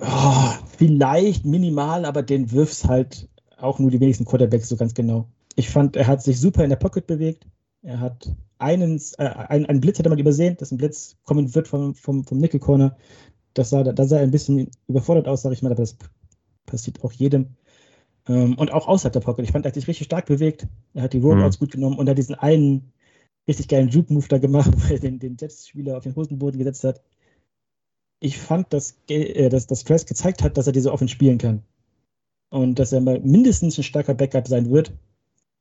oh, 0.00 0.50
vielleicht 0.76 1.44
minimal, 1.44 2.04
aber 2.04 2.22
den 2.22 2.50
wirfst 2.52 2.86
halt 2.86 3.28
auch 3.56 3.78
nur 3.78 3.90
die 3.90 4.00
wenigsten 4.00 4.24
Quarterbacks 4.24 4.68
so 4.68 4.76
ganz 4.76 4.94
genau. 4.94 5.28
Ich 5.56 5.70
fand, 5.70 5.96
er 5.96 6.06
hat 6.06 6.22
sich 6.22 6.40
super 6.40 6.64
in 6.64 6.70
der 6.70 6.76
Pocket 6.76 7.06
bewegt. 7.06 7.46
Er 7.82 8.00
hat 8.00 8.34
einen, 8.58 9.00
äh, 9.18 9.24
einen, 9.24 9.66
einen 9.66 9.80
Blitz 9.80 9.98
hat 9.98 10.06
er 10.06 10.10
mal 10.10 10.20
übersehen, 10.20 10.56
dass 10.58 10.72
ein 10.72 10.78
Blitz 10.78 11.16
kommen 11.24 11.54
wird 11.54 11.68
vom, 11.68 11.94
vom, 11.94 12.24
vom 12.24 12.38
Nickel 12.38 12.60
Corner. 12.60 12.96
Das 13.52 13.70
sah, 13.70 13.82
da 13.84 14.04
sah 14.04 14.16
er 14.16 14.22
ein 14.22 14.30
bisschen 14.30 14.70
überfordert 14.88 15.28
aus, 15.28 15.42
sage 15.42 15.54
ich 15.54 15.62
mal, 15.62 15.70
aber 15.70 15.82
das 15.82 15.96
passiert 16.66 17.04
auch 17.04 17.12
jedem. 17.12 17.56
Ähm, 18.26 18.56
und 18.56 18.72
auch 18.72 18.88
außerhalb 18.88 19.12
der 19.12 19.20
Pocket. 19.20 19.44
Ich 19.44 19.52
fand, 19.52 19.64
er 19.64 19.68
hat 19.68 19.74
sich 19.74 19.86
richtig 19.86 20.06
stark 20.06 20.26
bewegt. 20.26 20.66
Er 20.94 21.02
hat 21.02 21.12
die 21.12 21.20
Rollouts 21.20 21.60
mhm. 21.60 21.64
gut 21.64 21.72
genommen 21.72 21.98
und 21.98 22.08
hat 22.08 22.18
diesen 22.18 22.34
einen 22.34 22.92
richtig 23.46 23.68
geilen 23.68 23.88
Juke-Move 23.88 24.28
da 24.28 24.38
gemacht, 24.38 24.70
wo 24.76 24.92
er 24.92 25.00
den, 25.00 25.18
den 25.18 25.36
Jets-Spieler 25.38 25.96
auf 25.96 26.04
den 26.04 26.16
Hosenboden 26.16 26.58
gesetzt 26.58 26.84
hat. 26.84 27.00
Ich 28.20 28.38
fand, 28.38 28.72
dass, 28.72 28.96
äh, 29.08 29.48
dass, 29.48 29.66
dass 29.66 29.84
Trask 29.84 30.08
gezeigt 30.08 30.42
hat, 30.42 30.56
dass 30.56 30.66
er 30.66 30.72
diese 30.72 30.92
offen 30.92 31.08
spielen 31.08 31.38
kann. 31.38 31.62
Und 32.50 32.78
dass 32.78 32.92
er 32.92 33.00
mal 33.00 33.20
mindestens 33.20 33.78
ein 33.78 33.82
starker 33.82 34.14
Backup 34.14 34.46
sein 34.46 34.70
wird, 34.70 34.92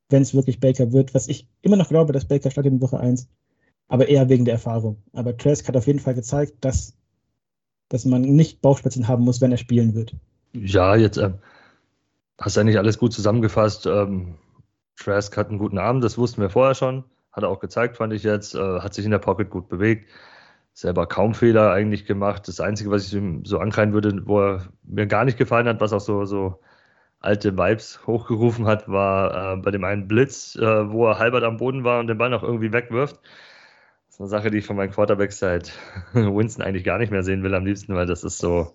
wenn 0.10 0.22
es 0.22 0.34
wirklich 0.34 0.60
Baker 0.60 0.92
wird, 0.92 1.14
was 1.14 1.28
ich 1.28 1.48
immer 1.62 1.76
noch 1.76 1.90
glaube, 1.90 2.14
dass 2.14 2.26
Baker 2.26 2.52
startet 2.52 2.74
in 2.74 2.82
Woche 2.82 3.00
1, 3.00 3.28
aber 3.88 4.08
eher 4.08 4.30
wegen 4.30 4.46
der 4.46 4.56
Erfahrung. 4.56 5.02
Aber 5.12 5.36
Trask 5.36 5.68
hat 5.68 5.76
auf 5.76 5.88
jeden 5.88 6.00
Fall 6.00 6.14
gezeigt, 6.14 6.54
dass, 6.62 6.96
dass 7.90 8.06
man 8.06 8.22
nicht 8.22 8.62
Bauchspitzen 8.62 9.08
haben 9.08 9.24
muss, 9.24 9.42
wenn 9.42 9.52
er 9.52 9.58
spielen 9.58 9.96
wird. 9.96 10.16
Ja, 10.54 10.96
jetzt 10.96 11.18
ähm, 11.18 11.36
hast 12.40 12.56
du 12.56 12.62
eigentlich 12.62 12.78
alles 12.78 13.00
gut 13.00 13.12
zusammengefasst. 13.14 13.88
Ähm, 13.88 14.36
Trask 14.96 15.36
hat 15.36 15.50
einen 15.50 15.58
guten 15.58 15.80
Arm, 15.80 16.02
das 16.02 16.18
wussten 16.18 16.42
wir 16.42 16.50
vorher 16.50 16.76
schon. 16.76 17.04
Hat 17.34 17.44
er 17.44 17.50
auch 17.50 17.60
gezeigt, 17.60 17.98
fand 17.98 18.14
ich 18.14 18.24
jetzt. 18.24 18.56
Äh, 18.56 18.80
hat 18.80 18.94
sich 18.94 19.06
in 19.06 19.12
der 19.12 19.20
Pocket 19.20 19.50
gut 19.50 19.68
bewegt. 19.68 20.10
Selber 20.74 21.06
kaum 21.08 21.34
Fehler 21.34 21.72
eigentlich 21.72 22.06
gemacht. 22.06 22.48
Das 22.48 22.60
Einzige, 22.60 22.92
was 22.92 23.08
ich 23.08 23.14
ihm 23.14 23.46
so 23.46 23.60
ankreiden 23.60 23.94
würde, 23.94 24.26
wo 24.26 24.40
er 24.42 24.68
mir 24.84 25.08
gar 25.08 25.26
nicht 25.26 25.38
gefallen 25.38 25.68
hat, 25.68 25.82
was 25.82 25.94
auch 25.94 26.00
so, 26.00 26.26
so 26.26 26.60
alte 27.20 27.58
Vibes 27.58 28.06
hochgerufen 28.06 28.66
hat, 28.66 28.88
war 28.88 29.54
äh, 29.54 29.58
bei 29.58 29.72
dem 29.72 29.84
einen 29.84 30.08
Blitz, 30.08 30.56
äh, 30.56 30.92
wo 30.92 31.08
er 31.08 31.20
halbert 31.20 31.44
am 31.44 31.58
Boden 31.58 31.84
war 31.84 32.00
und 32.00 32.08
den 32.08 32.18
Ball 32.18 32.30
noch 32.30 32.44
irgendwie 32.44 32.74
wegwirft. 32.74 33.20
Das 34.08 34.16
ist 34.16 34.20
eine 34.20 34.30
Sache, 34.30 34.52
die 34.52 34.60
ich 34.60 34.66
von 34.66 34.76
meinem 34.76 34.92
Quarterback 34.92 35.32
seit 35.32 35.72
Winston 36.14 36.64
eigentlich 36.64 36.84
gar 36.84 37.00
nicht 37.00 37.12
mehr 37.12 37.24
sehen 37.24 37.44
will 37.44 37.56
am 37.56 37.66
liebsten, 37.66 37.96
weil 37.96 38.06
das 38.06 38.24
ist 38.24 38.38
so, 38.38 38.74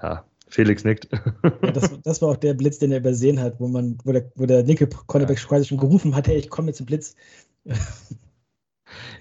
ja, 0.00 0.24
Felix 0.48 0.84
nickt. 0.84 1.08
Ja, 1.12 1.70
das, 1.70 1.90
das, 2.04 2.22
war 2.22 2.30
auch 2.30 2.36
der 2.36 2.54
Blitz, 2.54 2.78
den 2.78 2.92
er 2.92 2.98
übersehen 2.98 3.40
hat, 3.40 3.60
wo 3.60 3.68
man, 3.68 3.98
wo 4.04 4.12
der, 4.12 4.30
wo 4.34 4.46
der 4.46 4.62
linke 4.62 4.86
Cornerback 4.86 5.38
ja. 5.38 5.46
quasi 5.46 5.66
schon 5.66 5.78
gerufen 5.78 6.14
hat, 6.14 6.28
hey, 6.28 6.36
ich 6.36 6.50
komme 6.50 6.68
jetzt 6.68 6.78
zum 6.78 6.86
Blitz. 6.86 7.16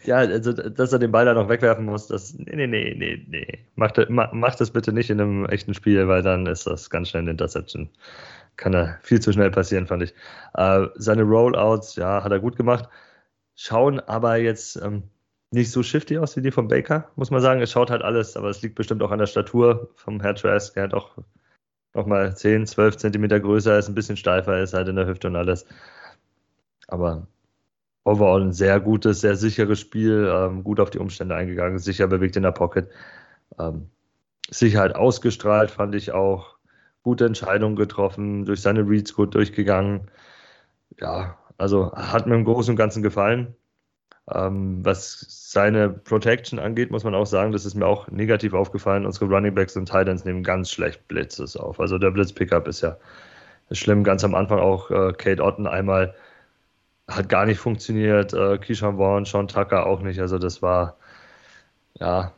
Ja, 0.04 0.18
also, 0.18 0.54
dass 0.54 0.94
er 0.94 1.00
den 1.00 1.12
Ball 1.12 1.26
da 1.26 1.34
noch 1.34 1.50
wegwerfen 1.50 1.86
muss, 1.86 2.08
das, 2.08 2.34
nee, 2.34 2.56
nee, 2.56 2.68
nee, 2.68 2.94
nee, 2.96 3.26
nee. 3.28 3.66
Mach, 3.76 3.92
mach 4.34 4.56
das 4.56 4.72
bitte 4.72 4.92
nicht 4.94 5.10
in 5.10 5.22
einem 5.22 5.46
echten 5.46 5.74
Spiel, 5.74 6.08
weil 6.08 6.24
dann 6.24 6.48
ist 6.48 6.66
das 6.68 6.90
ganz 6.90 7.10
schnell 7.10 7.22
eine 7.22 7.32
Interception. 7.32 7.90
Kann 8.58 8.74
da 8.74 8.98
viel 9.02 9.22
zu 9.22 9.32
schnell 9.32 9.52
passieren, 9.52 9.88
fand 9.88 10.04
ich. 10.04 10.14
Äh, 10.56 10.88
seine 10.96 11.24
Rollouts, 11.24 11.96
ja, 11.96 12.24
hat 12.24 12.32
er 12.32 12.40
gut 12.40 12.56
gemacht. 12.58 12.90
Schauen 13.56 14.00
aber 14.00 14.38
jetzt 14.38 14.76
ähm, 14.78 15.04
nicht 15.52 15.72
so 15.72 15.84
shifty 15.84 16.18
aus 16.18 16.36
wie 16.38 16.42
die 16.42 16.52
von 16.52 16.68
Baker, 16.68 17.12
muss 17.16 17.32
man 17.32 17.42
sagen. 17.42 17.62
Es 17.62 17.72
schaut 17.72 17.92
halt 17.92 18.02
alles, 18.04 18.38
aber 18.38 18.50
es 18.50 18.62
liegt 18.62 18.76
bestimmt 18.76 19.04
auch 19.04 19.12
an 19.12 19.20
der 19.20 19.28
Statur 19.28 19.92
vom 19.96 20.22
Herr 20.22 20.36
Trask. 20.36 20.76
Er 20.78 20.84
hat 20.84 20.94
auch 20.94 21.18
nochmal 21.94 22.36
10, 22.36 22.68
12 22.68 22.98
Zentimeter 22.98 23.40
größer 23.40 23.78
ist, 23.80 23.90
ein 23.90 23.96
bisschen 23.96 24.18
steifer 24.18 24.62
ist 24.62 24.74
halt 24.74 24.88
in 24.88 24.96
der 24.96 25.08
Hüfte 25.08 25.28
und 25.28 25.36
alles. 25.36 25.66
Aber 26.88 27.28
overall 28.04 28.42
ein 28.42 28.54
sehr 28.54 28.80
gutes, 28.80 29.22
sehr 29.22 29.36
sicheres 29.36 29.80
Spiel, 29.80 30.30
ähm, 30.32 30.64
gut 30.64 30.80
auf 30.80 30.90
die 30.90 31.00
Umstände 31.00 31.36
eingegangen, 31.36 31.80
sicher 31.80 32.08
bewegt 32.08 32.36
in 32.36 32.44
der 32.44 32.52
Pocket. 32.52 32.90
Ähm, 33.60 33.90
Sicherheit 34.50 34.96
ausgestrahlt, 34.96 35.72
fand 35.72 35.96
ich 35.96 36.12
auch. 36.12 36.58
Gute 37.04 37.26
Entscheidungen 37.26 37.76
getroffen, 37.76 38.46
durch 38.46 38.62
seine 38.62 38.88
Reads 38.88 39.16
gut 39.16 39.34
durchgegangen. 39.34 40.12
Ja, 41.00 41.38
also 41.58 41.92
hat 41.94 42.28
mir 42.28 42.36
im 42.36 42.46
Großen 42.46 42.72
und 42.72 42.78
Ganzen 42.78 43.02
gefallen. 43.02 43.56
Ähm, 44.32 44.86
was 44.86 45.26
seine 45.52 45.90
Protection 45.90 46.60
angeht, 46.60 46.92
muss 46.92 47.04
man 47.04 47.16
auch 47.16 47.26
sagen, 47.26 47.52
das 47.52 47.66
ist 47.66 47.76
mir 47.76 47.88
auch 47.88 48.08
negativ 48.10 48.54
aufgefallen. 48.54 49.06
Unsere 49.06 49.26
Running 49.26 49.56
Backs 49.56 49.76
und 49.76 49.88
Titans 49.88 50.26
nehmen 50.26 50.44
ganz 50.44 50.70
schlecht 50.72 51.08
Blitzes 51.08 51.58
auf. 51.58 51.80
Also 51.80 51.98
der 51.98 52.12
Blitz-Pickup 52.12 52.68
ist 52.68 52.82
ja 52.82 52.98
schlimm. 53.72 54.04
Ganz 54.04 54.24
am 54.24 54.36
Anfang 54.36 54.60
auch 54.60 54.92
äh, 54.92 55.14
Kate 55.14 55.44
Otten 55.44 55.66
einmal 55.68 56.14
hat 57.16 57.30
gar 57.30 57.46
nicht 57.46 57.60
funktioniert. 57.60 58.34
Äh, 58.34 58.58
Keyshawn 58.58 58.98
Vaughn, 58.98 59.26
Sean 59.26 59.48
Tucker 59.48 59.86
auch 59.86 60.02
nicht. 60.02 60.20
Also 60.20 60.38
das 60.38 60.62
war, 60.62 60.98
ja, 62.00 62.34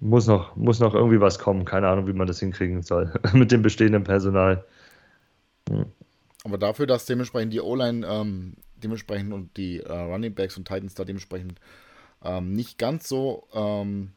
muss 0.00 0.26
noch, 0.26 0.56
muss 0.56 0.80
noch 0.80 0.94
irgendwie 0.94 1.20
was 1.20 1.38
kommen. 1.38 1.64
Keine 1.64 1.88
Ahnung, 1.88 2.06
wie 2.06 2.12
man 2.12 2.26
das 2.26 2.40
hinkriegen 2.40 2.82
soll 2.82 3.12
mit 3.32 3.50
dem 3.52 3.62
bestehenden 3.62 4.04
Personal. 4.04 4.64
Hm. 5.68 5.86
Aber 6.44 6.58
dafür, 6.58 6.86
dass 6.86 7.06
dementsprechend 7.06 7.52
die 7.52 7.60
O-Line 7.60 8.06
ähm, 8.06 8.54
dementsprechend 8.76 9.32
und 9.32 9.56
die 9.56 9.80
äh, 9.80 9.92
Running 9.92 10.34
Backs 10.34 10.56
und 10.58 10.68
Titans 10.68 10.94
da 10.94 11.04
dementsprechend 11.04 11.58
ähm, 12.22 12.52
nicht 12.52 12.78
ganz 12.78 13.08
so 13.08 13.48
ähm, 13.54 14.12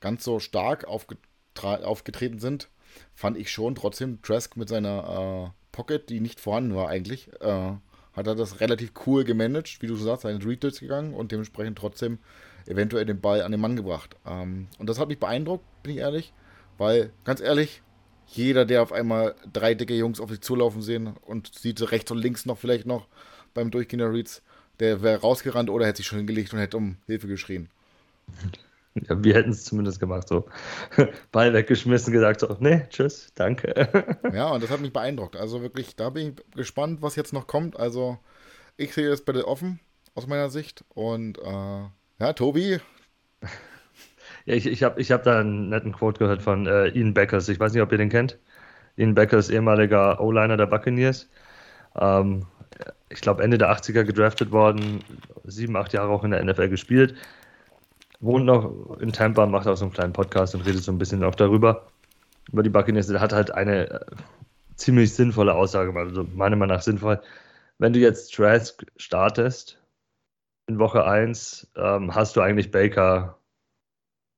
ganz 0.00 0.24
so 0.24 0.38
stark 0.40 0.86
aufgetreten 0.86 2.38
sind, 2.38 2.68
fand 3.14 3.36
ich 3.36 3.50
schon 3.50 3.74
trotzdem 3.74 4.22
Trask 4.22 4.56
mit 4.56 4.68
seiner 4.68 5.48
äh, 5.48 5.58
Pocket, 5.72 6.08
die 6.08 6.20
nicht 6.20 6.40
vorhanden 6.40 6.74
war 6.74 6.88
eigentlich, 6.88 7.30
äh, 7.40 7.72
hat 8.18 8.26
er 8.26 8.34
das 8.34 8.60
relativ 8.60 8.92
cool 9.06 9.24
gemanagt, 9.24 9.80
wie 9.80 9.86
du 9.86 9.96
sagst, 9.96 10.22
seine 10.22 10.44
Read 10.44 10.60
gegangen 10.60 11.14
und 11.14 11.30
dementsprechend 11.30 11.78
trotzdem 11.78 12.18
eventuell 12.66 13.06
den 13.06 13.20
Ball 13.20 13.42
an 13.42 13.52
den 13.52 13.60
Mann 13.60 13.76
gebracht. 13.76 14.16
Ähm, 14.26 14.66
und 14.78 14.88
das 14.88 14.98
hat 14.98 15.08
mich 15.08 15.20
beeindruckt, 15.20 15.64
bin 15.82 15.92
ich 15.92 15.98
ehrlich, 15.98 16.32
weil 16.76 17.12
ganz 17.24 17.40
ehrlich, 17.40 17.82
jeder, 18.26 18.66
der 18.66 18.82
auf 18.82 18.92
einmal 18.92 19.36
drei 19.52 19.74
dicke 19.74 19.94
Jungs 19.94 20.20
auf 20.20 20.30
sich 20.30 20.40
zulaufen 20.40 20.82
sehen 20.82 21.14
und 21.22 21.54
sieht 21.54 21.80
rechts 21.90 22.10
und 22.10 22.18
links 22.18 22.44
noch 22.44 22.58
vielleicht 22.58 22.86
noch 22.86 23.06
beim 23.54 23.70
Durchgehen 23.70 24.00
der 24.00 24.12
Reads, 24.12 24.42
der 24.80 25.00
wäre 25.00 25.20
rausgerannt 25.20 25.70
oder 25.70 25.86
hätte 25.86 25.98
sich 25.98 26.06
schon 26.06 26.18
hingelegt 26.18 26.52
und 26.52 26.58
hätte 26.58 26.76
um 26.76 26.96
Hilfe 27.06 27.28
geschrien. 27.28 27.70
Ja, 29.08 29.22
wir 29.22 29.34
hätten 29.34 29.50
es 29.50 29.64
zumindest 29.64 30.00
gemacht, 30.00 30.28
so. 30.28 30.46
Ball 31.32 31.52
weggeschmissen, 31.52 32.12
gesagt 32.12 32.40
so, 32.40 32.56
nee, 32.60 32.86
tschüss, 32.90 33.32
danke. 33.34 34.18
ja, 34.32 34.50
und 34.50 34.62
das 34.62 34.70
hat 34.70 34.80
mich 34.80 34.92
beeindruckt. 34.92 35.36
Also 35.36 35.62
wirklich, 35.62 35.96
da 35.96 36.10
bin 36.10 36.28
ich 36.28 36.56
gespannt, 36.56 37.02
was 37.02 37.16
jetzt 37.16 37.32
noch 37.32 37.46
kommt. 37.46 37.78
Also, 37.78 38.18
ich 38.76 38.94
sehe 38.94 39.08
das 39.08 39.24
bitte 39.24 39.46
offen, 39.46 39.80
aus 40.14 40.26
meiner 40.26 40.50
Sicht. 40.50 40.84
Und, 40.94 41.38
äh, 41.38 41.82
ja, 42.20 42.32
Tobi. 42.34 42.78
Ja, 44.44 44.54
ich, 44.54 44.66
ich 44.66 44.82
habe 44.82 45.00
ich 45.00 45.12
hab 45.12 45.22
da 45.24 45.40
einen 45.40 45.68
netten 45.68 45.92
Quote 45.92 46.18
gehört 46.18 46.42
von 46.42 46.66
äh, 46.66 46.88
Ian 46.88 47.14
Beckers. 47.14 47.48
Ich 47.48 47.60
weiß 47.60 47.72
nicht, 47.72 47.82
ob 47.82 47.92
ihr 47.92 47.98
den 47.98 48.08
kennt. 48.08 48.38
Ian 48.96 49.14
Beckers, 49.14 49.50
ehemaliger 49.50 50.20
O-Liner 50.20 50.56
der 50.56 50.66
Buccaneers. 50.66 51.28
Ähm, 52.00 52.46
ich 53.10 53.20
glaube, 53.20 53.42
Ende 53.42 53.58
der 53.58 53.70
80er 53.70 54.04
gedraftet 54.04 54.50
worden, 54.50 55.02
sieben, 55.44 55.76
acht 55.76 55.92
Jahre 55.92 56.10
auch 56.10 56.24
in 56.24 56.30
der 56.30 56.44
NFL 56.44 56.68
gespielt 56.68 57.14
wohnt 58.20 58.46
noch 58.46 58.98
in 59.00 59.12
Tampa, 59.12 59.46
macht 59.46 59.66
auch 59.66 59.76
so 59.76 59.84
einen 59.84 59.94
kleinen 59.94 60.12
Podcast 60.12 60.54
und 60.54 60.62
redet 60.62 60.82
so 60.82 60.92
ein 60.92 60.98
bisschen 60.98 61.22
auch 61.24 61.34
darüber, 61.34 61.86
über 62.52 62.62
die 62.62 62.70
Buccaneers. 62.70 63.06
Der 63.06 63.20
hat 63.20 63.32
halt 63.32 63.50
eine 63.52 63.90
äh, 63.90 64.06
ziemlich 64.76 65.14
sinnvolle 65.14 65.54
Aussage 65.54 65.96
also 65.98 66.24
meiner 66.34 66.56
Meinung 66.56 66.76
nach 66.76 66.82
sinnvoll. 66.82 67.20
Wenn 67.78 67.92
du 67.92 68.00
jetzt 68.00 68.34
Trask 68.34 68.84
startest 68.96 69.80
in 70.66 70.78
Woche 70.78 71.04
1, 71.04 71.72
ähm, 71.76 72.14
hast 72.14 72.36
du 72.36 72.40
eigentlich 72.40 72.70
Baker 72.70 73.38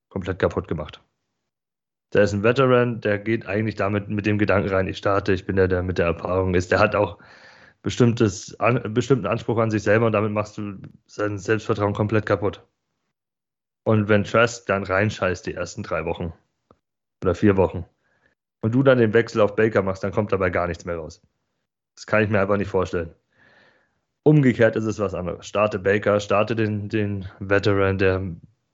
komplett 0.09 0.39
kaputt 0.39 0.67
gemacht. 0.67 1.01
Der 2.13 2.23
ist 2.23 2.33
ein 2.33 2.43
Veteran, 2.43 2.99
der 3.01 3.17
geht 3.19 3.45
eigentlich 3.47 3.75
damit 3.75 4.09
mit 4.09 4.25
dem 4.25 4.37
Gedanken 4.37 4.69
rein, 4.69 4.87
ich 4.87 4.97
starte, 4.97 5.33
ich 5.33 5.45
bin 5.45 5.55
der, 5.55 5.67
der 5.69 5.81
mit 5.81 5.97
der 5.97 6.07
Erfahrung 6.07 6.55
ist. 6.55 6.71
Der 6.71 6.79
hat 6.79 6.95
auch 6.95 7.17
bestimmtes, 7.81 8.59
an, 8.59 8.93
bestimmten 8.93 9.25
Anspruch 9.25 9.57
an 9.57 9.71
sich 9.71 9.83
selber 9.83 10.07
und 10.07 10.11
damit 10.11 10.31
machst 10.31 10.57
du 10.57 10.77
sein 11.07 11.37
Selbstvertrauen 11.37 11.93
komplett 11.93 12.25
kaputt. 12.25 12.63
Und 13.91 14.07
wenn 14.07 14.23
Trask 14.23 14.65
dann 14.67 14.83
reinscheißt 14.83 15.45
die 15.45 15.53
ersten 15.53 15.83
drei 15.83 16.05
Wochen 16.05 16.31
oder 17.21 17.35
vier 17.35 17.57
Wochen 17.57 17.83
und 18.61 18.73
du 18.73 18.83
dann 18.83 18.99
den 18.99 19.13
Wechsel 19.13 19.41
auf 19.41 19.57
Baker 19.57 19.81
machst, 19.81 20.01
dann 20.01 20.13
kommt 20.13 20.31
dabei 20.31 20.49
gar 20.49 20.67
nichts 20.67 20.85
mehr 20.85 20.95
raus. 20.95 21.21
Das 21.95 22.05
kann 22.05 22.23
ich 22.23 22.29
mir 22.29 22.39
einfach 22.39 22.55
nicht 22.55 22.69
vorstellen. 22.69 23.13
Umgekehrt 24.23 24.77
ist 24.77 24.85
es 24.85 24.97
was 24.99 25.13
anderes. 25.13 25.45
Starte 25.45 25.77
Baker, 25.77 26.21
starte 26.21 26.55
den, 26.55 26.87
den 26.87 27.27
Veteran, 27.39 27.97
der 27.97 28.21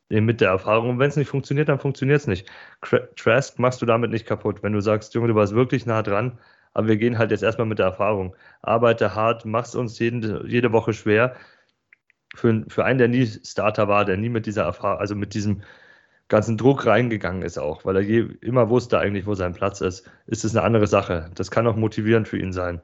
mit 0.10 0.40
der 0.40 0.50
Erfahrung. 0.50 0.92
Und 0.92 1.00
wenn 1.00 1.10
es 1.10 1.18
nicht 1.18 1.30
funktioniert, 1.30 1.68
dann 1.68 1.80
funktioniert 1.80 2.20
es 2.20 2.28
nicht. 2.28 2.48
Trask 3.16 3.58
machst 3.58 3.82
du 3.82 3.88
damit 3.88 4.12
nicht 4.12 4.28
kaputt. 4.28 4.62
Wenn 4.62 4.74
du 4.74 4.82
sagst, 4.82 5.16
Junge, 5.16 5.30
du 5.30 5.36
warst 5.36 5.56
wirklich 5.56 5.88
nah 5.88 6.04
dran, 6.04 6.38
aber 6.76 6.90
wir 6.90 6.98
gehen 6.98 7.18
halt 7.18 7.32
jetzt 7.32 7.42
erstmal 7.42 7.66
mit 7.66 7.80
der 7.80 7.88
Erfahrung. 7.88 8.36
Arbeite 8.62 9.16
hart, 9.16 9.46
mach's 9.46 9.74
uns 9.74 9.98
jeden, 9.98 10.48
jede 10.48 10.74
Woche 10.74 10.94
schwer. 10.94 11.36
Für, 12.36 12.64
für 12.68 12.86
einen, 12.86 13.00
der 13.00 13.08
nie 13.08 13.26
Starter 13.26 13.88
war, 13.88 14.06
der 14.06 14.18
nie 14.18 14.30
mit 14.30 14.46
dieser 14.46 14.64
Erfahrung, 14.64 15.00
also 15.00 15.16
mit 15.16 15.34
diesem 15.34 15.64
ganzen 16.28 16.58
Druck 16.58 16.86
reingegangen 16.86 17.42
ist 17.42 17.58
auch, 17.58 17.86
weil 17.86 17.96
er 17.98 18.02
je, 18.02 18.28
immer 18.42 18.70
wusste 18.70 19.00
eigentlich, 19.00 19.26
wo 19.26 19.34
sein 19.34 19.54
Platz 19.54 19.82
ist, 19.82 20.10
ist 20.28 20.44
es 20.46 20.56
eine 20.56 20.66
andere 20.66 20.88
Sache. 20.88 21.32
Das 21.36 21.52
kann 21.52 21.68
auch 21.68 21.76
motivierend 21.78 22.28
für 22.28 22.38
ihn 22.38 22.54
sein 22.54 22.82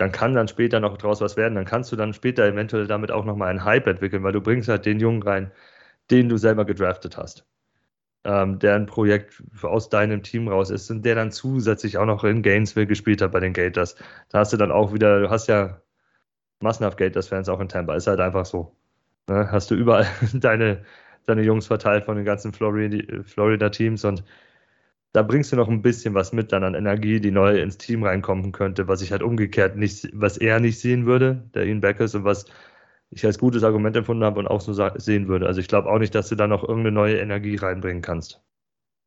dann 0.00 0.12
kann 0.12 0.34
dann 0.34 0.48
später 0.48 0.80
noch 0.80 0.96
draus 0.96 1.20
was 1.20 1.36
werden. 1.36 1.54
Dann 1.54 1.66
kannst 1.66 1.92
du 1.92 1.96
dann 1.96 2.14
später 2.14 2.46
eventuell 2.46 2.86
damit 2.86 3.10
auch 3.12 3.26
nochmal 3.26 3.50
einen 3.50 3.64
Hype 3.64 3.86
entwickeln, 3.86 4.22
weil 4.22 4.32
du 4.32 4.40
bringst 4.40 4.68
halt 4.68 4.86
den 4.86 4.98
Jungen 4.98 5.22
rein, 5.22 5.52
den 6.10 6.28
du 6.30 6.38
selber 6.38 6.64
gedraftet 6.64 7.18
hast. 7.18 7.46
Ähm, 8.24 8.58
der 8.58 8.76
ein 8.76 8.86
Projekt 8.86 9.42
aus 9.62 9.90
deinem 9.90 10.22
Team 10.22 10.48
raus 10.48 10.70
ist 10.70 10.90
und 10.90 11.04
der 11.04 11.16
dann 11.16 11.32
zusätzlich 11.32 11.98
auch 11.98 12.06
noch 12.06 12.24
in 12.24 12.42
Gainesville 12.42 12.86
gespielt 12.86 13.22
hat 13.22 13.32
bei 13.32 13.40
den 13.40 13.52
Gators. 13.52 13.96
Da 14.30 14.38
hast 14.40 14.52
du 14.54 14.56
dann 14.56 14.72
auch 14.72 14.94
wieder, 14.94 15.20
du 15.20 15.30
hast 15.30 15.48
ja 15.48 15.82
massenhaft 16.60 16.98
Gators-Fans 16.98 17.48
auch 17.48 17.60
in 17.60 17.68
Tampa, 17.68 17.94
ist 17.94 18.06
halt 18.06 18.20
einfach 18.20 18.46
so. 18.46 18.76
Ne? 19.28 19.50
Hast 19.50 19.70
du 19.70 19.74
überall 19.74 20.06
deine, 20.34 20.84
deine 21.26 21.42
Jungs 21.42 21.66
verteilt 21.66 22.04
von 22.04 22.16
den 22.16 22.24
ganzen 22.24 22.52
Florida-Teams 22.52 24.04
und 24.04 24.24
da 25.12 25.22
bringst 25.22 25.52
du 25.52 25.56
noch 25.56 25.68
ein 25.68 25.82
bisschen 25.82 26.14
was 26.14 26.32
mit 26.32 26.52
dann 26.52 26.64
an 26.64 26.74
Energie, 26.74 27.20
die 27.20 27.30
neu 27.32 27.60
ins 27.60 27.78
Team 27.78 28.04
reinkommen 28.04 28.52
könnte, 28.52 28.88
was 28.88 29.02
ich 29.02 29.12
halt 29.12 29.22
umgekehrt 29.22 29.76
nicht, 29.76 30.08
was 30.12 30.36
er 30.38 30.60
nicht 30.60 30.78
sehen 30.80 31.06
würde, 31.06 31.48
der 31.54 31.66
Ian 31.66 31.80
Beckers 31.80 32.14
und 32.14 32.24
was 32.24 32.46
ich 33.10 33.26
als 33.26 33.38
gutes 33.38 33.64
Argument 33.64 33.96
empfunden 33.96 34.24
habe 34.24 34.38
und 34.40 34.46
auch 34.48 34.60
so 34.60 34.72
sehen 34.98 35.28
würde. 35.28 35.46
Also 35.46 35.60
ich 35.60 35.68
glaube 35.68 35.90
auch 35.90 35.98
nicht, 35.98 36.14
dass 36.14 36.28
du 36.28 36.36
da 36.36 36.46
noch 36.46 36.62
irgendeine 36.62 36.92
neue 36.92 37.18
Energie 37.18 37.56
reinbringen 37.56 38.02
kannst. 38.02 38.40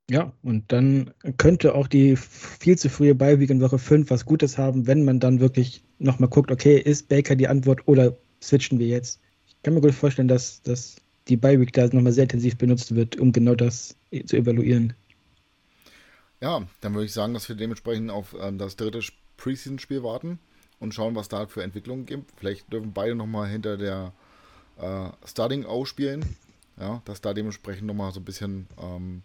Ja, 0.09 0.33
und 0.43 0.71
dann 0.71 1.13
könnte 1.37 1.75
auch 1.75 1.87
die 1.87 2.17
viel 2.17 2.77
zu 2.77 2.89
frühe 2.89 3.15
Beiweek 3.15 3.49
in 3.49 3.61
Woche 3.61 3.79
5 3.79 4.09
was 4.09 4.25
Gutes 4.25 4.57
haben, 4.57 4.85
wenn 4.85 5.05
man 5.05 5.19
dann 5.19 5.39
wirklich 5.39 5.83
nochmal 5.97 6.29
guckt, 6.29 6.51
okay, 6.51 6.77
ist 6.77 7.07
Baker 7.07 7.35
die 7.35 7.47
Antwort 7.47 7.87
oder 7.87 8.17
switchen 8.41 8.79
wir 8.79 8.87
jetzt? 8.87 9.21
Ich 9.47 9.55
kann 9.63 9.73
mir 9.73 9.81
gut 9.81 9.93
vorstellen, 9.93 10.27
dass, 10.27 10.61
dass 10.61 10.97
die 11.29 11.37
Beiweek 11.37 11.71
da 11.71 11.85
nochmal 11.87 12.11
sehr 12.11 12.23
intensiv 12.23 12.57
benutzt 12.57 12.95
wird, 12.95 13.17
um 13.17 13.31
genau 13.31 13.55
das 13.55 13.95
zu 14.25 14.35
evaluieren. 14.35 14.93
Ja, 16.41 16.67
dann 16.81 16.93
würde 16.93 17.05
ich 17.05 17.13
sagen, 17.13 17.33
dass 17.33 17.47
wir 17.47 17.55
dementsprechend 17.55 18.11
auf 18.11 18.33
äh, 18.33 18.51
das 18.51 18.75
dritte 18.75 18.99
Preseason-Spiel 19.37 20.03
warten 20.03 20.39
und 20.81 20.93
schauen, 20.93 21.15
was 21.15 21.29
da 21.29 21.47
für 21.47 21.63
Entwicklungen 21.63 22.05
gibt. 22.05 22.31
Vielleicht 22.35 22.71
dürfen 22.73 22.91
beide 22.91 23.15
nochmal 23.15 23.47
hinter 23.47 23.77
der 23.77 24.11
äh, 24.77 25.09
Starting 25.25 25.65
O 25.65 25.85
spielen. 25.85 26.35
Ja, 26.77 27.01
dass 27.05 27.21
da 27.21 27.33
dementsprechend 27.33 27.87
nochmal 27.87 28.11
so 28.11 28.19
ein 28.19 28.25
bisschen 28.25 28.67
ähm, 28.81 29.21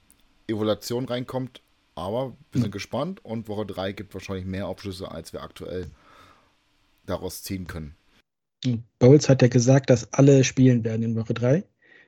Evaluation 0.48 1.04
reinkommt. 1.04 1.62
Aber 1.94 2.36
wir 2.52 2.60
sind 2.60 2.70
mhm. 2.70 2.72
gespannt 2.72 3.24
und 3.24 3.48
Woche 3.48 3.66
3 3.66 3.92
gibt 3.92 4.14
wahrscheinlich 4.14 4.44
mehr 4.44 4.68
Aufschlüsse, 4.68 5.10
als 5.10 5.32
wir 5.32 5.42
aktuell 5.42 5.86
daraus 7.06 7.42
ziehen 7.42 7.66
können. 7.66 7.94
Bowles 8.98 9.28
hat 9.28 9.42
ja 9.42 9.48
gesagt, 9.48 9.90
dass 9.90 10.12
alle 10.12 10.44
spielen 10.44 10.84
werden 10.84 11.02
in 11.02 11.16
Woche 11.16 11.34
3. 11.34 11.64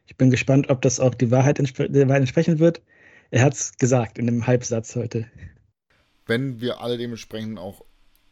Ich 0.07 0.17
bin 0.17 0.31
gespannt, 0.31 0.71
ob 0.71 0.83
das 0.83 1.01
auch 1.01 1.15
die 1.15 1.31
Wahrheit, 1.31 1.59
entspre 1.59 1.89
der 1.89 2.09
Wahrheit 2.09 2.23
entsprechen 2.23 2.59
wird. 2.59 2.83
Er 3.31 3.43
hat 3.43 3.55
es 3.55 3.77
gesagt 3.79 4.19
in 4.19 4.29
einem 4.29 4.47
Halbsatz 4.47 4.97
heute. 4.97 5.31
Wenn 6.27 6.61
wir 6.61 6.81
alle 6.81 6.99
dementsprechend 6.99 7.59
auch 7.59 7.85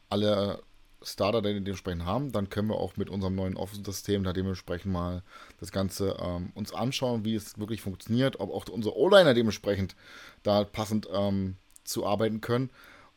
alle 0.08 0.62
Starter 1.02 1.42
dementsprechend 1.42 2.04
haben, 2.04 2.32
dann 2.32 2.50
können 2.50 2.68
wir 2.68 2.76
auch 2.76 2.96
mit 2.96 3.08
unserem 3.08 3.34
neuen 3.34 3.56
Office-System 3.56 4.24
da 4.24 4.32
dementsprechend 4.32 4.92
mal 4.92 5.22
das 5.60 5.70
Ganze 5.70 6.16
ähm, 6.20 6.50
uns 6.54 6.72
anschauen, 6.72 7.24
wie 7.24 7.34
es 7.34 7.58
wirklich 7.58 7.82
funktioniert, 7.82 8.40
ob 8.40 8.50
auch 8.50 8.68
unsere 8.68 8.96
O-Liner 8.96 9.34
dementsprechend 9.34 9.94
da 10.42 10.64
passend 10.64 11.08
ähm, 11.12 11.56
zu 11.84 12.04
arbeiten 12.04 12.40
können. 12.40 12.70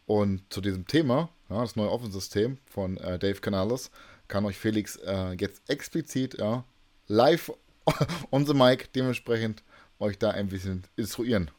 Und 0.05 0.41
zu 0.49 0.61
diesem 0.61 0.87
Thema, 0.87 1.29
ja, 1.49 1.61
das 1.61 1.75
neue 1.75 1.89
Office-System 1.89 2.57
von 2.65 2.97
äh, 2.97 3.17
Dave 3.17 3.39
Canales, 3.39 3.91
kann 4.27 4.45
euch 4.45 4.57
Felix 4.57 4.95
äh, 4.97 5.33
jetzt 5.39 5.69
explizit 5.69 6.37
ja, 6.39 6.63
live 7.07 7.51
on 8.31 8.45
the 8.45 8.53
mic 8.53 8.89
dementsprechend 8.93 9.63
euch 9.99 10.17
da 10.17 10.31
ein 10.31 10.47
bisschen 10.47 10.83
instruieren. 10.95 11.51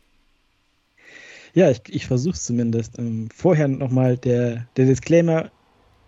Ja, 1.55 1.71
ich, 1.71 1.83
ich 1.89 2.07
versuche 2.07 2.35
es 2.35 2.45
zumindest. 2.45 2.99
Ähm, 2.99 3.29
vorher 3.35 3.69
nochmal 3.69 4.17
der, 4.17 4.67
der 4.77 4.87
Disclaimer: 4.87 5.51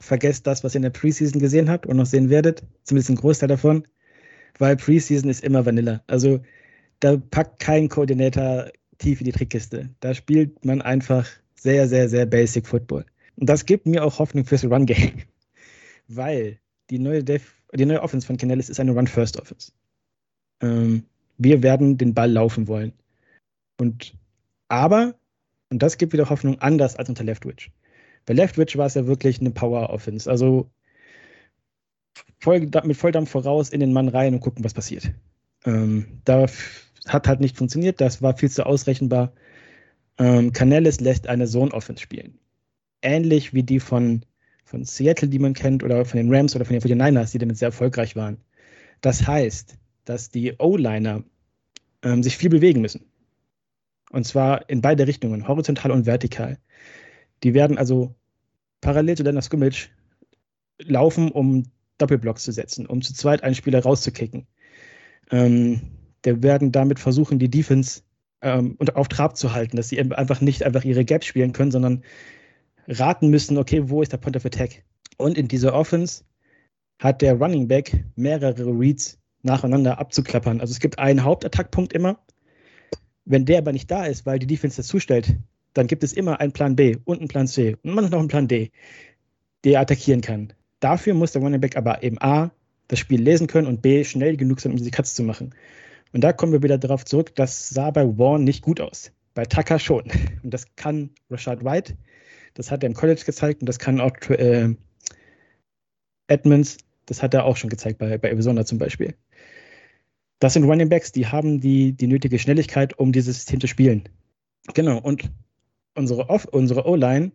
Vergesst 0.05 0.47
das, 0.47 0.65
was 0.65 0.75
ihr 0.75 0.79
in 0.79 0.83
der 0.83 0.91
Preseason 0.91 1.41
gesehen 1.41 1.71
habt 1.71 1.87
und 1.87 1.97
noch 1.97 2.07
sehen 2.07 2.31
werdet. 2.31 2.63
Zumindest 2.85 3.11
ein 3.11 3.17
Großteil 3.17 3.49
davon. 3.49 3.87
Weil 4.59 4.77
Preseason 4.77 5.31
ist 5.31 5.43
immer 5.43 5.67
Vanilla. 5.67 6.03
Also 6.07 6.41
da 7.01 7.17
packt 7.17 7.61
kein 7.61 7.89
Koordinator 7.89 8.71
tief 8.99 9.21
in 9.21 9.25
die 9.25 9.33
Trickkiste. 9.33 9.91
Da 10.01 10.15
spielt 10.15 10.65
man 10.65 10.83
einfach 10.83 11.27
sehr, 11.55 11.89
sehr, 11.89 12.09
sehr 12.09 12.27
basic 12.27 12.67
Football. 12.67 13.05
Und 13.37 13.49
das 13.49 13.67
gibt 13.67 13.87
mir 13.87 14.05
auch 14.05 14.19
Hoffnung 14.19 14.45
fürs 14.45 14.65
Run-Game. 14.65 15.23
Weil 16.09 16.59
die 16.91 16.99
neue, 16.99 17.25
Def 17.25 17.55
die 17.73 17.87
neue 17.87 18.03
Offense 18.03 18.27
von 18.27 18.37
Canellis 18.37 18.69
ist 18.69 18.79
eine 18.79 18.93
Run-First-Offense. 18.93 19.73
Ähm, 20.61 21.05
wir 21.39 21.63
werden 21.63 21.99
den 21.99 22.15
Ball 22.15 22.31
laufen 22.31 22.69
wollen. 22.69 22.93
Und 23.79 24.15
aber 24.69 25.15
und 25.75 25.83
das 25.83 25.99
gibt 25.99 26.13
wieder 26.13 26.31
Hoffnung, 26.31 26.61
anders 26.61 26.95
als 26.95 27.09
unter 27.09 27.25
Leftwich. 27.25 27.73
Bei 28.27 28.35
Leftwich 28.35 28.77
war 28.77 28.87
es 28.87 28.95
ja 28.95 29.07
wirklich 29.07 29.41
eine 29.41 29.51
Power-Offense. 29.51 30.31
Also 30.31 30.71
voll, 32.41 32.61
mit 32.61 32.97
Volldampf 32.97 33.31
voraus 33.31 33.71
in 33.71 33.81
den 33.81 33.93
Mann 33.93 34.09
rein 34.09 34.35
und 34.35 34.41
gucken, 34.41 34.65
was 34.65 34.75
passiert. 34.75 35.13
Ähm, 35.65 36.21
da 36.25 36.47
hat 37.07 37.29
halt 37.29 37.41
nicht 37.41 37.57
funktioniert, 37.57 38.01
das 38.01 38.23
war 38.23 38.37
viel 38.37 38.51
zu 38.51 38.65
ausrechenbar. 38.65 39.33
Ähm, 40.19 40.53
Canellis 40.53 41.01
lässt 41.01 41.27
eine 41.27 41.47
Zone-Offense 41.47 42.03
spielen. 42.03 42.39
Ähnlich 43.03 43.53
wie 43.53 43.63
die 43.63 43.81
von, 43.81 44.25
von 44.65 44.85
Seattle, 44.85 45.29
die 45.29 45.39
man 45.39 45.55
kennt, 45.55 45.83
oder 45.83 46.05
von 46.05 46.17
den 46.17 46.33
Rams 46.33 46.55
oder 46.55 46.65
von 46.65 46.79
den 46.79 46.83
49ers, 46.83 47.33
die 47.33 47.39
damit 47.39 47.59
sehr 47.59 47.69
erfolgreich 47.69 48.17
waren. 48.17 48.39
Das 49.01 49.27
heißt, 49.27 49.77
dass 50.05 50.31
die 50.31 50.55
O-Liner 50.59 51.25
ähm, 52.03 52.23
sich 52.23 52.37
viel 52.37 52.51
bewegen 52.51 52.81
müssen. 52.81 53.05
Und 54.11 54.25
zwar 54.27 54.69
in 54.69 54.81
beide 54.81 55.07
Richtungen, 55.07 55.49
horizontal 55.49 55.91
und 55.91 56.07
vertikal. 56.07 56.59
Die 57.45 57.55
werden 57.55 57.79
also 57.79 58.15
parallel 58.81 59.17
zu 59.17 59.23
deiner 59.23 59.43
Scrimmage 59.43 59.91
laufen, 60.79 61.31
um 61.31 61.65
Doppelblocks 61.99 62.43
zu 62.43 62.53
setzen, 62.53 62.87
um 62.87 63.03
zu 63.03 63.15
zweit 63.15 63.43
einen 63.45 63.55
Spieler 63.55 63.83
rauszukicken. 63.83 64.47
Ähm, 65.31 65.83
der 66.25 66.43
werden 66.43 66.73
damit 66.73 66.99
versuchen, 66.99 67.39
die 67.39 67.51
Defense 67.51 68.03
ähm, 68.41 68.77
auf 68.95 69.09
Trab 69.09 69.37
zu 69.37 69.53
halten, 69.53 69.77
dass 69.77 69.89
sie 69.89 70.01
einfach 70.01 70.41
nicht 70.41 70.65
einfach 70.65 70.85
ihre 70.85 71.05
Gaps 71.05 71.27
spielen 71.27 71.53
können, 71.53 71.71
sondern 71.71 72.03
raten 72.89 73.29
müssen, 73.29 73.59
okay, 73.59 73.89
wo 73.89 74.03
ist 74.03 74.13
der 74.13 74.19
Point 74.19 74.37
of 74.37 74.45
Attack? 74.45 74.85
Und 75.17 75.39
in 75.39 75.49
dieser 75.49 75.75
Offense 75.75 76.25
hat 76.99 77.23
der 77.23 77.35
Running 77.35 77.69
Back 77.69 78.05
mehrere 78.17 78.67
Reads 78.67 79.19
nacheinander 79.43 79.99
abzuklappern. 79.99 80.61
Also 80.61 80.73
es 80.73 80.81
gibt 80.81 80.99
einen 80.99 81.25
Hauptattackpunkt 81.25 81.93
immer, 81.93 82.19
wenn 83.25 83.45
der 83.45 83.59
aber 83.59 83.73
nicht 83.73 83.91
da 83.91 84.07
ist, 84.07 84.27
weil 84.27 84.39
die 84.39 84.47
Defense 84.47 84.77
das 84.79 84.87
zustellt, 84.87 85.37
dann 85.75 85.87
gibt 85.87 86.05
es 86.05 86.13
immer 86.13 86.41
einen 86.41 86.53
Plan 86.53 86.77
B 86.77 86.97
und 87.05 87.19
einen 87.19 87.29
Plan 87.29 87.47
C 87.47 87.77
und 87.83 87.95
manchmal 87.95 88.11
noch 88.11 88.19
einen 88.21 88.29
Plan 88.29 88.49
D, 88.49 88.71
der 89.65 89.81
attackieren 89.81 90.21
kann. 90.21 90.53
Dafür 90.81 91.15
muss 91.15 91.33
der 91.33 91.43
Running 91.43 91.61
Back 91.61 91.77
aber 91.77 92.03
eben 92.03 92.21
A, 92.21 92.51
das 92.89 92.99
Spiel 92.99 93.21
lesen 93.21 93.47
können 93.47 93.67
und 93.67 93.83
B, 93.83 94.05
schnell 94.05 94.37
genug 94.37 94.61
sein, 94.61 94.73
um 94.73 94.79
diese 94.79 94.91
Cuts 94.91 95.15
zu 95.15 95.23
machen. 95.23 95.55
Und 96.13 96.23
da 96.23 96.33
kommen 96.33 96.53
wir 96.53 96.63
wieder 96.63 96.79
darauf 96.79 97.05
zurück, 97.05 97.35
das 97.35 97.69
sah 97.69 97.91
bei 97.91 98.07
Warren 98.19 98.45
nicht 98.45 98.63
gut 98.63 98.81
aus. 98.81 99.13
Bei 99.35 99.45
Tucker 99.45 99.81
schon. 99.81 100.05
Und 100.45 100.55
das 100.55 100.77
kann 100.77 101.11
Rashad 101.29 101.65
White, 101.65 101.97
das 102.55 102.71
hat 102.71 102.85
er 102.85 102.89
im 102.89 102.95
College 102.95 103.23
gezeigt 103.27 103.63
und 103.63 103.69
das 103.69 103.81
kann 103.81 104.01
auch 104.01 104.17
äh, 104.31 104.75
Edmonds, 106.29 106.79
das 107.07 107.21
hat 107.21 107.35
er 107.35 107.45
auch 107.45 107.57
schon 107.57 107.69
gezeigt 107.69 107.99
bei, 107.99 108.17
bei 108.17 108.31
Arizona 108.31 108.65
zum 108.65 108.79
Beispiel. 108.79 109.15
Das 110.39 110.53
sind 110.53 110.65
Running 110.65 110.89
Backs, 110.89 111.11
die 111.11 111.27
haben 111.27 111.61
die, 111.61 111.93
die 111.93 112.07
nötige 112.07 112.39
Schnelligkeit, 112.39 112.97
um 112.99 113.11
dieses 113.11 113.37
System 113.37 113.61
zu 113.61 113.67
spielen. 113.67 114.09
Genau, 114.73 114.99
und 114.99 115.31
unsere, 115.95 116.27
unsere 116.53 116.87
O-Line 116.87 117.33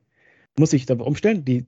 muss 0.57 0.71
sich 0.71 0.85
dabei 0.85 1.05
umstellen. 1.05 1.45
Die, 1.45 1.65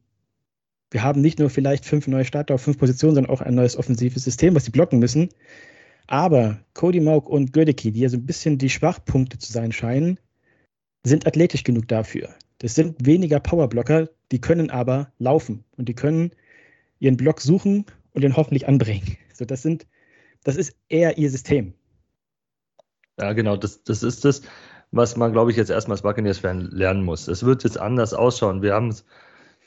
wir 0.92 1.04
haben 1.04 1.22
nicht 1.22 1.40
nur 1.40 1.50
vielleicht 1.50 1.86
fünf 1.86 2.08
neue 2.08 2.26
Starter 2.26 2.56
auf 2.56 2.62
fünf 2.62 2.78
Positionen, 2.78 3.16
sondern 3.16 3.34
auch 3.34 3.42
ein 3.42 3.56
neues 3.56 3.78
offensives 3.78 4.24
System, 4.24 4.56
was 4.56 4.66
sie 4.66 4.72
blocken 4.72 5.00
müssen. 5.00 5.30
Aber 6.08 6.60
Cody 6.74 7.00
Mauk 7.00 7.30
und 7.30 7.54
Gödecki, 7.54 7.92
die 7.92 8.02
ja 8.02 8.10
so 8.10 8.18
ein 8.18 8.26
bisschen 8.26 8.58
die 8.58 8.70
Schwachpunkte 8.70 9.38
zu 9.38 9.52
sein 9.52 9.72
scheinen, 9.72 10.20
sind 11.04 11.26
athletisch 11.26 11.64
genug 11.64 11.88
dafür. 11.88 12.30
Das 12.60 12.76
sind 12.76 13.06
weniger 13.06 13.40
Powerblocker, 13.40 14.10
die 14.32 14.42
können 14.42 14.70
aber 14.70 15.12
laufen 15.18 15.64
und 15.78 15.90
die 15.90 15.96
können 15.96 16.32
ihren 17.00 17.18
Block 17.18 17.42
suchen 17.42 17.86
und 18.14 18.22
den 18.22 18.36
hoffentlich 18.36 18.68
anbringen. 18.68 19.18
So, 19.34 19.46
das 19.46 19.64
sind 19.64 19.88
das 20.44 20.56
ist 20.56 20.76
eher 20.90 21.18
ihr 21.18 21.30
System. 21.30 21.74
Ja, 23.20 23.34
genau, 23.34 23.58
das, 23.58 23.84
das 23.84 24.04
ist 24.04 24.26
das, 24.26 24.42
was 24.92 25.16
man, 25.16 25.32
glaube 25.32 25.52
ich, 25.52 25.58
jetzt 25.58 25.72
erstmal 25.72 25.96
als 25.96 26.02
Buccaneers-Fan 26.04 26.70
lernen 26.72 27.04
muss. 27.04 27.28
Es 27.28 27.46
wird 27.46 27.64
jetzt 27.64 27.80
anders 27.80 28.14
ausschauen. 28.14 28.62
Wir 28.62 28.74
haben 28.74 28.94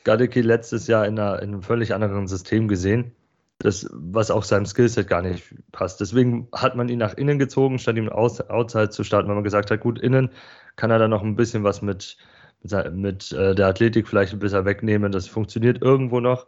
Gadecki 0.05 0.43
letztes 0.43 0.87
Jahr 0.87 1.07
in, 1.07 1.19
einer, 1.19 1.41
in, 1.43 1.51
einem 1.51 1.63
völlig 1.63 1.95
anderen 1.95 2.29
System 2.29 2.69
gesehen. 2.69 3.13
das, 3.59 3.89
was 3.93 4.31
auch 4.31 4.45
seinem 4.45 4.67
Skillset 4.67 5.09
gar 5.09 5.23
nicht 5.23 5.55
passt. 5.73 6.01
Deswegen 6.01 6.49
hat 6.53 6.77
man 6.77 6.89
ihn 6.89 6.99
nach 6.99 7.15
innen 7.15 7.39
gezogen, 7.39 7.79
statt 7.79 7.97
ihm 7.97 8.11
aus, 8.11 8.41
outside 8.51 8.91
zu 8.91 9.05
starten, 9.05 9.29
weil 9.29 9.37
man 9.37 9.45
gesagt 9.45 9.71
hat, 9.71 9.81
gut, 9.81 9.99
innen 9.99 10.31
kann 10.77 10.91
er 10.91 10.99
dann 10.99 11.11
noch 11.11 11.23
ein 11.23 11.37
bisschen 11.37 11.65
was 11.65 11.81
mit, 11.81 12.19
mit, 12.63 12.95
mit 12.95 13.33
äh, 13.33 13.55
der 13.55 13.69
Athletik 13.69 14.09
vielleicht 14.09 14.35
ein 14.35 14.41
bisschen 14.41 14.67
wegnehmen. 14.67 15.13
Das 15.13 15.27
funktioniert 15.29 15.81
irgendwo 15.83 16.21
noch. 16.21 16.47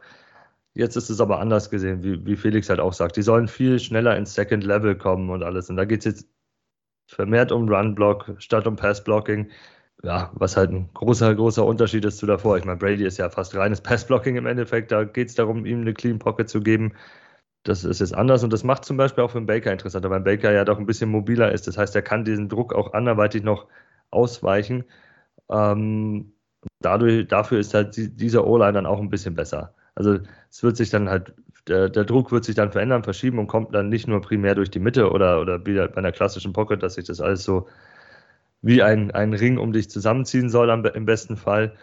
Jetzt 0.74 0.97
ist 0.97 1.09
es 1.09 1.20
aber 1.20 1.41
anders 1.41 1.70
gesehen, 1.70 2.03
wie, 2.03 2.27
wie 2.27 2.37
Felix 2.37 2.68
halt 2.68 2.81
auch 2.81 2.93
sagt. 2.93 3.16
Die 3.16 3.22
sollen 3.22 3.49
viel 3.49 3.79
schneller 3.79 4.16
ins 4.16 4.35
Second 4.35 4.62
Level 4.64 4.97
kommen 4.97 5.31
und 5.31 5.43
alles. 5.43 5.70
Und 5.70 5.77
da 5.77 5.87
geht 5.87 6.01
es 6.01 6.05
jetzt 6.05 6.29
vermehrt 7.07 7.52
um 7.52 7.68
Run-Block 7.68 8.36
statt 8.38 8.66
um 8.66 8.76
Pass-Blocking 8.76 9.50
ja, 10.02 10.30
was 10.34 10.57
halt 10.57 10.70
ein 10.70 10.90
großer, 10.94 11.34
großer 11.34 11.64
Unterschied 11.64 12.04
ist 12.04 12.18
zu 12.18 12.26
davor. 12.26 12.59
Ich 12.59 12.64
meine, 12.64 12.78
Brady 12.78 13.04
ist 13.04 13.18
ja 13.18 13.30
fast 13.30 13.54
reines 13.57 13.80
Passblocking 13.80 14.36
im 14.36 14.46
Endeffekt. 14.46 14.92
Da 14.92 15.04
geht 15.04 15.28
es 15.28 15.34
darum, 15.34 15.66
ihm 15.66 15.80
eine 15.80 15.94
Clean 15.94 16.18
Pocket 16.18 16.48
zu 16.48 16.61
geben. 16.61 16.92
Das 17.64 17.84
ist 17.84 18.00
jetzt 18.00 18.14
anders 18.14 18.44
und 18.44 18.52
das 18.52 18.64
macht 18.64 18.84
zum 18.84 18.96
Beispiel 18.96 19.24
auch 19.24 19.30
für 19.32 19.40
den 19.40 19.46
Baker 19.46 19.72
interessanter, 19.72 20.11
weil 20.11 20.20
Baker 20.20 20.52
ja 20.52 20.64
doch 20.64 20.78
ein 20.78 20.86
bisschen 20.86 21.11
mobiler 21.11 21.52
ist. 21.52 21.66
Das 21.66 21.78
heißt, 21.78 21.96
er 21.96 22.02
kann 22.02 22.24
diesen 22.24 22.48
Druck 22.48 22.74
auch 22.74 22.92
anderweitig 22.94 23.42
noch 23.42 23.66
ausweichen. 24.11 24.84
Ähm, 25.50 26.32
dadurch, 26.80 27.26
dafür 27.28 27.59
ist 27.59 27.74
halt 27.74 27.96
die, 27.96 28.14
dieser 28.14 28.46
O-Line 28.46 28.74
dann 28.74 28.86
auch 28.86 29.00
ein 29.00 29.11
bisschen 29.11 29.34
besser. 29.34 29.74
Also 29.96 30.18
es 30.50 30.62
wird 30.62 30.76
sich 30.76 30.90
dann 30.90 31.09
halt, 31.09 31.34
der, 31.68 31.88
der, 31.88 32.04
Druck 32.04 32.32
wird 32.32 32.44
sich 32.44 32.54
dann 32.54 32.72
verändern, 32.72 33.02
verschieben 33.02 33.38
und 33.38 33.46
kommt 33.46 33.74
dann 33.74 33.88
nicht 33.88 34.06
nur 34.06 34.20
primär 34.20 34.54
durch 34.54 34.70
die 34.70 34.78
Mitte 34.78 35.10
oder, 35.10 35.40
oder 35.40 35.64
wieder 35.66 35.88
bei 35.88 35.96
einer 35.96 36.12
klassischen 36.12 36.52
Pocket, 36.52 36.82
dass 36.82 36.94
sich 36.94 37.06
das 37.06 37.20
alles 37.20 37.42
so 37.42 37.68
wie 38.62 38.82
ein, 38.82 39.10
ein 39.10 39.32
Ring 39.32 39.58
um 39.58 39.72
dich 39.72 39.90
zusammenziehen 39.90 40.48
soll 40.50 40.70
am, 40.70 40.84
im 40.84 41.06
besten 41.06 41.36
Fall. 41.36 41.74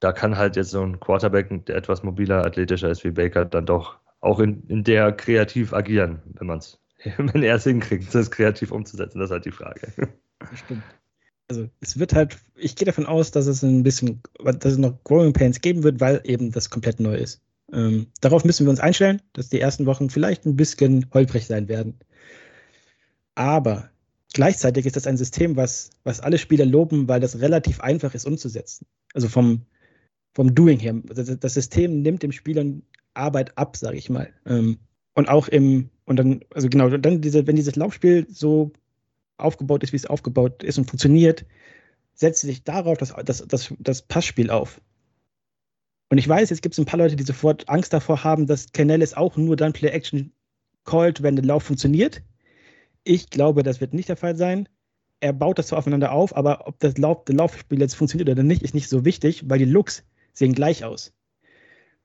Da 0.00 0.12
kann 0.12 0.36
halt 0.36 0.56
jetzt 0.56 0.70
so 0.70 0.82
ein 0.82 1.00
Quarterback, 1.00 1.66
der 1.66 1.76
etwas 1.76 2.02
mobiler, 2.02 2.44
athletischer 2.44 2.90
ist 2.90 3.04
wie 3.04 3.10
Baker, 3.10 3.44
dann 3.44 3.66
doch 3.66 3.98
auch 4.20 4.40
in, 4.40 4.66
in 4.68 4.84
der 4.84 5.12
kreativ 5.12 5.72
agieren, 5.72 6.22
wenn 6.34 6.46
man 6.46 6.58
es, 6.58 6.80
wenn 7.16 7.42
er 7.42 7.56
es 7.56 7.64
hinkriegt, 7.64 8.14
das 8.14 8.30
kreativ 8.30 8.72
umzusetzen. 8.72 9.18
Das 9.18 9.28
ist 9.28 9.32
halt 9.32 9.44
die 9.44 9.52
Frage. 9.52 9.92
Das 10.38 10.58
stimmt. 10.58 10.82
Also 11.48 11.68
es 11.80 11.98
wird 11.98 12.14
halt, 12.14 12.38
ich 12.56 12.74
gehe 12.74 12.86
davon 12.86 13.04
aus, 13.04 13.30
dass 13.30 13.46
es 13.46 13.62
ein 13.62 13.82
bisschen, 13.82 14.22
dass 14.42 14.72
es 14.72 14.78
noch 14.78 15.02
Growing 15.04 15.34
Pains 15.34 15.60
geben 15.60 15.82
wird, 15.82 16.00
weil 16.00 16.22
eben 16.24 16.50
das 16.50 16.70
komplett 16.70 17.00
neu 17.00 17.16
ist. 17.16 17.42
Ähm, 17.74 18.06
darauf 18.20 18.44
müssen 18.44 18.64
wir 18.66 18.70
uns 18.70 18.80
einstellen, 18.80 19.20
dass 19.32 19.48
die 19.48 19.60
ersten 19.60 19.86
Wochen 19.86 20.08
vielleicht 20.08 20.46
ein 20.46 20.56
bisschen 20.56 21.06
holprig 21.12 21.46
sein 21.46 21.68
werden. 21.68 21.98
Aber 23.34 23.90
Gleichzeitig 24.34 24.84
ist 24.84 24.96
das 24.96 25.06
ein 25.06 25.16
System, 25.16 25.56
was, 25.56 25.90
was 26.02 26.18
alle 26.18 26.38
Spieler 26.38 26.66
loben, 26.66 27.08
weil 27.08 27.20
das 27.20 27.40
relativ 27.40 27.80
einfach 27.80 28.14
ist 28.14 28.26
umzusetzen. 28.26 28.84
Also 29.14 29.28
vom, 29.28 29.62
vom 30.32 30.56
Doing 30.56 30.80
her. 30.80 31.00
Das, 31.04 31.54
System 31.54 32.02
nimmt 32.02 32.24
dem 32.24 32.32
Spielern 32.32 32.82
Arbeit 33.14 33.56
ab, 33.56 33.76
sage 33.76 33.96
ich 33.96 34.10
mal. 34.10 34.28
Ähm, 34.44 34.78
und 35.14 35.28
auch 35.28 35.46
im, 35.46 35.88
und 36.04 36.16
dann, 36.16 36.40
also 36.52 36.68
genau, 36.68 36.90
dann 36.90 37.20
diese, 37.20 37.46
wenn 37.46 37.54
dieses 37.54 37.76
Laufspiel 37.76 38.26
so 38.28 38.72
aufgebaut 39.36 39.84
ist, 39.84 39.92
wie 39.92 39.98
es 39.98 40.06
aufgebaut 40.06 40.64
ist 40.64 40.78
und 40.78 40.90
funktioniert, 40.90 41.46
setzt 42.12 42.40
sich 42.40 42.64
darauf 42.64 42.98
das, 42.98 43.14
das, 43.24 43.46
das, 43.46 43.72
das 43.78 44.02
Passspiel 44.02 44.50
auf. 44.50 44.80
Und 46.14 46.18
ich 46.18 46.28
weiß, 46.28 46.50
jetzt 46.50 46.62
gibt 46.62 46.76
es 46.76 46.78
ein 46.78 46.84
paar 46.84 47.00
Leute, 47.00 47.16
die 47.16 47.24
sofort 47.24 47.68
Angst 47.68 47.92
davor 47.92 48.22
haben, 48.22 48.46
dass 48.46 48.70
Canellis 48.70 49.14
auch 49.14 49.36
nur 49.36 49.56
dann 49.56 49.72
Play-Action 49.72 50.30
callt, 50.84 51.24
wenn 51.24 51.34
der 51.34 51.44
Lauf 51.44 51.64
funktioniert. 51.64 52.22
Ich 53.02 53.30
glaube, 53.30 53.64
das 53.64 53.80
wird 53.80 53.94
nicht 53.94 54.08
der 54.08 54.16
Fall 54.16 54.36
sein. 54.36 54.68
Er 55.18 55.32
baut 55.32 55.58
das 55.58 55.66
zwar 55.66 55.80
aufeinander 55.80 56.12
auf, 56.12 56.36
aber 56.36 56.68
ob 56.68 56.78
das 56.78 56.98
Lauf, 56.98 57.24
das 57.24 57.34
Laufspiel 57.34 57.80
jetzt 57.80 57.96
funktioniert 57.96 58.28
oder 58.28 58.44
nicht, 58.44 58.62
ist 58.62 58.76
nicht 58.76 58.88
so 58.88 59.04
wichtig, 59.04 59.50
weil 59.50 59.58
die 59.58 59.64
Looks 59.64 60.04
sehen 60.34 60.52
gleich 60.52 60.84
aus. 60.84 61.12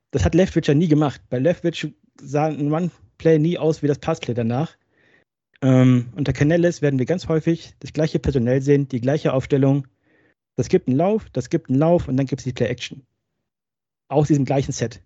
Das 0.10 0.26
hat 0.26 0.34
Leftwich 0.34 0.66
ja 0.66 0.74
nie 0.74 0.88
gemacht. 0.88 1.22
Bei 1.30 1.38
Leftwich 1.38 1.94
sah 2.20 2.48
ein 2.48 2.74
One-Play 2.74 3.38
nie 3.38 3.60
aus 3.60 3.84
wie 3.84 3.88
das 3.88 4.00
Passplay 4.00 4.34
danach. 4.34 4.76
Ähm, 5.62 6.12
unter 6.16 6.34
Canellis 6.34 6.82
werden 6.82 6.98
wir 6.98 7.06
ganz 7.06 7.28
häufig 7.28 7.76
das 7.80 7.94
gleiche 7.94 8.18
Personell 8.18 8.64
sehen, 8.64 8.88
die 8.88 9.02
gleiche 9.02 9.34
Aufstellung. 9.34 9.86
Das 10.56 10.68
gibt 10.68 10.88
einen 10.88 10.98
Lauf, 10.98 11.30
das 11.32 11.52
gibt 11.52 11.70
einen 11.70 11.78
Lauf 11.78 12.08
und 12.08 12.18
dann 12.18 12.26
gibt 12.26 12.40
es 12.40 12.46
die 12.46 12.54
Play-Action. 12.54 13.06
Aus 14.10 14.28
diesem 14.28 14.44
gleichen 14.44 14.74
Set. 14.74 15.02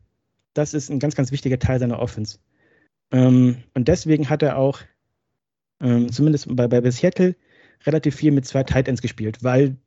Das 0.56 0.74
ist 0.74 0.90
ein 0.90 1.00
ganz, 1.00 1.16
ganz 1.16 1.32
wichtiger 1.32 1.60
Teil 1.60 1.80
seiner 1.80 2.00
Offense. 2.00 2.40
Ähm, 3.12 3.64
und 3.76 3.88
deswegen 3.88 4.30
hat 4.30 4.42
er 4.42 4.58
auch 4.58 4.80
ähm, 5.82 6.12
zumindest 6.12 6.48
bei, 6.56 6.68
bei 6.68 6.92
Seattle, 6.92 7.36
relativ 7.86 8.16
viel 8.16 8.32
mit 8.32 8.46
zwei 8.46 8.64
Tight 8.64 8.88
Ends 8.88 9.02
gespielt, 9.02 9.44
weil 9.44 9.78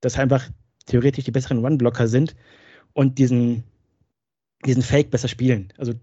das 0.00 0.18
einfach 0.18 0.48
theoretisch 0.86 1.24
die 1.24 1.30
besseren 1.30 1.64
One-Blocker 1.64 2.06
sind 2.06 2.36
und 2.92 3.18
diesen, 3.18 3.64
diesen 4.64 4.82
Fake 4.82 5.10
besser 5.10 5.28
spielen. 5.28 5.72
Also, 5.78 5.94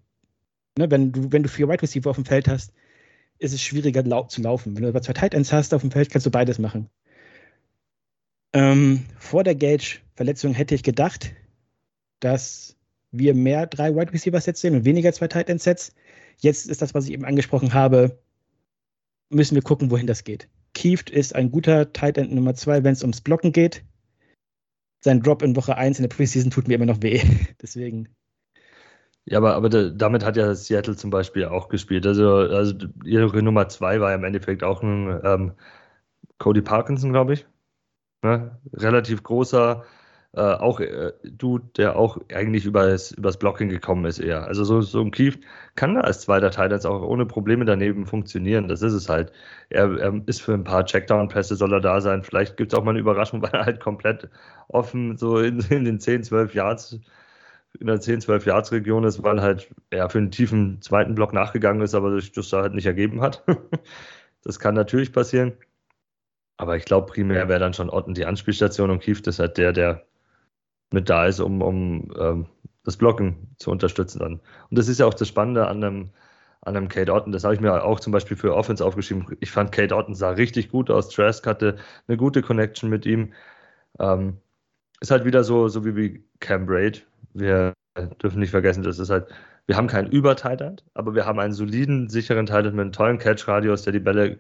ne, 0.78 0.90
wenn, 0.90 1.12
du, 1.12 1.32
wenn 1.32 1.44
du 1.44 1.50
vier 1.50 1.70
Wide 1.70 1.82
Receiver 1.82 2.10
auf 2.10 2.18
dem 2.18 2.26
Feld 2.26 2.48
hast, 2.48 2.74
ist 3.38 3.54
es 3.54 3.62
schwieriger 3.62 4.04
lau 4.04 4.24
zu 4.24 4.42
laufen. 4.42 4.76
Wenn 4.76 4.84
du 4.84 4.90
aber 4.90 5.02
zwei 5.02 5.14
Tight 5.14 5.34
Ends 5.34 5.54
hast 5.54 5.74
auf 5.74 5.82
dem 5.82 5.92
Feld, 5.92 6.10
kannst 6.10 6.26
du 6.26 6.32
beides 6.32 6.60
machen. 6.60 6.90
Ähm, 8.54 9.06
vor 9.18 9.44
der 9.44 9.56
Gage-Verletzung 9.56 10.54
hätte 10.54 10.76
ich 10.76 10.84
gedacht, 10.84 11.32
dass 12.24 12.76
wir 13.12 13.36
mehr 13.36 13.68
drei 13.68 13.96
Wide 13.96 14.14
Receiver 14.14 14.40
Sets 14.42 14.62
sehen 14.62 14.76
und 14.76 14.86
weniger 14.86 15.14
zwei 15.14 15.28
Tight 15.28 15.50
End 15.50 15.62
Sets. 15.62 15.94
Jetzt 16.38 16.68
ist 16.68 16.82
das, 16.82 16.94
was 16.94 17.06
ich 17.06 17.12
eben 17.12 17.26
angesprochen 17.26 17.74
habe, 17.74 18.20
müssen 19.30 19.56
wir 19.56 19.62
gucken, 19.62 19.92
wohin 19.92 20.08
das 20.08 20.24
geht. 20.24 20.48
Kieft 20.74 21.10
ist 21.10 21.36
ein 21.36 21.52
guter 21.52 21.94
Tight 21.94 22.18
End 22.18 22.34
Nummer 22.34 22.56
2, 22.56 22.84
wenn 22.84 22.94
es 22.94 23.04
ums 23.04 23.22
Blocken 23.22 23.52
geht. 23.52 23.84
Sein 25.02 25.22
Drop 25.22 25.44
in 25.44 25.56
Woche 25.56 25.78
1 25.78 26.00
in 26.00 26.04
der 26.04 26.16
Preseason 26.16 26.50
tut 26.50 26.68
mir 26.68 26.76
immer 26.76 26.86
noch 26.86 27.02
weh. 27.02 27.22
Deswegen. 27.62 28.10
Ja, 29.26 29.38
aber, 29.38 29.56
aber 29.56 29.70
damit 29.70 30.26
hat 30.26 30.36
ja 30.36 30.54
Seattle 30.56 30.96
zum 30.96 31.10
Beispiel 31.10 31.46
auch 31.46 31.70
gespielt. 31.70 32.06
Also, 32.06 32.30
also 32.30 32.76
ihre 33.06 33.42
Nummer 33.42 33.70
2 33.70 34.02
war 34.02 34.14
im 34.14 34.24
Endeffekt 34.24 34.64
auch 34.64 34.82
ein 34.82 35.22
ähm, 35.24 35.52
Cody 36.40 36.62
Parkinson, 36.62 37.12
glaube 37.12 37.34
ich. 37.34 37.46
Ne? 38.22 38.60
Relativ 38.74 39.24
großer, 39.24 39.86
äh, 40.36 40.42
auch 40.42 40.80
äh, 40.80 41.14
Dude, 41.24 41.66
der 41.78 41.96
auch 41.96 42.18
eigentlich 42.34 42.66
übers, 42.66 43.12
übers 43.12 43.38
Blocking 43.38 43.70
gekommen 43.70 44.06
ist 44.06 44.20
eher. 44.20 44.46
Also 44.48 44.64
so, 44.64 44.82
so 44.82 45.02
ein 45.02 45.12
Kief 45.12 45.38
kann 45.76 45.96
da 45.96 46.02
als 46.02 46.22
zweiter 46.22 46.50
Teil 46.52 46.72
jetzt 46.72 46.86
auch 46.86 47.02
ohne 47.04 47.26
Probleme 47.26 47.66
daneben 47.66 48.06
funktionieren. 48.08 48.68
Das 48.68 48.82
ist 48.82 48.94
es 48.94 49.10
halt. 49.10 49.32
Er, 49.70 49.96
er 50.00 50.22
ist 50.26 50.42
für 50.42 50.54
ein 50.54 50.64
paar 50.64 50.86
Checkdown-Pässe, 50.86 51.56
soll 51.56 51.74
er 51.74 51.82
da 51.82 52.02
sein. 52.02 52.24
Vielleicht 52.24 52.58
gibt 52.58 52.74
es 52.74 52.80
auch 52.80 52.84
mal 52.84 52.92
eine 52.92 53.00
Überraschung, 53.00 53.42
weil 53.44 53.52
er 53.52 53.66
halt 53.66 53.80
komplett 53.80 54.30
offen 54.70 55.18
so 55.18 55.38
in, 55.40 55.60
in 55.70 55.86
den 55.86 56.00
10, 56.00 56.24
12 56.24 56.56
Yards 56.56 57.00
in 57.80 57.88
der 57.88 58.00
10, 58.00 58.22
12 58.22 58.46
Yards 58.46 58.72
Region 58.72 59.04
ist, 59.04 59.24
weil 59.24 59.42
halt 59.42 59.68
er 59.90 60.10
für 60.10 60.20
einen 60.20 60.32
tiefen 60.32 60.82
zweiten 60.82 61.16
Block 61.16 61.34
nachgegangen 61.34 61.82
ist, 61.82 61.96
aber 61.96 62.14
sich 62.20 62.32
das 62.32 62.50
da 62.50 62.62
halt 62.62 62.74
nicht 62.76 62.86
ergeben 62.86 63.22
hat. 63.22 63.44
das 64.44 64.60
kann 64.60 64.76
natürlich 64.76 65.12
passieren. 65.12 65.54
Aber 66.58 66.78
ich 66.78 66.86
glaube, 66.86 67.12
primär 67.12 67.50
wäre 67.50 67.60
dann 67.60 67.74
schon 67.74 67.90
Otten 67.90 68.14
die 68.14 68.26
Anspielstation 68.26 68.92
und 68.92 69.00
Kieft 69.02 69.28
ist 69.28 69.40
halt 69.40 69.58
der, 69.58 69.74
der 69.74 70.06
mit 70.94 71.10
da 71.10 71.26
ist, 71.26 71.40
um, 71.40 71.62
um 71.62 72.14
ähm, 72.18 72.46
das 72.84 72.98
Blocken 72.98 73.56
zu 73.58 73.72
unterstützen 73.72 74.20
dann. 74.20 74.34
Und 74.70 74.78
das 74.78 74.88
ist 74.88 75.00
ja 75.00 75.06
auch 75.06 75.14
das 75.14 75.28
Spannende 75.28 75.68
an 75.68 75.84
einem, 75.84 76.10
an 76.62 76.78
einem 76.78 76.88
Kate 76.88 77.12
Otten. 77.12 77.32
Das 77.32 77.44
habe 77.44 77.56
ich 77.56 77.62
mir 77.62 77.84
auch 77.84 78.00
zum 78.00 78.14
Beispiel 78.14 78.38
für 78.38 78.56
Offense 78.56 78.86
aufgeschrieben. 78.86 79.36
Ich 79.40 79.52
fand 79.52 79.72
Kate 79.72 79.96
Otten 79.96 80.16
sah 80.16 80.32
richtig 80.32 80.70
gut 80.70 80.92
aus. 80.92 81.10
Trask 81.10 81.46
hatte 81.48 81.78
eine 82.08 82.18
gute 82.18 82.42
Connection 82.42 82.90
mit 82.90 83.06
ihm. 83.06 83.34
Ähm, 84.00 84.38
ist 85.02 85.12
halt 85.12 85.26
wieder 85.26 85.44
so, 85.44 85.68
so 85.68 85.86
wie, 85.86 85.96
wie 85.96 86.26
Cam 86.40 86.66
Braid. 86.66 87.06
Wir 87.34 87.74
dürfen 88.22 88.40
nicht 88.40 88.52
vergessen, 88.52 88.84
das 88.84 89.00
ist 89.00 89.10
halt, 89.10 89.28
wir 89.68 89.78
haben 89.78 89.88
keinen 89.88 90.12
über 90.12 90.36
aber 90.94 91.16
wir 91.16 91.26
haben 91.26 91.40
einen 91.40 91.54
soliden, 91.54 92.10
sicheren 92.10 92.46
Titan 92.46 92.76
mit 92.76 92.82
einem 92.82 92.92
tollen 92.92 93.18
Catch-Radius, 93.18 93.84
der 93.84 93.94
die 93.94 94.00
Bälle 94.00 94.40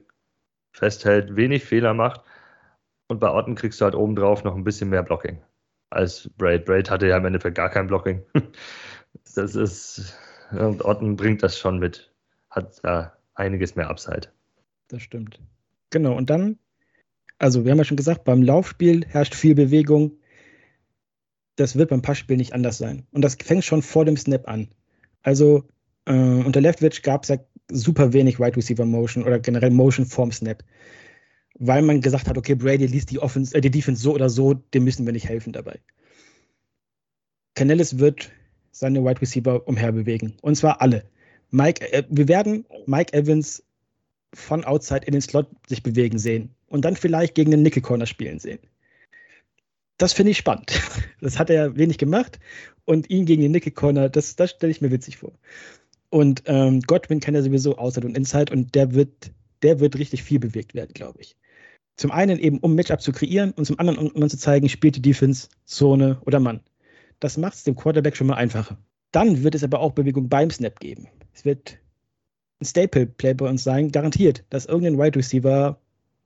festhält, 0.72 1.36
wenig 1.36 1.64
Fehler 1.66 1.94
macht. 1.94 2.22
Und 3.08 3.20
bei 3.20 3.30
Otten 3.32 3.56
kriegst 3.56 3.82
du 3.82 3.86
halt 3.86 3.96
obendrauf 3.96 4.44
noch 4.44 4.56
ein 4.56 4.64
bisschen 4.64 4.90
mehr 4.90 5.04
Blocking 5.04 5.42
als 5.94 6.30
Braid. 6.38 6.66
Braid 6.66 6.90
hatte 6.90 7.08
ja 7.08 7.18
im 7.18 7.26
Endeffekt 7.26 7.56
gar 7.56 7.70
kein 7.70 7.88
Blocking. 7.88 8.24
Das 9.36 9.56
ist, 9.56 10.16
und 10.52 10.86
Otten 10.86 11.16
bringt 11.16 11.42
das 11.42 11.58
schon 11.58 11.80
mit. 11.80 12.12
Hat 12.52 12.80
da 12.84 13.14
einiges 13.34 13.76
mehr 13.76 13.90
Upside. 13.90 14.28
Das 14.90 15.02
stimmt. 15.02 15.40
Genau, 15.90 16.16
und 16.16 16.30
dann, 16.30 16.60
also 17.40 17.64
wir 17.66 17.72
haben 17.72 17.80
ja 17.80 17.84
schon 17.84 17.98
gesagt, 17.98 18.26
beim 18.26 18.44
Laufspiel 18.44 19.06
herrscht 19.08 19.34
viel 19.34 19.56
Bewegung. 19.56 20.20
Das 21.56 21.76
wird 21.76 21.90
beim 21.90 22.02
Passspiel 22.02 22.38
nicht 22.38 22.54
anders 22.54 22.78
sein. 22.78 23.08
Und 23.12 23.24
das 23.24 23.36
fängt 23.36 23.66
schon 23.66 23.82
vor 23.82 24.06
dem 24.06 24.18
Snap 24.18 24.48
an. 24.48 24.70
Also 25.22 25.68
äh, 26.06 26.14
unter 26.14 26.62
Leftwich 26.62 27.02
gab 27.02 27.24
es 27.24 27.30
ja 27.30 27.38
super 27.72 28.14
wenig 28.14 28.40
Wide 28.40 28.56
Receiver 28.56 28.86
Motion 28.86 29.24
oder 29.24 29.40
generell 29.40 29.72
Motion 29.72 30.06
vorm 30.06 30.32
Snap 30.32 30.64
weil 31.56 31.82
man 31.82 32.02
gesagt 32.02 32.28
hat, 32.28 32.38
okay, 32.38 32.56
Brady 32.56 32.88
liest 32.88 33.12
die, 33.12 33.20
Offense, 33.20 33.56
äh, 33.56 33.62
die 33.62 33.72
Defense 33.72 34.02
so 34.02 34.14
oder 34.14 34.30
so, 34.30 34.54
dem 34.54 34.84
müssen 34.84 35.06
wir 35.06 35.14
nicht 35.14 35.28
helfen 35.28 35.54
dabei. 35.54 35.80
Canellis 37.56 38.00
wird 38.00 38.32
seine 38.72 39.04
Wide 39.04 39.22
Receiver 39.22 39.68
umherbewegen. 39.68 40.34
Und 40.42 40.56
zwar 40.56 40.82
alle. 40.82 41.06
Mike, 41.52 41.92
äh, 41.94 42.04
wir 42.10 42.28
werden 42.28 42.66
Mike 42.88 43.14
Evans 43.14 43.64
von 44.34 44.64
outside 44.64 45.06
in 45.06 45.14
den 45.14 45.22
Slot 45.22 45.48
sich 45.68 45.84
bewegen 45.84 46.18
sehen 46.18 46.50
und 46.68 46.84
dann 46.84 46.96
vielleicht 46.96 47.36
gegen 47.36 47.52
den 47.52 47.62
Nickel 47.62 47.84
Corner 47.84 48.08
spielen 48.08 48.40
sehen. 48.40 48.60
Das 49.98 50.14
finde 50.14 50.32
ich 50.32 50.38
spannend. 50.38 50.72
Das 51.22 51.40
hat 51.40 51.50
er 51.50 51.78
wenig 51.78 51.98
gemacht 51.98 52.38
und 52.84 53.10
ihn 53.10 53.26
gegen 53.26 53.42
den 53.42 53.54
Nickel 53.54 53.72
Corner, 53.72 54.10
das, 54.10 54.36
das 54.36 54.50
stelle 54.50 54.72
ich 54.72 54.82
mir 54.82 54.92
witzig 54.92 55.16
vor. 55.16 55.32
Und 56.10 56.44
ähm, 56.48 56.82
Godwin 56.82 57.22
kann 57.22 57.34
ja 57.34 57.42
sowieso 57.42 57.78
Outside 57.78 58.06
und 58.06 58.18
Inside 58.18 58.52
und 58.52 58.76
der 58.76 58.94
wird, 58.94 59.32
der 59.62 59.80
wird 59.80 59.98
richtig 59.98 60.22
viel 60.22 60.40
bewegt 60.40 60.74
werden, 60.74 60.92
glaube 60.94 61.22
ich. 61.22 61.38
Zum 61.96 62.12
einen 62.12 62.40
eben, 62.40 62.60
um 62.60 62.76
Matchup 62.76 63.02
zu 63.02 63.12
kreieren 63.12 63.52
und 63.52 63.66
zum 63.66 63.80
anderen, 63.80 64.10
um, 64.10 64.30
zu 64.30 64.38
zeigen, 64.38 64.68
spielt 64.70 64.96
die 64.96 65.02
Defense 65.02 65.50
Zone 65.66 66.20
oder 66.26 66.40
Mann. 66.40 66.62
Das 67.20 67.38
macht 67.38 67.54
es 67.54 67.64
dem 67.64 67.76
Quarterback 67.76 68.18
schon 68.18 68.28
mal 68.28 68.36
einfacher. 68.36 68.78
Dann 69.12 69.44
wird 69.44 69.56
es 69.56 69.64
aber 69.64 69.80
auch 69.80 69.92
Bewegung 69.92 70.28
beim 70.28 70.50
Snap 70.50 70.80
geben. 70.80 71.08
Es 71.34 71.46
wird 71.46 71.78
ein 72.60 72.66
Staple-Play 72.66 73.36
bei 73.36 73.48
uns 73.48 73.64
sein, 73.64 73.92
garantiert, 73.92 74.44
dass 74.50 74.66
irgendein 74.66 74.98
Wide 74.98 75.18
Receiver 75.18 75.80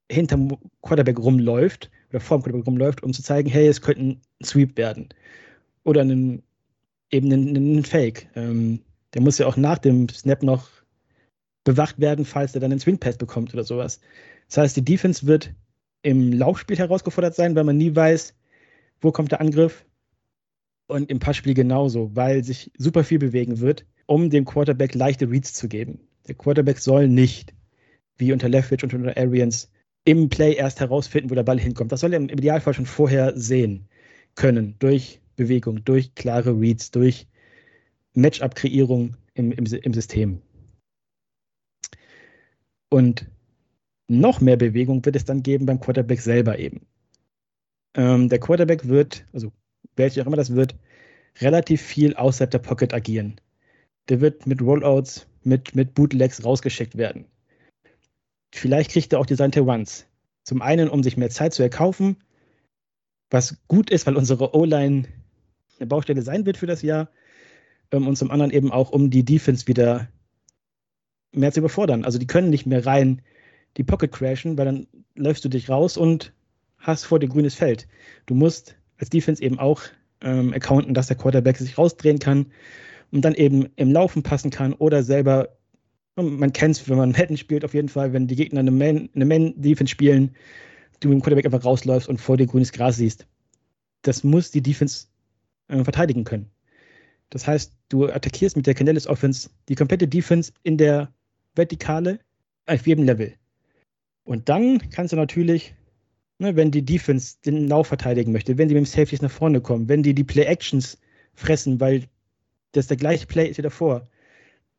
hinterm 0.10 0.58
Quarterback 0.82 1.20
rumläuft 1.20 1.92
oder 2.10 2.22
vorm 2.22 2.42
Quarterback 2.42 2.68
rumläuft, 2.68 3.04
um 3.04 3.12
zu 3.12 3.22
zeigen, 3.22 3.50
hey, 3.50 3.68
es 3.68 3.82
könnte 3.82 4.02
ein 4.04 4.22
Sweep 4.44 4.78
werden. 4.78 5.10
Oder 5.84 6.02
einen, 6.02 6.44
eben 7.12 7.32
einen 7.32 7.84
Fake. 7.84 8.30
Ähm, 8.36 8.80
der 9.14 9.22
muss 9.22 9.38
ja 9.38 9.48
auch 9.48 9.58
nach 9.58 9.78
dem 9.80 10.08
Snap 10.10 10.44
noch 10.44 10.70
bewacht 11.64 12.00
werden, 12.00 12.24
falls 12.24 12.56
er 12.56 12.62
dann 12.62 12.72
einen 12.72 12.80
Swing 12.80 12.98
Pass 12.98 13.18
bekommt 13.18 13.54
oder 13.54 13.64
sowas. 13.64 14.00
Das 14.48 14.58
heißt, 14.58 14.78
die 14.78 14.86
Defense 14.86 15.28
wird 15.28 15.54
im 16.02 16.32
Laufspiel 16.32 16.78
herausgefordert 16.78 17.36
sein, 17.36 17.56
weil 17.56 17.64
man 17.64 17.78
nie 17.78 17.96
weiß, 17.96 18.34
wo 19.02 19.12
kommt 19.12 19.32
der 19.32 19.42
Angriff. 19.42 19.86
Und 20.88 21.10
im 21.10 21.20
Passspiel 21.20 21.54
genauso, 21.54 22.16
weil 22.16 22.46
sich 22.46 22.72
super 22.78 23.04
viel 23.04 23.20
bewegen 23.20 23.60
wird, 23.60 23.86
um 24.06 24.30
dem 24.30 24.46
Quarterback 24.46 24.96
leichte 24.96 25.30
Reads 25.30 25.54
zu 25.54 25.68
geben. 25.68 26.00
Der 26.30 26.36
Quarterback 26.36 26.80
soll 26.80 27.10
nicht, 27.10 27.54
wie 28.18 28.32
unter 28.32 28.48
Leftwich 28.48 28.84
und 28.84 28.94
unter 28.94 29.18
Arians, 29.18 29.70
im 30.06 30.30
Play 30.30 30.54
erst 30.56 30.80
herausfinden, 30.80 31.30
wo 31.30 31.36
der 31.36 31.44
Ball 31.44 31.60
hinkommt. 31.60 31.92
Das 31.92 32.00
soll 32.00 32.14
er 32.14 32.20
im 32.20 32.30
Idealfall 32.30 32.74
schon 32.74 32.86
vorher 32.86 33.38
sehen 33.38 33.90
können, 34.36 34.76
durch 34.80 35.20
Bewegung, 35.36 35.84
durch 35.84 36.16
klare 36.16 36.58
Reads, 36.58 36.92
durch 36.92 37.28
Matchup-Kreierung 38.14 39.18
im, 39.34 39.52
im, 39.52 39.66
im 39.66 39.94
System. 39.94 40.42
Und 42.90 43.28
noch 44.08 44.42
mehr 44.42 44.58
Bewegung 44.58 45.06
wird 45.06 45.16
es 45.16 45.26
dann 45.26 45.44
geben 45.44 45.66
beim 45.66 45.80
Quarterback 45.80 46.22
selber 46.22 46.60
eben. 46.60 46.86
Ähm, 47.94 48.30
der 48.30 48.40
Quarterback 48.40 48.88
wird, 48.88 49.26
also 49.34 49.52
welcher 49.96 50.22
auch 50.22 50.28
immer 50.28 50.38
das 50.38 50.56
wird, 50.56 50.76
relativ 51.40 51.82
viel 51.82 52.16
außerhalb 52.16 52.52
der 52.52 52.60
Pocket 52.60 52.94
agieren. 52.94 53.40
Der 54.10 54.22
wird 54.22 54.48
mit 54.48 54.62
Rollouts, 54.62 55.28
mit, 55.44 55.76
mit 55.76 55.94
Bootlegs 55.94 56.44
rausgeschickt 56.44 56.98
werden. 56.98 57.26
Vielleicht 58.54 58.92
kriegt 58.92 59.14
er 59.14 59.20
auch 59.20 59.26
die 59.26 59.36
Seite 59.36 59.64
Ones. 59.64 60.08
Zum 60.44 60.62
einen, 60.62 60.90
um 60.90 61.04
sich 61.04 61.18
mehr 61.18 61.30
Zeit 61.30 61.54
zu 61.54 61.62
erkaufen, 61.62 62.18
was 63.30 63.58
gut 63.68 63.90
ist, 63.90 64.08
weil 64.08 64.16
unsere 64.16 64.56
O-Line 64.56 65.04
eine 65.80 65.88
Baustelle 65.88 66.22
sein 66.22 66.46
wird 66.46 66.58
für 66.58 66.68
das 66.68 66.82
Jahr. 66.82 67.10
Ähm, 67.92 68.08
und 68.08 68.18
zum 68.18 68.32
anderen 68.32 68.52
eben 68.52 68.72
auch, 68.72 68.92
um 68.92 69.10
die 69.10 69.26
Defense 69.26 69.68
wieder 69.68 70.08
mehr 71.34 71.52
zu 71.52 71.60
überfordern. 71.60 72.06
Also 72.06 72.20
die 72.20 72.28
können 72.28 72.50
nicht 72.50 72.66
mehr 72.66 72.86
rein 72.86 73.22
die 73.78 73.84
Pocket 73.84 74.12
crashen, 74.12 74.58
weil 74.58 74.66
dann 74.66 74.88
läufst 75.16 75.46
du 75.46 75.50
dich 75.50 75.70
raus 75.70 75.98
und 75.98 76.34
hast 76.78 77.06
vor 77.06 77.20
dir 77.20 77.28
grünes 77.28 77.56
Feld. 77.56 77.88
Du 78.26 78.36
musst 78.36 78.76
als 78.98 79.10
Defense 79.10 79.42
eben 79.42 79.60
auch 79.60 79.82
ähm, 80.22 80.54
accounten, 80.54 80.94
dass 80.94 81.08
der 81.08 81.18
Quarterback 81.18 81.58
sich 81.58 81.78
rausdrehen 81.78 82.20
kann 82.20 82.48
und 83.12 83.24
dann 83.24 83.36
eben 83.36 83.68
im 83.76 83.92
Laufen 83.92 84.24
passen 84.24 84.50
kann 84.50 84.74
oder 84.74 85.04
selber, 85.04 85.50
man 86.16 86.52
kennt 86.54 86.76
es, 86.76 86.90
wenn 86.90 86.98
man 86.98 87.12
Madden 87.12 87.38
spielt, 87.38 87.64
auf 87.64 87.74
jeden 87.74 87.90
Fall, 87.90 88.14
wenn 88.14 88.28
die 88.28 88.36
Gegner 88.36 88.60
eine 88.60 88.72
Man-Defense 88.72 89.84
Man 89.84 89.88
spielen, 89.88 90.36
du 91.00 91.10
mit 91.10 91.18
dem 91.18 91.22
Quarterback 91.22 91.46
einfach 91.46 91.64
rausläufst 91.64 92.10
und 92.10 92.20
vor 92.20 92.38
dir 92.38 92.48
grünes 92.48 92.72
Gras 92.72 92.98
siehst. 92.98 93.28
Das 94.02 94.24
muss 94.24 94.52
die 94.52 94.62
Defense 94.62 95.08
äh, 95.68 95.84
verteidigen 95.84 96.24
können. 96.24 96.50
Das 97.30 97.46
heißt, 97.46 97.74
du 97.90 98.08
attackierst 98.08 98.56
mit 98.56 98.66
der 98.66 98.74
Canellis 98.74 99.06
Offense 99.06 99.50
die 99.70 99.76
komplette 99.76 100.08
Defense 100.08 100.52
in 100.64 100.78
der 100.78 101.14
Vertikale 101.56 102.20
auf 102.66 102.88
jedem 102.88 103.06
Level. 103.06 103.34
Und 104.28 104.50
dann 104.50 104.90
kannst 104.90 105.14
du 105.14 105.16
natürlich, 105.16 105.74
ne, 106.38 106.58
wenn 106.58 106.70
die 106.70 106.84
Defense 106.84 107.38
den 107.46 107.70
Lauf 107.70 107.88
verteidigen 107.88 108.34
möchte, 108.34 108.58
wenn 108.58 108.68
die 108.68 108.76
mit 108.76 108.84
dem 108.84 108.86
Safeties 108.86 109.22
nach 109.22 109.32
vorne 109.32 109.62
kommen, 109.62 109.88
wenn 109.88 110.04
die 110.04 110.14
die 110.14 110.26
Play-Actions 110.26 111.00
fressen, 111.34 111.80
weil 111.80 112.04
das 112.74 112.88
der 112.88 112.98
gleiche 112.98 113.26
Play 113.26 113.48
ist 113.48 113.58
wie 113.58 113.62
davor, 113.62 114.10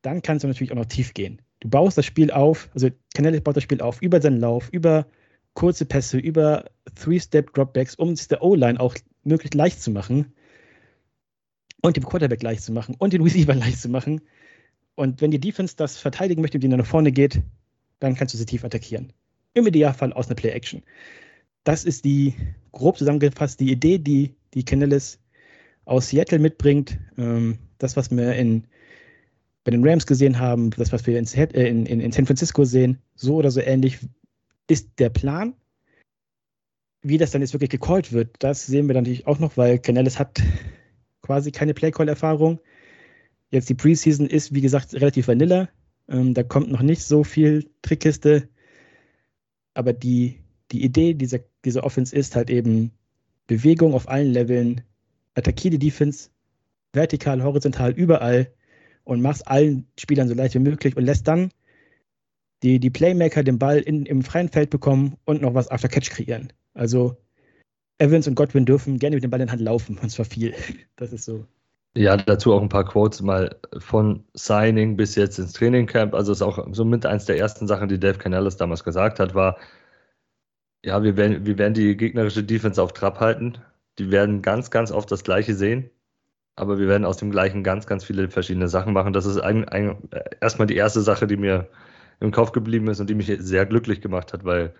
dann 0.03 0.21
kannst 0.21 0.43
du 0.43 0.47
natürlich 0.47 0.71
auch 0.71 0.75
noch 0.75 0.85
tief 0.85 1.15
gehen. 1.15 1.41
Du 1.61 1.67
baust 1.69 1.97
das 1.97 2.05
Spiel 2.05 2.29
auf, 2.29 2.69
also 2.75 2.89
Canellis 3.15 3.41
baut 3.41 3.57
das 3.57 3.63
Spiel 3.63 3.81
auf 3.81 4.03
über 4.03 4.21
seinen 4.21 4.39
Lauf, 4.39 4.69
über 4.71 5.07
kurze 5.55 5.85
Pässe, 5.85 6.19
über 6.19 6.65
Three-Step-Dropbacks, 6.93 7.95
um 7.95 8.11
es 8.11 8.27
der 8.27 8.43
O-Line 8.43 8.79
auch 8.79 8.93
möglichst 9.23 9.55
leicht 9.55 9.81
zu 9.81 9.89
machen 9.89 10.31
und 11.81 11.97
dem 11.97 12.05
Quarterback 12.05 12.43
leicht 12.43 12.61
zu 12.61 12.71
machen 12.71 12.93
und 12.99 13.13
den 13.13 13.23
Receiver 13.23 13.55
leicht 13.55 13.81
zu 13.81 13.89
machen. 13.89 14.21
Und 14.93 15.21
wenn 15.21 15.31
die 15.31 15.39
Defense 15.39 15.75
das 15.75 15.97
verteidigen 15.97 16.41
möchte, 16.41 16.59
die 16.59 16.67
nach 16.67 16.85
vorne 16.85 17.11
geht, 17.11 17.41
dann 17.99 18.13
kannst 18.13 18.35
du 18.35 18.37
sie 18.37 18.45
tief 18.45 18.63
attackieren. 18.63 19.11
Im 19.53 19.67
Idealfall 19.67 20.13
aus 20.13 20.27
einer 20.27 20.35
Play-Action. 20.35 20.83
Das 21.63 21.85
ist 21.85 22.05
die, 22.05 22.35
grob 22.71 22.97
zusammengefasst, 22.97 23.59
die 23.59 23.71
Idee, 23.71 23.97
die 23.97 24.35
die 24.53 24.63
Canellis 24.63 25.19
aus 25.85 26.09
Seattle 26.09 26.39
mitbringt. 26.39 26.97
Ähm, 27.17 27.57
das, 27.77 27.97
was 27.97 28.11
wir 28.11 28.33
in, 28.35 28.65
bei 29.63 29.71
den 29.71 29.85
Rams 29.87 30.05
gesehen 30.05 30.39
haben, 30.39 30.69
das, 30.71 30.91
was 30.91 31.05
wir 31.05 31.17
in, 31.17 31.25
äh, 31.25 31.67
in, 31.67 31.85
in, 31.85 31.99
in 31.99 32.11
San 32.11 32.25
Francisco 32.25 32.63
sehen, 32.63 32.99
so 33.15 33.35
oder 33.35 33.51
so 33.51 33.61
ähnlich, 33.61 33.99
ist 34.67 34.89
der 34.99 35.09
Plan. 35.09 35.53
Wie 37.01 37.17
das 37.17 37.31
dann 37.31 37.41
jetzt 37.41 37.53
wirklich 37.53 37.69
gecallt 37.69 38.11
wird, 38.11 38.35
das 38.39 38.65
sehen 38.65 38.87
wir 38.87 38.93
dann 38.93 39.03
natürlich 39.03 39.25
auch 39.25 39.39
noch, 39.39 39.55
weil 39.55 39.79
Canellis 39.79 40.19
hat 40.19 40.41
quasi 41.21 41.51
keine 41.51 41.73
Play-Call-Erfahrung. 41.73 42.59
Jetzt 43.51 43.69
die 43.69 43.75
Preseason 43.75 44.27
ist, 44.27 44.53
wie 44.53 44.61
gesagt, 44.61 44.93
relativ 44.93 45.27
vanilla. 45.27 45.69
Ähm, 46.09 46.33
da 46.33 46.43
kommt 46.43 46.71
noch 46.71 46.81
nicht 46.81 47.03
so 47.03 47.23
viel 47.23 47.69
Trickkiste 47.81 48.49
aber 49.73 49.93
die, 49.93 50.39
die 50.71 50.83
Idee 50.83 51.13
dieser, 51.13 51.39
dieser 51.65 51.83
Offense 51.83 52.15
ist 52.15 52.35
halt 52.35 52.49
eben 52.49 52.91
Bewegung 53.47 53.93
auf 53.93 54.09
allen 54.09 54.31
Leveln, 54.31 54.81
attackiere 55.33 55.71
die 55.71 55.79
Defense 55.79 56.29
vertikal, 56.93 57.43
horizontal, 57.43 57.91
überall 57.91 58.51
und 59.03 59.21
mach's 59.21 59.41
allen 59.41 59.87
Spielern 59.99 60.27
so 60.27 60.33
leicht 60.33 60.55
wie 60.55 60.59
möglich 60.59 60.95
und 60.97 61.05
lässt 61.05 61.27
dann 61.27 61.51
die, 62.63 62.79
die 62.79 62.89
Playmaker 62.89 63.43
den 63.43 63.59
Ball 63.59 63.79
in, 63.79 64.05
im 64.05 64.21
freien 64.21 64.49
Feld 64.49 64.69
bekommen 64.69 65.17
und 65.25 65.41
noch 65.41 65.53
was 65.53 65.71
After 65.71 65.87
Catch 65.87 66.09
kreieren. 66.09 66.51
Also 66.73 67.17
Evans 67.97 68.27
und 68.27 68.35
Godwin 68.35 68.65
dürfen 68.65 68.99
gerne 68.99 69.15
mit 69.15 69.23
dem 69.23 69.31
Ball 69.31 69.41
in 69.41 69.47
der 69.47 69.53
Hand 69.53 69.61
laufen, 69.61 69.97
und 70.01 70.09
zwar 70.09 70.25
viel. 70.25 70.53
Das 70.95 71.13
ist 71.13 71.25
so. 71.25 71.45
Ja, 71.95 72.17
dazu 72.17 72.53
auch 72.53 72.61
ein 72.61 72.69
paar 72.69 72.85
Quotes 72.85 73.21
mal 73.21 73.59
von 73.79 74.23
Signing 74.33 74.95
bis 74.95 75.15
jetzt 75.15 75.39
ins 75.39 75.53
Trainingcamp. 75.53 76.13
Also 76.13 76.31
ist 76.31 76.41
auch 76.41 76.67
somit 76.71 77.05
eins 77.05 77.25
der 77.25 77.37
ersten 77.37 77.67
Sachen, 77.67 77.89
die 77.89 77.99
Dave 77.99 78.17
Canellis 78.19 78.57
damals 78.57 78.83
gesagt 78.83 79.19
hat, 79.19 79.33
war, 79.33 79.57
ja, 80.83 81.03
wir 81.03 81.17
werden, 81.17 81.45
wir 81.45 81.57
werden 81.57 81.73
die 81.73 81.97
gegnerische 81.97 82.43
Defense 82.43 82.81
auf 82.81 82.93
Trab 82.93 83.19
halten. 83.19 83.57
Die 83.97 84.11
werden 84.11 84.41
ganz, 84.41 84.71
ganz 84.71 84.91
oft 84.91 85.11
das 85.11 85.23
Gleiche 85.23 85.55
sehen. 85.55 85.89
Aber 86.55 86.79
wir 86.79 86.87
werden 86.87 87.05
aus 87.05 87.17
dem 87.17 87.31
Gleichen 87.31 87.63
ganz, 87.63 87.87
ganz 87.87 88.03
viele 88.03 88.29
verschiedene 88.29 88.67
Sachen 88.69 88.93
machen. 88.93 89.13
Das 89.13 89.25
ist 89.25 89.39
ein, 89.39 89.67
ein, 89.69 90.09
erstmal 90.41 90.67
die 90.67 90.75
erste 90.75 91.01
Sache, 91.01 91.27
die 91.27 91.37
mir 91.37 91.69
im 92.19 92.31
Kopf 92.31 92.51
geblieben 92.51 92.87
ist 92.89 92.99
und 92.99 93.09
die 93.09 93.15
mich 93.15 93.31
sehr 93.39 93.65
glücklich 93.65 94.01
gemacht 94.01 94.33
hat, 94.33 94.45
weil 94.45 94.73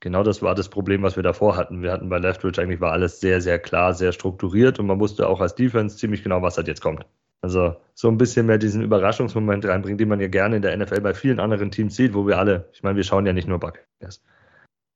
genau 0.00 0.22
das 0.22 0.42
war 0.42 0.54
das 0.54 0.68
Problem, 0.68 1.02
was 1.02 1.16
wir 1.16 1.22
davor 1.22 1.56
hatten. 1.56 1.82
Wir 1.82 1.92
hatten 1.92 2.08
bei 2.08 2.18
Leftwich 2.18 2.58
eigentlich 2.58 2.80
war 2.80 2.92
alles 2.92 3.20
sehr, 3.20 3.40
sehr 3.40 3.58
klar, 3.58 3.94
sehr 3.94 4.12
strukturiert 4.12 4.78
und 4.78 4.86
man 4.86 4.98
wusste 4.98 5.28
auch 5.28 5.40
als 5.40 5.54
Defense 5.54 5.96
ziemlich 5.96 6.22
genau, 6.22 6.42
was 6.42 6.56
halt 6.56 6.68
jetzt 6.68 6.80
kommt. 6.80 7.06
Also 7.42 7.76
so 7.94 8.08
ein 8.08 8.18
bisschen 8.18 8.46
mehr 8.46 8.58
diesen 8.58 8.82
Überraschungsmoment 8.82 9.64
reinbringen, 9.64 9.98
den 9.98 10.08
man 10.08 10.20
ja 10.20 10.28
gerne 10.28 10.56
in 10.56 10.62
der 10.62 10.76
NFL 10.76 11.00
bei 11.00 11.14
vielen 11.14 11.40
anderen 11.40 11.70
Teams 11.70 11.96
sieht, 11.96 12.12
wo 12.14 12.26
wir 12.26 12.38
alle, 12.38 12.68
ich 12.72 12.82
meine, 12.82 12.96
wir 12.96 13.04
schauen 13.04 13.24
ja 13.24 13.32
nicht 13.32 13.48
nur 13.48 13.58
Buccaneers. 13.58 14.22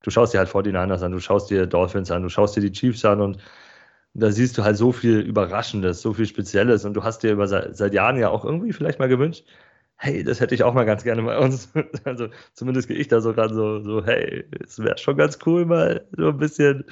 Du 0.03 0.11
schaust 0.11 0.33
dir 0.33 0.37
halt 0.37 0.49
49ers 0.49 1.03
an, 1.03 1.11
du 1.11 1.19
schaust 1.19 1.49
dir 1.49 1.65
Dolphins 1.65 2.11
an, 2.11 2.21
du 2.21 2.29
schaust 2.29 2.55
dir 2.55 2.61
die 2.61 2.71
Chiefs 2.71 3.03
an 3.05 3.21
und 3.21 3.39
da 4.13 4.31
siehst 4.31 4.57
du 4.57 4.63
halt 4.63 4.77
so 4.77 4.91
viel 4.91 5.19
Überraschendes, 5.19 6.01
so 6.01 6.13
viel 6.13 6.27
Spezielles 6.27 6.85
und 6.85 6.93
du 6.93 7.03
hast 7.03 7.23
dir 7.23 7.31
über 7.31 7.47
seit 7.47 7.93
Jahren 7.93 8.17
ja 8.17 8.29
auch 8.29 8.45
irgendwie 8.45 8.71
vielleicht 8.71 8.99
mal 8.99 9.09
gewünscht, 9.09 9.45
hey, 9.97 10.23
das 10.23 10.39
hätte 10.39 10.55
ich 10.55 10.63
auch 10.63 10.73
mal 10.73 10.85
ganz 10.85 11.03
gerne 11.03 11.23
bei 11.23 11.37
uns. 11.37 11.69
Also 12.03 12.29
zumindest 12.53 12.87
gehe 12.87 12.97
ich 12.97 13.07
da 13.07 13.21
so 13.21 13.31
ran, 13.31 13.53
so, 13.53 13.81
so 13.81 14.05
hey, 14.05 14.45
es 14.63 14.79
wäre 14.79 14.97
schon 14.97 15.17
ganz 15.17 15.39
cool, 15.45 15.65
mal 15.65 16.05
so 16.17 16.29
ein 16.29 16.37
bisschen, 16.37 16.85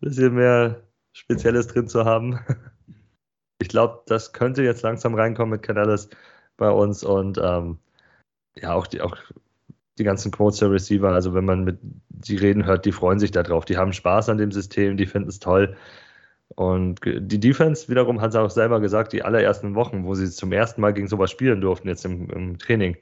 bisschen 0.00 0.34
mehr 0.34 0.82
Spezielles 1.12 1.68
drin 1.68 1.88
zu 1.88 2.04
haben. 2.04 2.40
Ich 3.58 3.68
glaube, 3.68 4.02
das 4.06 4.34
könnte 4.34 4.62
jetzt 4.62 4.82
langsam 4.82 5.14
reinkommen 5.14 5.52
mit 5.52 5.62
Canales 5.62 6.10
bei 6.58 6.70
uns 6.70 7.02
und 7.02 7.38
ähm, 7.42 7.78
ja, 8.54 8.74
auch 8.74 8.86
die, 8.86 9.00
auch 9.00 9.16
die 9.98 10.04
ganzen 10.04 10.30
Quotes 10.30 10.58
der 10.58 10.70
Receiver, 10.70 11.08
also 11.08 11.34
wenn 11.34 11.46
man 11.46 11.64
mit 11.64 11.78
die 11.82 12.36
reden 12.36 12.66
hört, 12.66 12.84
die 12.84 12.92
freuen 12.92 13.18
sich 13.18 13.30
darauf, 13.30 13.64
die 13.64 13.78
haben 13.78 13.94
Spaß 13.94 14.28
an 14.28 14.38
dem 14.38 14.52
System, 14.52 14.98
die 14.98 15.06
finden 15.06 15.30
es 15.30 15.38
toll. 15.38 15.76
Und 16.56 17.00
die 17.04 17.38
Defense 17.38 17.88
wiederum 17.88 18.20
hat 18.22 18.30
es 18.30 18.36
auch 18.36 18.50
selber 18.50 18.80
gesagt, 18.80 19.12
die 19.12 19.22
allerersten 19.22 19.74
Wochen, 19.74 20.04
wo 20.04 20.14
sie 20.14 20.30
zum 20.30 20.52
ersten 20.52 20.80
Mal 20.80 20.94
gegen 20.94 21.06
sowas 21.06 21.30
spielen 21.30 21.60
durften, 21.60 21.88
jetzt 21.88 22.04
im, 22.06 22.30
im 22.30 22.58
Training, 22.58 22.96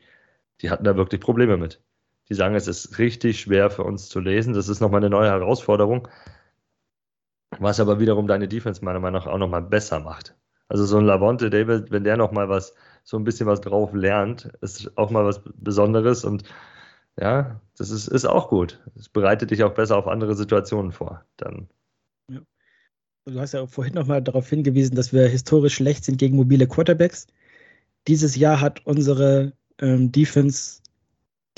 die 0.60 0.70
hatten 0.70 0.84
da 0.84 0.96
wirklich 0.96 1.20
Probleme 1.20 1.56
mit. 1.56 1.80
Die 2.28 2.34
sagen, 2.34 2.56
es 2.56 2.66
ist 2.66 2.98
richtig 2.98 3.40
schwer 3.40 3.70
für 3.70 3.84
uns 3.84 4.08
zu 4.08 4.18
lesen. 4.20 4.54
Das 4.54 4.68
ist 4.68 4.80
nochmal 4.80 5.00
eine 5.00 5.10
neue 5.10 5.30
Herausforderung, 5.30 6.08
was 7.58 7.78
aber 7.80 8.00
wiederum 8.00 8.26
deine 8.26 8.48
Defense 8.48 8.84
meiner 8.84 9.00
Meinung 9.00 9.20
nach 9.20 9.28
auch 9.28 9.38
nochmal 9.38 9.62
besser 9.62 10.00
macht. 10.00 10.34
Also 10.68 10.84
so 10.84 10.98
ein 10.98 11.04
Lavonte 11.04 11.50
David, 11.50 11.92
wenn 11.92 12.04
der 12.04 12.16
nochmal 12.16 12.48
was 12.48 12.74
so 13.04 13.16
ein 13.18 13.24
bisschen 13.24 13.46
was 13.46 13.60
drauf 13.60 13.92
lernt, 13.92 14.46
ist 14.62 14.96
auch 14.98 15.10
mal 15.10 15.24
was 15.24 15.42
Besonderes 15.56 16.24
und 16.24 16.44
ja, 17.20 17.60
das 17.78 17.90
ist, 17.90 18.08
ist 18.08 18.24
auch 18.24 18.48
gut. 18.48 18.82
Es 18.96 19.08
bereitet 19.08 19.50
dich 19.50 19.62
auch 19.62 19.74
besser 19.74 19.96
auf 19.96 20.08
andere 20.08 20.34
Situationen 20.34 20.90
vor. 20.90 21.24
Dann. 21.36 21.68
Ja. 22.28 22.40
Du 23.26 23.40
hast 23.40 23.54
ja 23.54 23.66
vorhin 23.66 23.94
nochmal 23.94 24.22
darauf 24.22 24.50
hingewiesen, 24.50 24.96
dass 24.96 25.12
wir 25.14 25.26
historisch 25.26 25.76
schlecht 25.76 26.04
sind 26.04 26.18
gegen 26.18 26.36
mobile 26.36 26.66
Quarterbacks. 26.66 27.26
Dieses 28.06 28.36
Jahr 28.36 28.60
hat 28.60 28.84
unsere 28.86 29.54
ähm, 29.80 30.12
Defense 30.12 30.82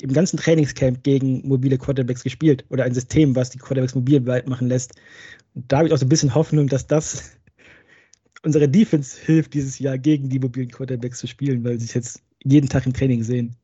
im 0.01 0.13
ganzen 0.13 0.37
Trainingscamp 0.37 1.03
gegen 1.03 1.47
mobile 1.47 1.77
Quarterbacks 1.77 2.23
gespielt 2.23 2.65
oder 2.69 2.85
ein 2.85 2.95
System, 2.95 3.35
was 3.35 3.51
die 3.51 3.59
Quarterbacks 3.59 3.97
mobil 3.97 4.21
machen 4.21 4.69
lässt. 4.69 4.95
Und 5.55 5.73
da 5.73 5.79
habe 5.79 5.89
ich 5.89 5.95
auch 5.95 5.99
so 5.99 6.07
ein 6.07 6.09
bisschen 6.09 6.37
Hoffnung, 6.37 6.69
dass 6.69 6.87
das 6.87 7.33
unsere 8.45 8.69
Defense 8.69 9.19
hilft, 9.21 9.55
dieses 9.55 9.81
Jahr 9.81 9.99
gegen 9.99 10.29
die 10.29 10.39
mobilen 10.39 10.71
Quarterbacks 10.71 11.19
zu 11.19 11.27
spielen, 11.27 11.65
weil 11.65 11.81
sie 11.81 11.87
es 11.87 11.95
jetzt 11.95 12.23
jeden 12.45 12.69
Tag 12.69 12.87
im 12.87 12.93
Training 12.93 13.25
sehen. 13.25 13.57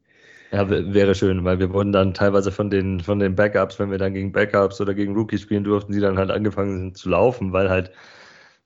Ja, 0.52 0.68
wäre 0.68 1.14
schön, 1.14 1.44
weil 1.44 1.58
wir 1.60 1.72
wurden 1.72 1.92
dann 1.92 2.12
teilweise 2.12 2.52
von 2.52 2.68
den, 2.68 3.00
von 3.00 3.18
den 3.18 3.34
Backups, 3.34 3.78
wenn 3.78 3.90
wir 3.90 3.96
dann 3.96 4.12
gegen 4.12 4.32
Backups 4.32 4.80
oder 4.82 4.92
gegen 4.92 5.14
Rookies 5.14 5.40
spielen 5.40 5.64
durften, 5.64 5.92
die 5.92 6.00
dann 6.00 6.18
halt 6.18 6.30
angefangen 6.30 6.78
sind 6.78 6.98
zu 6.98 7.08
laufen, 7.08 7.54
weil 7.54 7.70
halt 7.70 7.90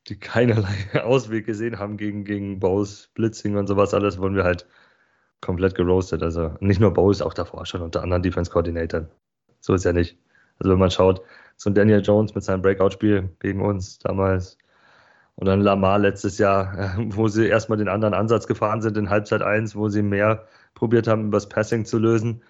die 0.09 0.18
keinerlei 0.18 0.74
Ausweg 1.05 1.47
gesehen 1.47 1.78
haben 1.78 1.97
gegen, 1.97 2.24
gegen 2.24 2.59
Bowes, 2.59 3.09
Blitzing 3.14 3.57
und 3.57 3.68
sowas 3.68 3.95
alles, 3.95 4.18
wurden 4.18 4.34
wir 4.34 4.45
halt 4.45 4.66
komplett 5.41 5.76
geroastet. 5.76 6.22
Also 6.24 6.57
nicht 6.61 6.80
nur 6.80 6.93
Bowles, 6.93 7.22
auch 7.22 7.34
davor 7.34 7.66
schon 7.66 7.82
unter 7.82 8.03
anderen 8.03 8.22
Defense 8.22 8.51
Coordinatoren. 8.51 9.09
So 9.61 9.74
ist 9.74 9.84
ja 9.84 9.93
nicht. 9.93 10.18
Also 10.59 10.72
wenn 10.72 10.80
man 10.80 10.91
schaut, 10.91 11.22
so 11.57 11.70
ein 11.70 11.74
Daniel 11.74 12.03
Jones 12.03 12.34
mit 12.34 12.45
seinem 12.45 12.62
Breakout-Spiel 12.62 13.30
gegen 13.41 13.62
uns 13.62 14.01
damals, 14.01 14.59
und 15.37 15.47
dann 15.47 15.61
Lamar 15.61 15.99
letztes 15.99 16.39
Jahr, 16.39 16.97
wo 16.99 17.28
sie 17.28 17.47
erstmal 17.47 17.78
den 17.78 17.89
anderen 17.89 18.14
Ansatz 18.14 18.47
gefahren 18.47 18.82
sind 18.82 18.97
in 18.97 19.11
Halbzeit 19.11 19.43
1, 19.43 19.76
wo 19.76 19.89
sie 19.89 20.03
mehr 20.03 20.47
probiert 20.77 21.09
haben, 21.09 21.27
übers 21.27 21.49
Passing 21.49 21.85
zu 21.85 21.99
lösen. 21.99 22.43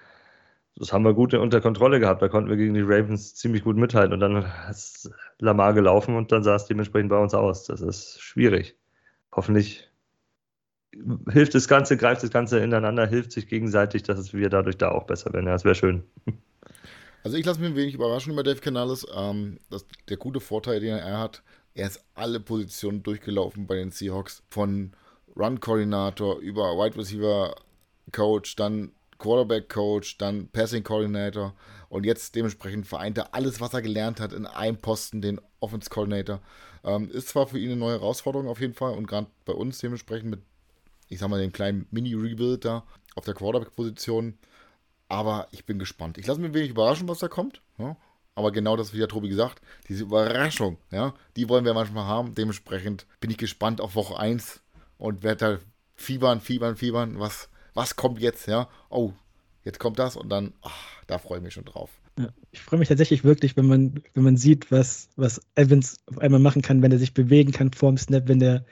Das 0.78 0.92
haben 0.92 1.04
wir 1.04 1.14
gut 1.14 1.32
unter 1.32 1.62
Kontrolle 1.62 2.00
gehabt. 2.00 2.20
Da 2.20 2.28
konnten 2.28 2.50
wir 2.50 2.58
gegen 2.58 2.74
die 2.74 2.82
Ravens 2.82 3.34
ziemlich 3.34 3.64
gut 3.64 3.76
mithalten. 3.76 4.12
Und 4.12 4.20
dann 4.20 4.44
ist 4.68 5.10
Lamar 5.38 5.72
gelaufen 5.72 6.14
und 6.16 6.30
dann 6.32 6.42
sah 6.42 6.56
es 6.56 6.66
dementsprechend 6.66 7.08
bei 7.08 7.18
uns 7.18 7.32
aus. 7.32 7.64
Das 7.64 7.80
ist 7.80 8.20
schwierig. 8.20 8.76
Hoffentlich 9.34 9.90
hilft 11.30 11.54
das 11.54 11.68
Ganze, 11.68 11.96
greift 11.96 12.22
das 12.22 12.30
Ganze 12.30 12.58
ineinander, 12.58 13.06
hilft 13.06 13.32
sich 13.32 13.48
gegenseitig, 13.48 14.02
dass 14.02 14.34
wir 14.34 14.50
dadurch 14.50 14.76
da 14.76 14.90
auch 14.90 15.04
besser 15.04 15.32
werden. 15.32 15.46
Ja, 15.46 15.52
das 15.52 15.64
wäre 15.64 15.74
schön. 15.74 16.04
Also 17.22 17.36
ich 17.38 17.44
lasse 17.44 17.58
mich 17.58 17.70
ein 17.70 17.74
wenig 17.74 17.94
überraschen 17.94 18.32
über 18.32 18.44
Dave 18.44 18.60
Canales. 18.60 19.04
Ähm, 19.12 19.58
das, 19.68 19.84
der 20.08 20.16
gute 20.16 20.38
Vorteil, 20.38 20.78
den 20.78 20.96
er 20.96 21.18
hat, 21.18 21.42
er 21.74 21.88
ist 21.88 22.04
alle 22.14 22.38
Positionen 22.38 23.02
durchgelaufen 23.02 23.66
bei 23.66 23.74
den 23.74 23.90
Seahawks. 23.90 24.44
Von 24.48 24.92
Run-Koordinator 25.34 26.38
über 26.38 26.76
Wide 26.76 26.96
Receiver 26.96 27.56
Coach, 28.12 28.56
dann 28.56 28.92
Quarterback 29.18 29.68
Coach, 29.68 30.18
dann 30.18 30.48
Passing 30.48 30.84
Coordinator 30.84 31.54
und 31.88 32.04
jetzt 32.04 32.34
dementsprechend 32.34 32.86
vereint 32.86 33.18
er 33.18 33.34
alles, 33.34 33.60
was 33.60 33.74
er 33.74 33.82
gelernt 33.82 34.20
hat, 34.20 34.32
in 34.32 34.46
einem 34.46 34.76
Posten, 34.76 35.22
den 35.22 35.40
Offense 35.60 35.88
Coordinator. 35.90 36.40
Ähm, 36.84 37.10
ist 37.10 37.28
zwar 37.28 37.46
für 37.46 37.58
ihn 37.58 37.70
eine 37.70 37.76
neue 37.76 37.94
Herausforderung 37.94 38.48
auf 38.48 38.60
jeden 38.60 38.74
Fall 38.74 38.94
und 38.94 39.06
gerade 39.06 39.28
bei 39.44 39.52
uns 39.52 39.78
dementsprechend 39.78 40.30
mit, 40.30 40.40
ich 41.08 41.18
sag 41.18 41.28
mal, 41.28 41.40
dem 41.40 41.52
kleinen 41.52 41.86
Mini-Rebuild 41.90 42.64
da 42.64 42.84
auf 43.14 43.24
der 43.24 43.34
Quarterback-Position. 43.34 44.38
Aber 45.08 45.48
ich 45.52 45.64
bin 45.64 45.78
gespannt. 45.78 46.18
Ich 46.18 46.26
lasse 46.26 46.40
mich 46.40 46.50
ein 46.50 46.54
wenig 46.54 46.70
überraschen, 46.70 47.08
was 47.08 47.20
da 47.20 47.28
kommt. 47.28 47.62
Ja? 47.78 47.96
Aber 48.34 48.52
genau 48.52 48.76
das, 48.76 48.92
wie 48.92 48.98
der 48.98 49.08
Tobi 49.08 49.28
gesagt, 49.28 49.62
diese 49.88 50.04
Überraschung, 50.04 50.78
ja, 50.90 51.14
die 51.36 51.48
wollen 51.48 51.64
wir 51.64 51.74
manchmal 51.74 52.04
haben. 52.04 52.34
Dementsprechend 52.34 53.06
bin 53.18 53.30
ich 53.30 53.38
gespannt 53.38 53.80
auf 53.80 53.94
Woche 53.94 54.18
1 54.18 54.60
und 54.98 55.22
werde 55.22 55.36
da 55.36 55.58
fiebern, 55.94 56.40
fiebern, 56.40 56.76
fiebern. 56.76 57.18
Was, 57.18 57.48
was 57.76 57.96
kommt 57.96 58.20
jetzt, 58.20 58.46
ja? 58.48 58.68
Oh, 58.90 59.12
jetzt 59.64 59.78
kommt 59.78 59.98
das 59.98 60.16
und 60.16 60.28
dann, 60.30 60.52
ach, 60.62 61.02
da 61.06 61.18
freue 61.18 61.38
ich 61.38 61.44
mich 61.44 61.54
schon 61.54 61.64
drauf. 61.64 61.90
Ja, 62.18 62.30
ich 62.50 62.60
freue 62.60 62.78
mich 62.78 62.88
tatsächlich 62.88 63.24
wirklich, 63.24 63.56
wenn 63.56 63.66
man, 63.66 64.02
wenn 64.14 64.24
man 64.24 64.36
sieht, 64.36 64.72
was, 64.72 65.10
was 65.16 65.40
Evans 65.54 65.98
auf 66.06 66.18
einmal 66.18 66.40
machen 66.40 66.62
kann, 66.62 66.82
wenn 66.82 66.92
er 66.92 66.98
sich 66.98 67.12
bewegen 67.12 67.52
kann 67.52 67.72
vorm 67.72 67.98
Snap, 67.98 68.26
wenn 68.28 68.40
er 68.40 68.64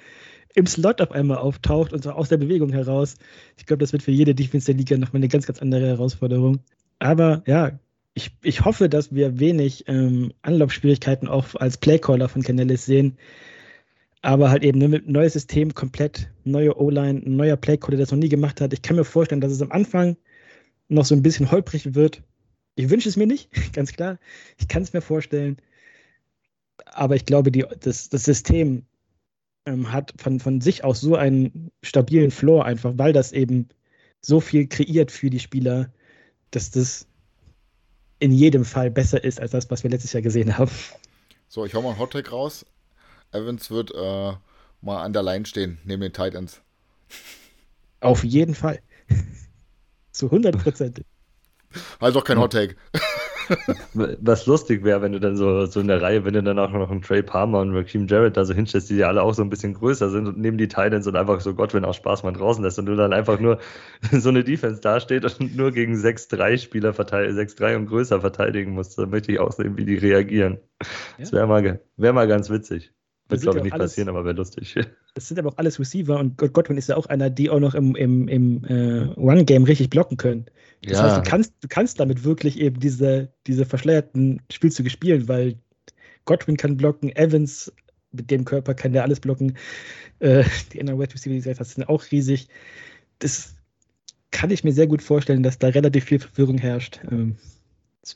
im 0.55 0.67
Slot 0.67 1.01
auf 1.01 1.13
einmal 1.13 1.39
auftaucht 1.39 1.93
und 1.93 2.03
zwar 2.03 2.17
aus 2.17 2.29
der 2.29 2.39
Bewegung 2.39 2.71
heraus. 2.71 3.17
Ich 3.57 3.67
glaube, 3.67 3.81
das 3.81 3.93
wird 3.93 4.03
für 4.03 4.13
jede 4.13 4.35
Defense 4.35 4.67
der 4.67 4.77
Liga 4.77 4.97
nochmal 4.97 5.21
eine 5.21 5.29
ganz, 5.29 5.47
ganz 5.47 5.61
andere 5.61 5.87
Herausforderung. 5.87 6.61
Aber 7.01 7.43
ja, 7.47 7.79
ich, 8.15 8.31
ich 8.43 8.65
hoffe, 8.65 8.89
dass 8.89 9.13
wir 9.13 9.41
wenig 9.41 9.85
ähm, 9.89 10.33
Anlaufschwierigkeiten 10.43 11.29
auch 11.29 11.55
als 11.57 11.77
Playcaller 11.77 12.29
von 12.29 12.43
Canellis 12.43 12.87
sehen. 12.87 13.19
Aber 14.25 14.51
halt 14.51 14.65
eben 14.65 14.79
ne, 14.79 15.03
neues 15.05 15.35
System, 15.35 15.75
komplett 15.75 16.31
neue 16.45 16.81
O-Line, 16.81 17.21
neuer 17.27 17.59
Playcaller, 17.59 17.99
der 17.99 18.07
das 18.07 18.11
noch 18.11 18.19
nie 18.19 18.31
gemacht 18.31 18.59
hat. 18.63 18.73
Ich 18.73 18.81
kann 18.81 18.97
mir 18.97 19.05
vorstellen, 19.05 19.43
dass 19.43 19.53
es 19.53 19.61
am 19.61 19.71
Anfang 19.71 20.17
noch 20.89 21.05
so 21.05 21.15
ein 21.15 21.23
bisschen 21.23 21.51
holprig 21.51 21.95
wird. 21.95 22.23
Ich 22.75 22.89
wünsche 22.89 23.11
es 23.11 23.19
mir 23.19 23.27
nicht, 23.27 23.51
ganz 23.75 23.93
klar. 23.93 24.19
Ich 24.57 24.67
kann 24.67 24.83
es 24.83 24.95
mir 24.95 25.03
vorstellen. 25.03 25.59
Aber 26.87 27.17
ich 27.17 27.27
glaube, 27.27 27.53
die, 27.53 27.67
das, 27.81 28.09
das 28.09 28.25
System 28.25 28.87
ähm, 29.67 29.93
hat 29.93 30.15
von, 30.17 30.41
von 30.41 30.63
sich 30.63 30.85
aus 30.85 31.03
so 31.03 31.17
einen 31.17 31.71
stabilen 31.83 32.31
Floor, 32.31 32.65
einfach 32.65 32.95
weil 32.97 33.13
das 33.13 33.31
eben 33.33 33.69
so 34.23 34.41
viel 34.41 34.69
kreiert 34.69 35.11
für 35.11 35.29
die 35.29 35.39
Spieler, 35.39 35.93
dass 36.51 36.71
das 36.71 37.07
in 38.21 38.33
jedem 38.33 38.65
Fall 38.65 38.91
besser 38.91 39.23
ist 39.23 39.39
als 39.39 39.51
das, 39.51 39.71
was 39.71 39.83
wir 39.83 39.91
letztes 39.91 40.15
Jahr 40.15 40.23
gesehen 40.23 40.57
haben. 40.57 40.71
So, 41.47 41.67
ich 41.67 41.75
hau 41.75 41.83
mal 41.83 41.91
einen 41.91 41.99
Hottag 41.99 42.33
raus. 42.33 42.65
Evans 43.35 43.71
wird 43.71 43.93
äh, 43.95 44.33
mal 44.81 45.03
an 45.03 45.13
der 45.13 45.23
Line 45.23 45.47
stehen, 45.47 45.79
neben 45.85 46.03
den 46.03 46.13
Titans. 46.13 46.61
Auf 48.01 48.25
jeden 48.25 48.55
Fall. 48.55 48.81
Zu 50.13 50.27
100 50.27 50.63
Prozent. 50.63 51.03
Also 51.99 52.21
doch 52.21 52.25
kein 52.25 52.39
Hottag. 52.39 52.77
Was 53.95 54.47
lustig 54.47 54.85
wäre, 54.85 55.03
wenn 55.03 55.13
du 55.13 55.21
dann 55.21 55.37
so, 55.37 55.67
so 55.67 55.81
in 55.81 55.89
der 55.89 56.01
Reihe, 56.01 56.25
wenn 56.25 56.33
du 56.33 56.43
dann 56.43 56.59
auch 56.59 56.71
noch 56.71 56.91
einen 56.91 57.03
Trey 57.03 57.23
Palmer 57.23 57.61
und 57.61 57.75
Raheem 57.75 58.07
Jarrett 58.07 58.37
da 58.37 58.45
so 58.45 58.55
hinstellst, 58.55 58.89
die 58.89 58.97
ja 58.97 59.09
alle 59.09 59.23
auch 59.23 59.35
so 59.35 59.43
ein 59.43 59.51
bisschen 59.51 59.75
größer 59.75 60.09
sind 60.09 60.27
und 60.27 60.39
neben 60.39 60.57
die 60.57 60.69
Titans 60.69 61.07
und 61.07 61.17
einfach 61.17 61.41
so 61.41 61.55
Gott, 61.55 61.75
wenn 61.75 61.85
auch 61.85 61.95
Spaß 61.95 62.23
mal 62.23 62.33
draußen 62.33 62.65
lässt 62.65 62.79
und 62.79 62.87
du 62.87 62.97
dann 62.97 63.13
einfach 63.13 63.39
nur 63.41 63.59
so 64.13 64.31
eine 64.31 64.45
Defense 64.45 64.81
dasteht 64.81 65.25
und 65.25 65.57
nur 65.57 65.73
gegen 65.73 65.95
6-3 65.95 66.59
Spieler 66.59 66.91
6-3 66.91 67.77
und 67.77 67.87
größer 67.87 68.21
verteidigen 68.21 68.73
musst, 68.73 68.97
dann 68.99 69.11
möchte 69.11 69.33
ich 69.33 69.41
auch 69.41 69.53
sehen, 69.53 69.77
wie 69.77 69.85
die 69.85 69.97
reagieren. 69.97 70.59
Ja. 70.81 70.87
Das 71.19 71.33
wäre 71.33 71.47
mal, 71.47 71.81
wär 71.97 72.13
mal 72.13 72.29
ganz 72.29 72.49
witzig. 72.49 72.93
Wird, 73.29 73.41
glaube 73.41 73.59
ich, 73.59 73.65
nicht 73.65 73.73
alles, 73.73 73.93
passieren, 73.93 74.09
aber 74.09 74.25
wäre 74.25 74.37
lustig. 74.37 74.75
Das 75.15 75.29
sind 75.29 75.39
aber 75.39 75.51
auch 75.51 75.59
alles 75.59 75.79
Receiver 75.79 76.19
und 76.19 76.37
Godwin 76.39 76.77
ist 76.77 76.89
ja 76.89 76.97
auch 76.97 77.07
einer, 77.07 77.31
die 77.31 77.49
auch 77.49 77.61
noch 77.61 77.77
im, 77.77 77.95
im, 77.95 78.27
im 78.27 78.65
äh, 78.65 79.03
Run-Game 79.17 79.63
richtig 79.63 79.89
blocken 79.89 80.17
können. 80.17 80.47
Das 80.83 80.99
ja. 80.99 81.05
heißt, 81.05 81.19
du 81.19 81.31
kannst, 81.31 81.55
du 81.61 81.69
kannst 81.69 82.01
damit 82.01 82.25
wirklich 82.25 82.59
eben 82.59 82.81
diese, 82.81 83.33
diese 83.47 83.65
verschleierten 83.65 84.43
Spielzüge 84.51 84.91
spielen, 84.91 85.29
weil 85.29 85.55
Godwin 86.25 86.57
kann 86.57 86.77
blocken, 86.77 87.15
Evans 87.15 87.73
mit 88.11 88.31
dem 88.33 88.45
Körper 88.45 88.75
kann 88.75 88.93
der 88.93 89.05
alles 89.05 89.21
blocken. 89.21 89.57
Äh, 90.19 90.43
die 90.73 90.81
anderen 90.81 90.99
Wide 90.99 91.15
Receiver, 91.15 91.31
die 91.33 91.39
gesagt 91.39 91.61
hast, 91.61 91.75
sind 91.75 91.89
auch 91.89 92.11
riesig. 92.11 92.49
Das 93.21 93.55
kann 94.31 94.51
ich 94.51 94.65
mir 94.65 94.73
sehr 94.73 94.89
gut 94.89 95.01
vorstellen, 95.01 95.45
dass 95.45 95.59
da 95.59 95.69
relativ 95.69 96.05
viel 96.05 96.19
Verwirrung 96.19 96.59
herrscht. 96.59 97.01
Es 97.05 97.13
ähm, 97.13 97.37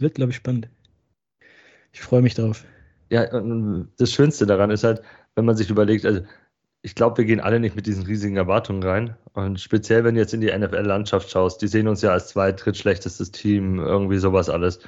wird, 0.00 0.16
glaube 0.16 0.30
ich, 0.30 0.36
spannend. 0.36 0.68
Ich 1.92 2.00
freue 2.00 2.22
mich 2.22 2.34
drauf. 2.34 2.64
Ja, 3.10 3.26
das 3.98 4.12
Schönste 4.12 4.46
daran 4.46 4.70
ist 4.70 4.84
halt, 4.84 5.02
wenn 5.34 5.44
man 5.44 5.56
sich 5.56 5.70
überlegt, 5.70 6.04
also 6.04 6.20
ich 6.82 6.94
glaube, 6.94 7.18
wir 7.18 7.24
gehen 7.24 7.40
alle 7.40 7.60
nicht 7.60 7.74
mit 7.76 7.86
diesen 7.86 8.04
riesigen 8.04 8.36
Erwartungen 8.36 8.82
rein. 8.82 9.16
Und 9.32 9.60
speziell, 9.60 10.04
wenn 10.04 10.14
du 10.14 10.20
jetzt 10.20 10.34
in 10.34 10.40
die 10.40 10.56
NFL-Landschaft 10.56 11.30
schaust, 11.30 11.60
die 11.60 11.68
sehen 11.68 11.88
uns 11.88 12.02
ja 12.02 12.12
als 12.12 12.28
zweit, 12.28 12.64
drittschlechtestes 12.64 13.32
Team, 13.32 13.78
irgendwie 13.80 14.18
sowas 14.18 14.48
alles. 14.48 14.80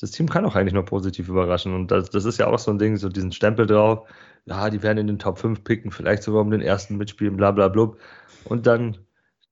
Das 0.00 0.10
Team 0.10 0.28
kann 0.28 0.44
auch 0.44 0.54
eigentlich 0.54 0.74
nur 0.74 0.84
positiv 0.84 1.28
überraschen. 1.28 1.74
Und 1.74 1.90
das, 1.90 2.10
das 2.10 2.24
ist 2.24 2.38
ja 2.38 2.46
auch 2.46 2.58
so 2.58 2.70
ein 2.70 2.78
Ding, 2.78 2.96
so 2.96 3.08
diesen 3.08 3.32
Stempel 3.32 3.66
drauf. 3.66 4.06
Ja, 4.46 4.68
die 4.68 4.82
werden 4.82 4.98
in 4.98 5.06
den 5.06 5.18
Top 5.18 5.38
5 5.38 5.64
picken, 5.64 5.90
vielleicht 5.90 6.22
sogar 6.22 6.42
um 6.42 6.50
den 6.50 6.60
ersten 6.60 6.96
mitspielen, 6.96 7.36
bla 7.36 7.50
bla 7.52 7.68
blub. 7.68 7.98
Und 8.44 8.66
dann, 8.66 8.98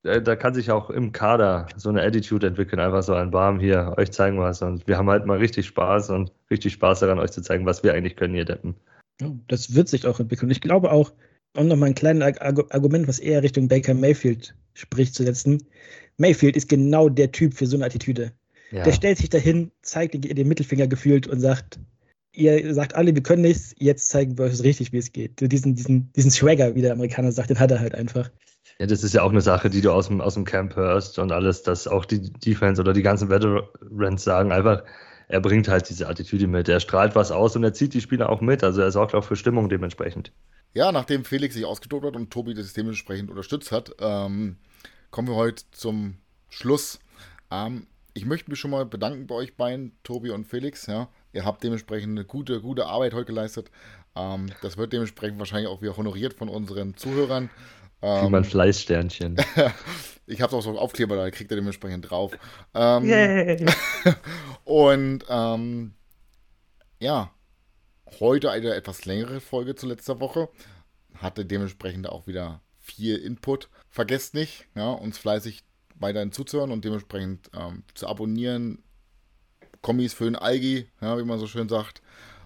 da 0.02 0.36
kann 0.36 0.54
sich 0.54 0.70
auch 0.70 0.90
im 0.90 1.12
Kader 1.12 1.66
so 1.76 1.88
eine 1.88 2.02
Attitude 2.02 2.46
entwickeln, 2.46 2.80
einfach 2.80 3.02
so 3.02 3.14
ein 3.14 3.30
Barm 3.30 3.60
hier, 3.60 3.94
euch 3.96 4.10
zeigen 4.10 4.38
was. 4.38 4.60
Und 4.60 4.86
wir 4.88 4.98
haben 4.98 5.08
halt 5.08 5.26
mal 5.26 5.38
richtig 5.38 5.66
Spaß 5.66 6.10
und 6.10 6.32
richtig 6.50 6.72
Spaß 6.72 7.00
daran, 7.00 7.18
euch 7.18 7.30
zu 7.30 7.42
zeigen, 7.42 7.66
was 7.66 7.84
wir 7.84 7.94
eigentlich 7.94 8.16
können, 8.16 8.34
ihr 8.34 8.44
Deppen. 8.44 8.74
Das 9.48 9.74
wird 9.74 9.88
sich 9.88 10.06
auch 10.06 10.18
entwickeln. 10.18 10.50
Ich 10.50 10.60
glaube 10.60 10.90
auch, 10.90 11.12
um 11.56 11.68
nochmal 11.68 11.90
ein 11.90 11.94
kleines 11.94 12.38
Argument, 12.40 13.06
was 13.06 13.20
eher 13.20 13.42
Richtung 13.42 13.68
Baker 13.68 13.94
Mayfield 13.94 14.54
spricht, 14.74 15.14
zu 15.14 15.22
setzen. 15.22 15.62
Mayfield 16.16 16.56
ist 16.56 16.68
genau 16.68 17.08
der 17.08 17.30
Typ 17.30 17.54
für 17.54 17.66
so 17.66 17.76
eine 17.76 17.86
Attitüde. 17.86 18.32
Ja. 18.72 18.82
Der 18.84 18.92
stellt 18.92 19.18
sich 19.18 19.28
dahin, 19.28 19.70
zeigt 19.82 20.14
den, 20.14 20.22
den 20.22 20.48
Mittelfinger 20.48 20.86
gefühlt 20.86 21.26
und 21.26 21.40
sagt, 21.40 21.78
ihr 22.32 22.74
sagt 22.74 22.94
alle, 22.94 23.14
wir 23.14 23.22
können 23.22 23.42
nichts, 23.42 23.74
jetzt 23.78 24.08
zeigen 24.08 24.38
wir 24.38 24.46
euch 24.46 24.62
richtig, 24.62 24.92
wie 24.92 24.98
es 24.98 25.12
geht. 25.12 25.40
Diesen, 25.40 25.74
diesen, 25.74 26.10
diesen 26.14 26.30
Swagger, 26.30 26.74
wie 26.74 26.80
der 26.80 26.92
Amerikaner 26.92 27.30
sagt, 27.30 27.50
den 27.50 27.58
hat 27.58 27.70
er 27.70 27.80
halt 27.80 27.94
einfach. 27.94 28.30
Ja, 28.82 28.88
das 28.88 29.04
ist 29.04 29.14
ja 29.14 29.22
auch 29.22 29.30
eine 29.30 29.40
Sache, 29.40 29.70
die 29.70 29.80
du 29.80 29.92
aus 29.92 30.08
dem, 30.08 30.20
aus 30.20 30.34
dem 30.34 30.44
Camp 30.44 30.74
hörst 30.74 31.16
und 31.20 31.30
alles, 31.30 31.62
dass 31.62 31.86
auch 31.86 32.04
die 32.04 32.32
Defense 32.32 32.82
oder 32.82 32.92
die 32.92 33.02
ganzen 33.02 33.28
Veterans 33.28 34.24
sagen 34.24 34.50
einfach, 34.50 34.82
er 35.28 35.40
bringt 35.40 35.68
halt 35.68 35.88
diese 35.88 36.08
Attitüde 36.08 36.48
mit. 36.48 36.68
Er 36.68 36.80
strahlt 36.80 37.14
was 37.14 37.30
aus 37.30 37.54
und 37.54 37.62
er 37.62 37.74
zieht 37.74 37.94
die 37.94 38.00
Spieler 38.00 38.28
auch 38.28 38.40
mit. 38.40 38.64
Also 38.64 38.80
er 38.80 38.90
sorgt 38.90 39.14
auch 39.14 39.22
für 39.22 39.36
Stimmung 39.36 39.68
dementsprechend. 39.68 40.32
Ja, 40.74 40.90
nachdem 40.90 41.24
Felix 41.24 41.54
sich 41.54 41.64
ausgetobt 41.64 42.04
hat 42.04 42.16
und 42.16 42.32
Tobi 42.32 42.54
das 42.54 42.72
dementsprechend 42.72 43.30
unterstützt 43.30 43.70
hat, 43.70 43.94
ähm, 44.00 44.56
kommen 45.12 45.28
wir 45.28 45.36
heute 45.36 45.62
zum 45.70 46.16
Schluss. 46.48 46.98
Ähm, 47.52 47.86
ich 48.14 48.26
möchte 48.26 48.50
mich 48.50 48.58
schon 48.58 48.72
mal 48.72 48.84
bedanken 48.84 49.28
bei 49.28 49.36
euch 49.36 49.56
beiden, 49.56 49.92
Tobi 50.02 50.30
und 50.30 50.48
Felix. 50.48 50.86
Ja. 50.86 51.08
Ihr 51.32 51.44
habt 51.44 51.62
dementsprechend 51.62 52.18
eine 52.18 52.24
gute, 52.24 52.60
gute 52.60 52.86
Arbeit 52.86 53.14
heute 53.14 53.26
geleistet. 53.26 53.70
Ähm, 54.16 54.50
das 54.60 54.76
wird 54.76 54.92
dementsprechend 54.92 55.38
wahrscheinlich 55.38 55.68
auch 55.68 55.82
wieder 55.82 55.96
honoriert 55.96 56.34
von 56.34 56.48
unseren 56.48 56.96
Zuhörern. 56.96 57.48
Ähm, 58.02 58.26
Wie 58.26 58.30
mein 58.30 58.44
Fleißsternchen. 58.44 59.36
ich 60.26 60.40
habe 60.40 60.56
auch 60.56 60.62
so 60.62 60.78
Aufkleber, 60.78 61.16
da 61.16 61.30
kriegt 61.30 61.50
ihr 61.50 61.56
dementsprechend 61.56 62.10
drauf. 62.10 62.32
Ähm, 62.74 63.08
Yay! 63.08 63.64
und 64.64 65.24
ähm, 65.28 65.94
ja, 66.98 67.32
heute 68.20 68.50
eine 68.50 68.74
etwas 68.74 69.04
längere 69.04 69.40
Folge 69.40 69.74
zu 69.74 69.86
letzter 69.86 70.20
Woche. 70.20 70.48
Hatte 71.14 71.44
dementsprechend 71.44 72.08
auch 72.08 72.26
wieder 72.26 72.60
viel 72.80 73.16
Input. 73.16 73.68
Vergesst 73.88 74.34
nicht, 74.34 74.66
ja, 74.74 74.90
uns 74.90 75.18
fleißig 75.18 75.62
weiterhin 75.94 76.32
zuzuhören 76.32 76.72
und 76.72 76.84
dementsprechend 76.84 77.50
ähm, 77.54 77.84
zu 77.94 78.08
abonnieren. 78.08 78.82
Kommis 79.80 80.14
für 80.14 80.24
den 80.24 80.36
Algi, 80.36 80.88
ja, 81.00 81.18
wie 81.18 81.24
man 81.24 81.38
so 81.38 81.46
schön 81.46 81.68
sagt. 81.68 82.02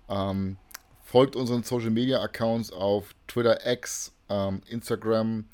Ähm, 0.08 0.56
folgt 1.02 1.36
unseren 1.36 1.62
Social 1.62 1.90
Media 1.90 2.20
Accounts 2.20 2.72
auf 2.72 3.14
Twitter 3.26 3.66
X, 3.70 4.12
ähm, 4.28 4.60
Instagram 4.68 5.44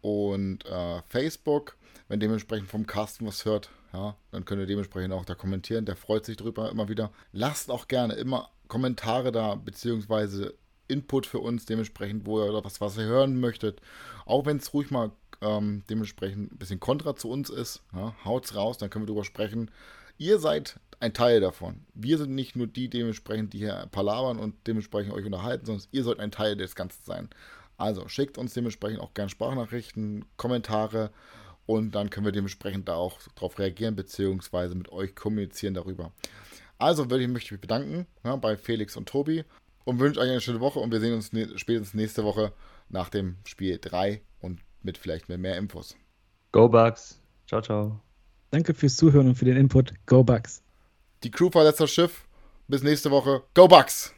und 0.00 0.66
äh, 0.66 1.02
Facebook. 1.08 1.76
Wenn 2.08 2.20
dementsprechend 2.20 2.68
vom 2.68 2.86
Carsten 2.86 3.26
was 3.26 3.44
hört, 3.44 3.70
ja, 3.92 4.16
dann 4.30 4.44
könnt 4.44 4.60
ihr 4.60 4.66
dementsprechend 4.66 5.12
auch 5.12 5.24
da 5.24 5.34
kommentieren. 5.34 5.84
Der 5.84 5.96
freut 5.96 6.24
sich 6.24 6.36
drüber 6.36 6.70
immer 6.70 6.88
wieder. 6.88 7.10
Lasst 7.32 7.70
auch 7.70 7.88
gerne 7.88 8.14
immer 8.14 8.50
Kommentare 8.68 9.32
da, 9.32 9.54
beziehungsweise 9.54 10.54
Input 10.88 11.26
für 11.26 11.38
uns 11.38 11.66
dementsprechend, 11.66 12.26
wo 12.26 12.42
ihr 12.42 12.64
was, 12.64 12.80
was 12.80 12.96
ihr 12.98 13.04
hören 13.04 13.40
möchtet. 13.40 13.80
Auch 14.26 14.46
wenn 14.46 14.58
es 14.58 14.72
ruhig 14.74 14.90
mal 14.90 15.10
ähm, 15.40 15.84
dementsprechend 15.90 16.52
ein 16.52 16.58
bisschen 16.58 16.80
kontra 16.80 17.16
zu 17.16 17.30
uns 17.30 17.50
ist, 17.50 17.82
ja, 17.94 18.14
haut's 18.24 18.54
raus, 18.54 18.78
dann 18.78 18.90
können 18.90 19.04
wir 19.04 19.08
drüber 19.08 19.24
sprechen. 19.24 19.70
Ihr 20.18 20.38
seid 20.38 20.78
ein 21.00 21.14
Teil 21.14 21.40
davon. 21.40 21.84
Wir 21.94 22.16
sind 22.16 22.34
nicht 22.34 22.54
nur 22.54 22.66
die 22.66 22.88
dementsprechend, 22.88 23.52
die 23.52 23.58
hier 23.58 23.88
palabern 23.90 24.38
und 24.38 24.54
dementsprechend 24.66 25.12
euch 25.12 25.24
unterhalten, 25.24 25.66
sondern 25.66 25.86
ihr 25.90 26.04
sollt 26.04 26.20
ein 26.20 26.30
Teil 26.30 26.56
des 26.56 26.76
Ganzen 26.76 27.04
sein. 27.04 27.28
Also 27.82 28.06
schickt 28.06 28.38
uns 28.38 28.54
dementsprechend 28.54 29.00
auch 29.00 29.12
gerne 29.12 29.28
Sprachnachrichten, 29.28 30.24
Kommentare 30.36 31.10
und 31.66 31.96
dann 31.96 32.10
können 32.10 32.24
wir 32.24 32.30
dementsprechend 32.30 32.88
da 32.88 32.94
auch 32.94 33.18
darauf 33.34 33.58
reagieren, 33.58 33.96
beziehungsweise 33.96 34.76
mit 34.76 34.92
euch 34.92 35.16
kommunizieren 35.16 35.74
darüber. 35.74 36.12
Also 36.78 37.10
würde 37.10 37.24
ich 37.24 37.28
mich 37.28 37.50
bedanken 37.60 38.06
ja, 38.22 38.36
bei 38.36 38.56
Felix 38.56 38.96
und 38.96 39.08
Tobi 39.08 39.44
und 39.84 39.98
wünsche 39.98 40.20
euch 40.20 40.30
eine 40.30 40.40
schöne 40.40 40.60
Woche 40.60 40.78
und 40.78 40.92
wir 40.92 41.00
sehen 41.00 41.14
uns 41.14 41.32
ne 41.32 41.58
spätestens 41.58 41.94
nächste 41.94 42.22
Woche 42.22 42.52
nach 42.88 43.08
dem 43.08 43.38
Spiel 43.44 43.80
3 43.80 44.22
und 44.40 44.60
mit 44.82 44.96
vielleicht 44.96 45.28
mehr, 45.28 45.38
mehr 45.38 45.56
Infos. 45.56 45.96
Go 46.52 46.68
Bugs. 46.68 47.20
Ciao, 47.48 47.62
ciao. 47.62 48.00
Danke 48.52 48.74
fürs 48.74 48.94
Zuhören 48.94 49.26
und 49.26 49.34
für 49.34 49.44
den 49.44 49.56
Input. 49.56 49.92
Go 50.06 50.22
Bugs. 50.22 50.62
Die 51.24 51.32
Crew 51.32 51.50
verlässt 51.50 51.80
das 51.80 51.90
Schiff. 51.90 52.28
Bis 52.68 52.84
nächste 52.84 53.10
Woche. 53.10 53.42
Go 53.54 53.66
Bugs! 53.66 54.14